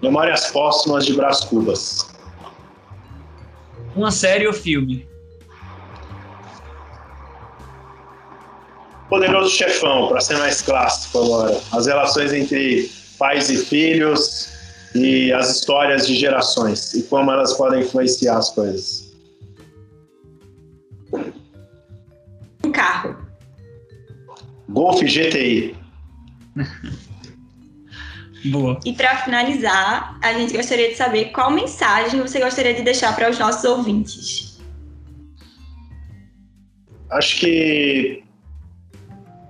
Memórias 0.02 0.48
Póstumas 0.48 1.06
de 1.06 1.14
Brás 1.14 1.42
Cubas. 1.42 2.16
Uma 3.96 4.10
série 4.10 4.48
ou 4.48 4.54
filme? 4.54 5.08
Poderoso 9.16 9.50
Chefão, 9.50 10.10
para 10.10 10.20
ser 10.20 10.38
mais 10.38 10.62
clássico 10.62 11.20
agora. 11.20 11.62
As 11.72 11.88
relações 11.88 12.34
entre 12.34 12.92
pais 13.18 13.50
e 13.50 13.56
filhos 13.56 14.50
e 14.94 15.32
as 15.32 15.56
histórias 15.56 16.06
de 16.06 16.16
gerações 16.16 16.94
e 16.94 17.04
como 17.04 17.32
elas 17.32 17.54
podem 17.54 17.80
influenciar 17.80 18.38
as 18.38 18.50
coisas. 18.50 19.16
Um 22.66 22.74
carro. 22.74 23.16
Golf 24.68 25.02
GTI. 25.02 25.78
Boa. 28.52 28.78
E 28.84 28.92
para 28.92 29.16
finalizar, 29.24 30.20
a 30.22 30.34
gente 30.34 30.54
gostaria 30.54 30.90
de 30.90 30.96
saber 30.96 31.32
qual 31.32 31.52
mensagem 31.52 32.20
você 32.20 32.42
gostaria 32.42 32.74
de 32.74 32.82
deixar 32.82 33.16
para 33.16 33.30
os 33.30 33.40
nossos 33.40 33.64
ouvintes. 33.64 34.60
Acho 37.10 37.40
que 37.40 38.25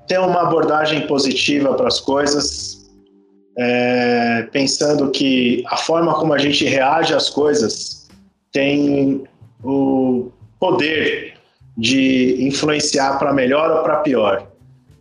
ter 0.08 0.20
uma 0.20 0.41
abordagem 0.41 1.08
positiva 1.08 1.74
para 1.74 1.88
as 1.88 1.99
coisas, 1.99 2.86
é, 3.58 4.47
pensando 4.51 5.10
que 5.12 5.64
a 5.68 5.78
forma 5.78 6.14
como 6.16 6.34
a 6.34 6.38
gente 6.38 6.66
reage 6.66 7.14
às 7.14 7.30
coisas 7.30 8.08
tem 8.51 9.24
o 9.64 10.32
poder 10.60 11.34
de 11.78 12.38
influenciar 12.47 13.18
para 13.18 13.34
melhor 13.34 13.72
ou 13.72 13.84
para 13.84 13.97
pior. 13.97 14.47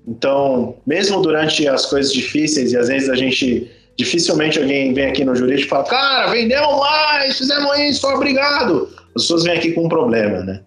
Então, 0.07 0.77
mesmo 0.87 1.23
durante 1.23 1.67
as 1.67 1.87
coisas 1.87 2.13
difíceis, 2.13 2.73
e 2.73 2.77
às 2.77 2.89
vezes 2.89 3.09
a 3.09 3.15
gente 3.15 3.71
dificilmente 3.97 4.59
alguém 4.59 4.93
vem 4.93 5.07
aqui 5.07 5.25
no 5.25 5.37
jurídico 5.37 5.67
e 5.67 5.71
fala, 5.71 5.85
cara, 5.85 6.31
vendemos 6.31 6.79
mais, 6.81 7.39
fizemos 7.39 7.79
isso, 7.79 8.07
obrigado. 8.09 8.89
As 9.15 9.23
pessoas 9.23 9.45
vêm 9.45 9.57
aqui 9.57 9.73
com 9.73 9.85
um 9.85 9.89
problema, 9.89 10.41
né? 10.41 10.63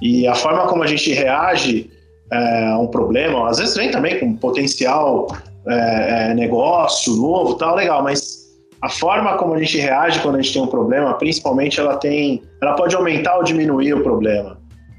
E 0.00 0.26
a 0.26 0.34
forma 0.34 0.66
como 0.66 0.82
a 0.82 0.86
gente 0.86 1.12
reage 1.12 1.90
é, 2.32 2.76
um 2.76 2.86
problema, 2.86 3.48
às 3.48 3.58
vezes 3.58 3.76
vem 3.76 3.90
também 3.90 4.18
com 4.20 4.34
potencial 4.36 5.26
é, 5.66 6.30
é, 6.30 6.34
negócio 6.34 7.14
novo, 7.14 7.54
tal, 7.54 7.74
legal, 7.74 8.02
mas 8.02 8.40
a 8.80 8.88
forma 8.88 9.36
como 9.36 9.54
a 9.54 9.58
gente 9.58 9.78
reage 9.78 10.20
quando 10.20 10.36
a 10.36 10.42
gente 10.42 10.54
tem 10.54 10.62
um 10.62 10.66
problema, 10.66 11.14
principalmente 11.14 11.78
ela 11.78 11.96
tem, 11.96 12.42
ela 12.62 12.74
pode 12.74 12.94
aumentar 12.94 13.36
ou 13.36 13.44
diminuir 13.44 13.94
o 13.94 14.02
problema, 14.02 14.56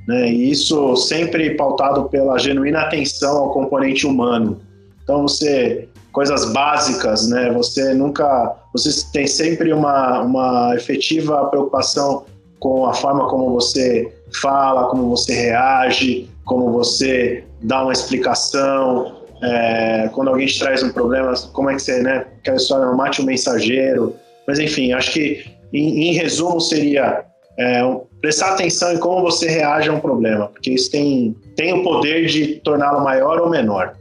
né? 0.08 0.30
E 0.30 0.52
isso 0.52 0.96
sempre 0.96 1.56
pautado 1.56 2.08
pela 2.10 2.38
genuína 2.38 2.82
atenção 2.82 3.38
ao 3.38 3.52
componente 3.52 4.06
humano. 4.06 4.60
Então 5.04 5.24
você 5.24 5.90
coisas 6.12 6.52
básicas, 6.52 7.28
né? 7.28 7.52
Você 7.54 7.94
nunca 7.94 8.56
Você 8.74 9.06
tem 9.12 9.26
sempre 9.26 9.74
uma, 9.74 10.22
uma 10.22 10.76
efetiva 10.76 11.46
preocupação 11.46 12.26
com 12.60 12.86
a 12.86 12.94
forma 12.94 13.28
como 13.28 13.52
você 13.52 14.14
fala, 14.42 14.90
como 14.90 15.10
você 15.10 15.34
reage, 15.34 16.30
como 16.52 16.70
você 16.70 17.46
dá 17.62 17.82
uma 17.82 17.94
explicação. 17.94 19.22
É, 19.42 20.10
quando 20.14 20.28
alguém 20.28 20.46
te 20.46 20.60
traz 20.60 20.84
um 20.84 20.92
problema, 20.92 21.34
como 21.54 21.70
é 21.70 21.76
que 21.76 21.82
você, 21.82 22.04
né? 22.04 22.26
Aquela 22.40 22.58
história, 22.58 22.86
não 22.86 22.98
mate 22.98 23.22
o 23.22 23.24
um 23.24 23.28
mensageiro. 23.28 24.14
Mas 24.46 24.60
enfim, 24.60 24.92
acho 24.92 25.14
que 25.14 25.46
em, 25.72 26.10
em 26.10 26.14
resumo 26.14 26.60
seria 26.60 27.24
é, 27.58 27.82
prestar 28.20 28.52
atenção 28.52 28.92
em 28.92 28.98
como 28.98 29.22
você 29.22 29.48
reage 29.48 29.88
a 29.88 29.94
um 29.94 30.00
problema, 30.02 30.48
porque 30.50 30.72
isso 30.72 30.92
tem, 30.92 31.34
tem 31.56 31.74
o 31.74 31.84
poder 31.84 32.26
de 32.26 32.56
torná-lo 32.58 33.02
maior 33.02 33.40
ou 33.40 33.50
menor. 33.50 33.96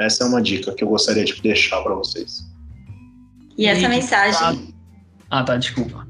Essa 0.00 0.24
é 0.24 0.26
uma 0.26 0.42
dica 0.42 0.72
que 0.72 0.82
eu 0.82 0.88
gostaria 0.88 1.24
de 1.24 1.40
deixar 1.40 1.80
para 1.80 1.94
vocês. 1.94 2.40
E 3.56 3.66
essa 3.66 3.88
mensagem. 3.88 4.74
Ah, 5.30 5.44
tá, 5.44 5.56
desculpa. 5.56 6.03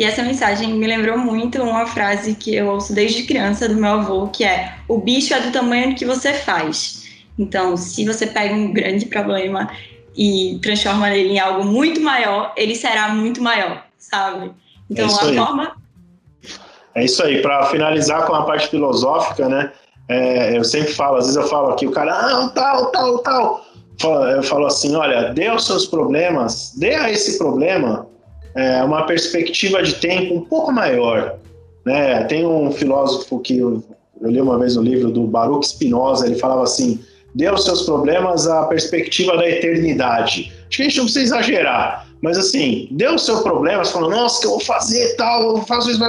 E 0.00 0.04
essa 0.04 0.22
mensagem 0.22 0.72
me 0.72 0.86
lembrou 0.86 1.18
muito 1.18 1.62
uma 1.62 1.84
frase 1.84 2.34
que 2.34 2.54
eu 2.54 2.68
ouço 2.68 2.94
desde 2.94 3.24
criança 3.24 3.68
do 3.68 3.74
meu 3.74 3.90
avô, 3.90 4.28
que 4.28 4.42
é: 4.42 4.76
o 4.88 4.96
bicho 4.96 5.34
é 5.34 5.40
do 5.40 5.52
tamanho 5.52 5.94
que 5.94 6.06
você 6.06 6.32
faz. 6.32 7.04
Então, 7.38 7.76
se 7.76 8.06
você 8.06 8.26
pega 8.26 8.54
um 8.54 8.72
grande 8.72 9.04
problema 9.04 9.70
e 10.16 10.58
transforma 10.62 11.14
ele 11.14 11.34
em 11.34 11.38
algo 11.38 11.66
muito 11.66 12.00
maior, 12.00 12.54
ele 12.56 12.74
será 12.74 13.08
muito 13.08 13.42
maior, 13.42 13.84
sabe? 13.98 14.52
Então, 14.88 15.06
é 15.06 15.12
a 15.12 15.22
aí. 15.22 15.36
forma. 15.36 15.76
É 16.94 17.04
isso 17.04 17.22
aí. 17.22 17.42
Para 17.42 17.66
finalizar 17.66 18.24
com 18.24 18.34
a 18.34 18.46
parte 18.46 18.68
filosófica, 18.68 19.50
né? 19.50 19.70
É, 20.08 20.56
eu 20.56 20.64
sempre 20.64 20.94
falo, 20.94 21.18
às 21.18 21.26
vezes 21.26 21.36
eu 21.36 21.46
falo 21.46 21.72
aqui, 21.72 21.86
o 21.86 21.90
cara, 21.90 22.14
ah, 22.14 22.48
tal, 22.54 22.90
tal, 22.90 23.18
tal. 23.18 23.66
Eu 24.34 24.42
falo 24.44 24.64
assim: 24.64 24.96
olha, 24.96 25.34
dê 25.34 25.46
aos 25.46 25.66
seus 25.66 25.84
problemas, 25.84 26.72
dê 26.78 26.94
a 26.94 27.10
esse 27.10 27.36
problema 27.36 28.08
é, 28.54 28.82
uma 28.82 29.06
perspectiva 29.06 29.82
de 29.82 29.94
tempo 29.94 30.34
um 30.34 30.40
pouco 30.40 30.72
maior. 30.72 31.38
Né? 31.84 32.24
Tem 32.24 32.46
um 32.46 32.70
filósofo 32.72 33.38
que 33.40 33.58
eu, 33.58 33.82
eu 34.20 34.30
li 34.30 34.40
uma 34.40 34.58
vez 34.58 34.76
no 34.76 34.82
livro 34.82 35.10
do 35.10 35.26
Baruch 35.26 35.66
Spinoza, 35.66 36.26
ele 36.26 36.36
falava 36.36 36.62
assim: 36.62 37.00
dê 37.34 37.46
aos 37.46 37.64
seus 37.64 37.82
problemas 37.82 38.46
a 38.46 38.64
perspectiva 38.64 39.36
da 39.36 39.48
eternidade. 39.48 40.52
Acho 40.68 40.76
que 40.76 40.82
a 40.82 40.84
gente 40.84 40.96
não 40.98 41.04
precisa 41.04 41.24
exagerar, 41.24 42.06
mas 42.22 42.38
assim, 42.38 42.88
dê 42.90 43.08
o 43.08 43.18
seu 43.18 43.42
problema, 43.42 43.84
falando, 43.84 44.12
nossa, 44.12 44.38
o 44.38 44.40
que 44.40 44.46
eu 44.46 44.50
vou 44.50 44.60
fazer 44.60 45.16
tal, 45.16 45.56
eu 45.56 45.62
faço 45.62 45.90
isso. 45.90 46.00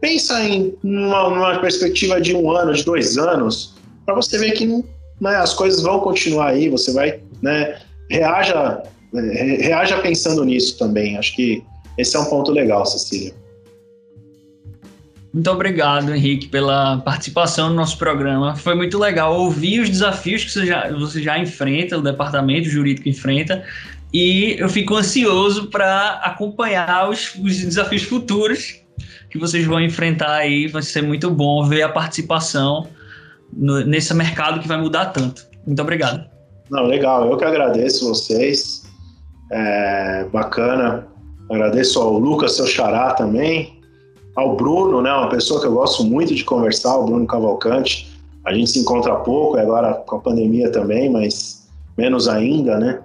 Pensa 0.00 0.42
em 0.42 0.74
uma, 0.82 1.28
uma 1.28 1.58
perspectiva 1.60 2.20
de 2.20 2.34
um 2.34 2.50
ano, 2.50 2.72
de 2.72 2.82
dois 2.82 3.18
anos, 3.18 3.74
para 4.06 4.14
você 4.14 4.38
ver 4.38 4.52
que 4.52 4.66
né, 5.20 5.36
as 5.36 5.52
coisas 5.52 5.82
vão 5.82 6.00
continuar 6.00 6.48
aí, 6.48 6.70
você 6.70 6.92
vai, 6.92 7.20
né, 7.42 7.78
reaja, 8.08 8.82
reaja 9.12 9.98
pensando 9.98 10.42
nisso 10.44 10.78
também. 10.78 11.18
Acho 11.18 11.36
que 11.36 11.62
esse 11.96 12.16
é 12.16 12.20
um 12.20 12.24
ponto 12.26 12.50
legal, 12.50 12.84
Cecília. 12.86 13.34
Muito 15.32 15.48
obrigado, 15.48 16.12
Henrique, 16.12 16.48
pela 16.48 16.98
participação 16.98 17.70
no 17.70 17.76
nosso 17.76 17.96
programa. 17.96 18.56
Foi 18.56 18.74
muito 18.74 18.98
legal 18.98 19.38
ouvir 19.38 19.80
os 19.80 19.88
desafios 19.88 20.42
que 20.42 20.50
você 20.50 20.66
já, 20.66 20.90
você 20.90 21.22
já 21.22 21.38
enfrenta, 21.38 21.96
o 21.96 22.02
departamento 22.02 22.68
jurídico 22.68 23.08
enfrenta, 23.08 23.64
e 24.12 24.56
eu 24.58 24.68
fico 24.68 24.96
ansioso 24.96 25.70
para 25.70 26.14
acompanhar 26.24 27.08
os, 27.08 27.32
os, 27.36 27.58
desafios 27.58 28.02
futuros 28.02 28.80
que 29.30 29.38
vocês 29.38 29.64
vão 29.64 29.80
enfrentar 29.80 30.34
aí. 30.34 30.66
Vai 30.66 30.82
ser 30.82 31.02
muito 31.02 31.30
bom 31.30 31.64
ver 31.64 31.82
a 31.82 31.88
participação 31.88 32.88
no, 33.52 33.84
nesse 33.84 34.12
mercado 34.12 34.58
que 34.58 34.66
vai 34.66 34.80
mudar 34.80 35.06
tanto. 35.06 35.46
Muito 35.64 35.80
obrigado. 35.80 36.28
Não, 36.68 36.86
legal. 36.86 37.30
Eu 37.30 37.36
que 37.36 37.44
agradeço 37.44 38.08
vocês. 38.08 38.82
É 39.52 40.24
bacana. 40.32 41.06
Agradeço 41.50 42.00
ao 42.00 42.18
Lucas, 42.18 42.56
seu 42.56 42.66
xará 42.66 43.12
também 43.14 43.80
ao 44.36 44.56
Bruno, 44.56 45.02
né, 45.02 45.12
uma 45.12 45.28
pessoa 45.28 45.60
que 45.60 45.66
eu 45.66 45.72
gosto 45.72 46.04
muito 46.04 46.34
de 46.34 46.44
conversar, 46.44 46.96
o 46.96 47.04
Bruno 47.04 47.26
Cavalcante. 47.26 48.08
A 48.44 48.54
gente 48.54 48.70
se 48.70 48.78
encontra 48.78 49.16
pouco, 49.16 49.58
agora 49.58 49.94
com 49.94 50.16
a 50.16 50.20
pandemia 50.20 50.70
também, 50.70 51.10
mas 51.10 51.68
menos 51.98 52.28
ainda, 52.28 52.78
né? 52.78 53.00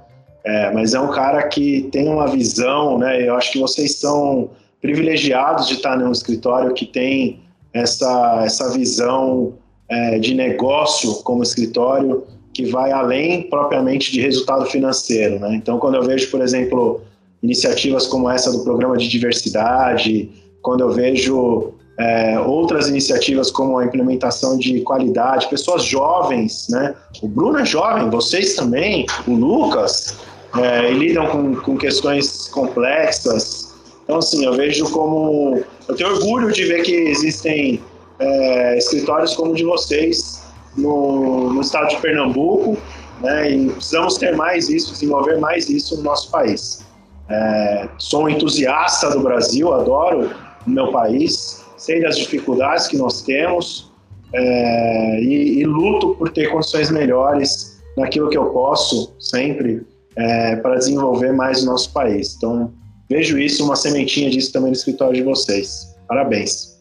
É, 0.46 0.72
mas 0.72 0.94
é 0.94 1.00
um 1.00 1.10
cara 1.10 1.44
que 1.48 1.90
tem 1.92 2.08
uma 2.08 2.28
visão, 2.28 3.00
né? 3.00 3.28
Eu 3.28 3.36
acho 3.36 3.52
que 3.52 3.60
vocês 3.60 3.96
são 3.96 4.52
privilegiados 4.80 5.68
de 5.68 5.74
estar 5.74 5.98
num 5.98 6.12
escritório 6.12 6.74
que 6.74 6.86
tem 6.86 7.40
essa, 7.74 8.44
essa 8.46 8.72
visão 8.72 9.56
é, 9.90 10.20
de 10.20 10.34
negócio 10.36 11.16
como 11.24 11.44
escritório 11.44 12.24
que 12.54 12.66
vai 12.66 12.92
além 12.92 13.50
propriamente 13.50 14.12
de 14.12 14.22
resultado 14.22 14.66
financeiro, 14.68 15.40
né? 15.40 15.56
Então, 15.56 15.80
quando 15.80 15.96
eu 15.96 16.04
vejo, 16.04 16.30
por 16.32 16.42
exemplo, 16.42 17.02
iniciativas 17.46 18.08
como 18.08 18.30
essa 18.30 18.52
do 18.52 18.64
programa 18.64 18.98
de 18.98 19.08
diversidade, 19.08 20.30
quando 20.62 20.82
eu 20.82 20.92
vejo 20.92 21.74
é, 21.98 22.40
outras 22.40 22.90
iniciativas 22.90 23.50
como 23.52 23.78
a 23.78 23.86
implementação 23.86 24.58
de 24.58 24.82
qualidade, 24.82 25.48
pessoas 25.48 25.84
jovens, 25.84 26.68
né? 26.70 26.94
O 27.22 27.28
Bruno 27.28 27.60
é 27.60 27.66
jovem, 27.66 28.10
vocês 28.10 28.56
também, 28.56 29.06
o 29.28 29.34
Lucas, 29.34 30.18
é, 30.58 30.92
lidam 30.92 31.28
com, 31.28 31.56
com 31.56 31.78
questões 31.78 32.48
complexas. 32.50 33.74
Então, 34.04 34.18
assim, 34.18 34.46
eu 34.46 34.54
vejo 34.54 34.90
como. 34.92 35.64
Eu 35.88 35.96
tenho 35.96 36.10
orgulho 36.12 36.52
de 36.52 36.66
ver 36.66 36.84
que 36.84 36.94
existem 36.94 37.82
é, 38.20 38.78
escritórios 38.78 39.34
como 39.36 39.52
o 39.52 39.56
de 39.56 39.64
vocês 39.64 40.44
no, 40.76 41.54
no 41.54 41.62
estado 41.62 41.90
de 41.90 41.98
Pernambuco, 41.98 42.78
né? 43.22 43.52
E 43.52 43.70
precisamos 43.70 44.18
ter 44.18 44.36
mais 44.36 44.70
isso, 44.70 44.92
desenvolver 44.92 45.38
mais 45.40 45.70
isso 45.70 45.96
no 45.98 46.04
nosso 46.04 46.30
país. 46.30 46.85
É, 47.30 47.90
sou 47.98 48.24
um 48.24 48.30
entusiasta 48.30 49.10
do 49.10 49.22
Brasil, 49.22 49.74
adoro 49.74 50.30
no 50.66 50.74
meu 50.74 50.92
país, 50.92 51.66
sei 51.78 52.02
das 52.02 52.18
dificuldades 52.18 52.88
que 52.88 52.98
nós 52.98 53.22
temos 53.22 53.92
é, 54.34 55.22
e, 55.22 55.62
e, 55.62 55.66
luto 55.66 56.16
por 56.16 56.30
ter 56.30 56.52
condições 56.52 56.92
melhores 56.92 57.82
naquilo 57.98 58.30
que 58.30 58.38
eu 58.38 58.46
posso 58.52 59.16
sempre 59.20 59.86
é, 60.16 60.56
para 60.58 60.76
desenvolver 60.76 61.32
mais 61.32 61.64
o 61.64 61.66
nosso 61.66 61.92
país. 61.94 62.36
Então, 62.36 62.74
vejo 63.10 63.38
isso, 63.40 63.64
uma 63.64 63.76
sementinha 63.76 64.30
disso 64.30 64.52
também 64.52 64.72
no 64.72 64.76
escritório 64.76 65.16
de 65.16 65.24
vocês. 65.24 65.96
Parabéns. 66.08 66.76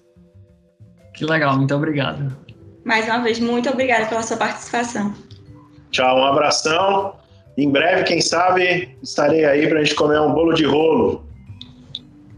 Que 1.14 1.24
legal, 1.24 1.56
muito 1.56 1.74
obrigado. 1.74 2.36
Mais 2.84 3.06
uma 3.06 3.22
vez, 3.22 3.38
muito 3.38 3.70
obrigada 3.70 4.06
pela 4.06 4.22
sua 4.22 4.36
participação. 4.36 5.14
Tchau, 5.90 6.18
um 6.18 6.24
abração. 6.24 7.14
Em 7.56 7.70
breve, 7.70 8.04
quem 8.04 8.20
sabe, 8.20 8.96
estarei 9.02 9.44
aí 9.44 9.66
para 9.68 9.78
a 9.78 9.84
gente 9.84 9.94
comer 9.94 10.20
um 10.20 10.32
bolo 10.32 10.54
de 10.54 10.64
rolo. 10.64 11.24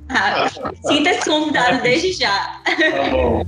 Ah, 0.09 0.49
Sinta-se 0.87 1.29
convidado 1.29 1.83
desde 1.83 2.13
já. 2.13 2.61
Tá 2.65 3.11
bom. 3.11 3.43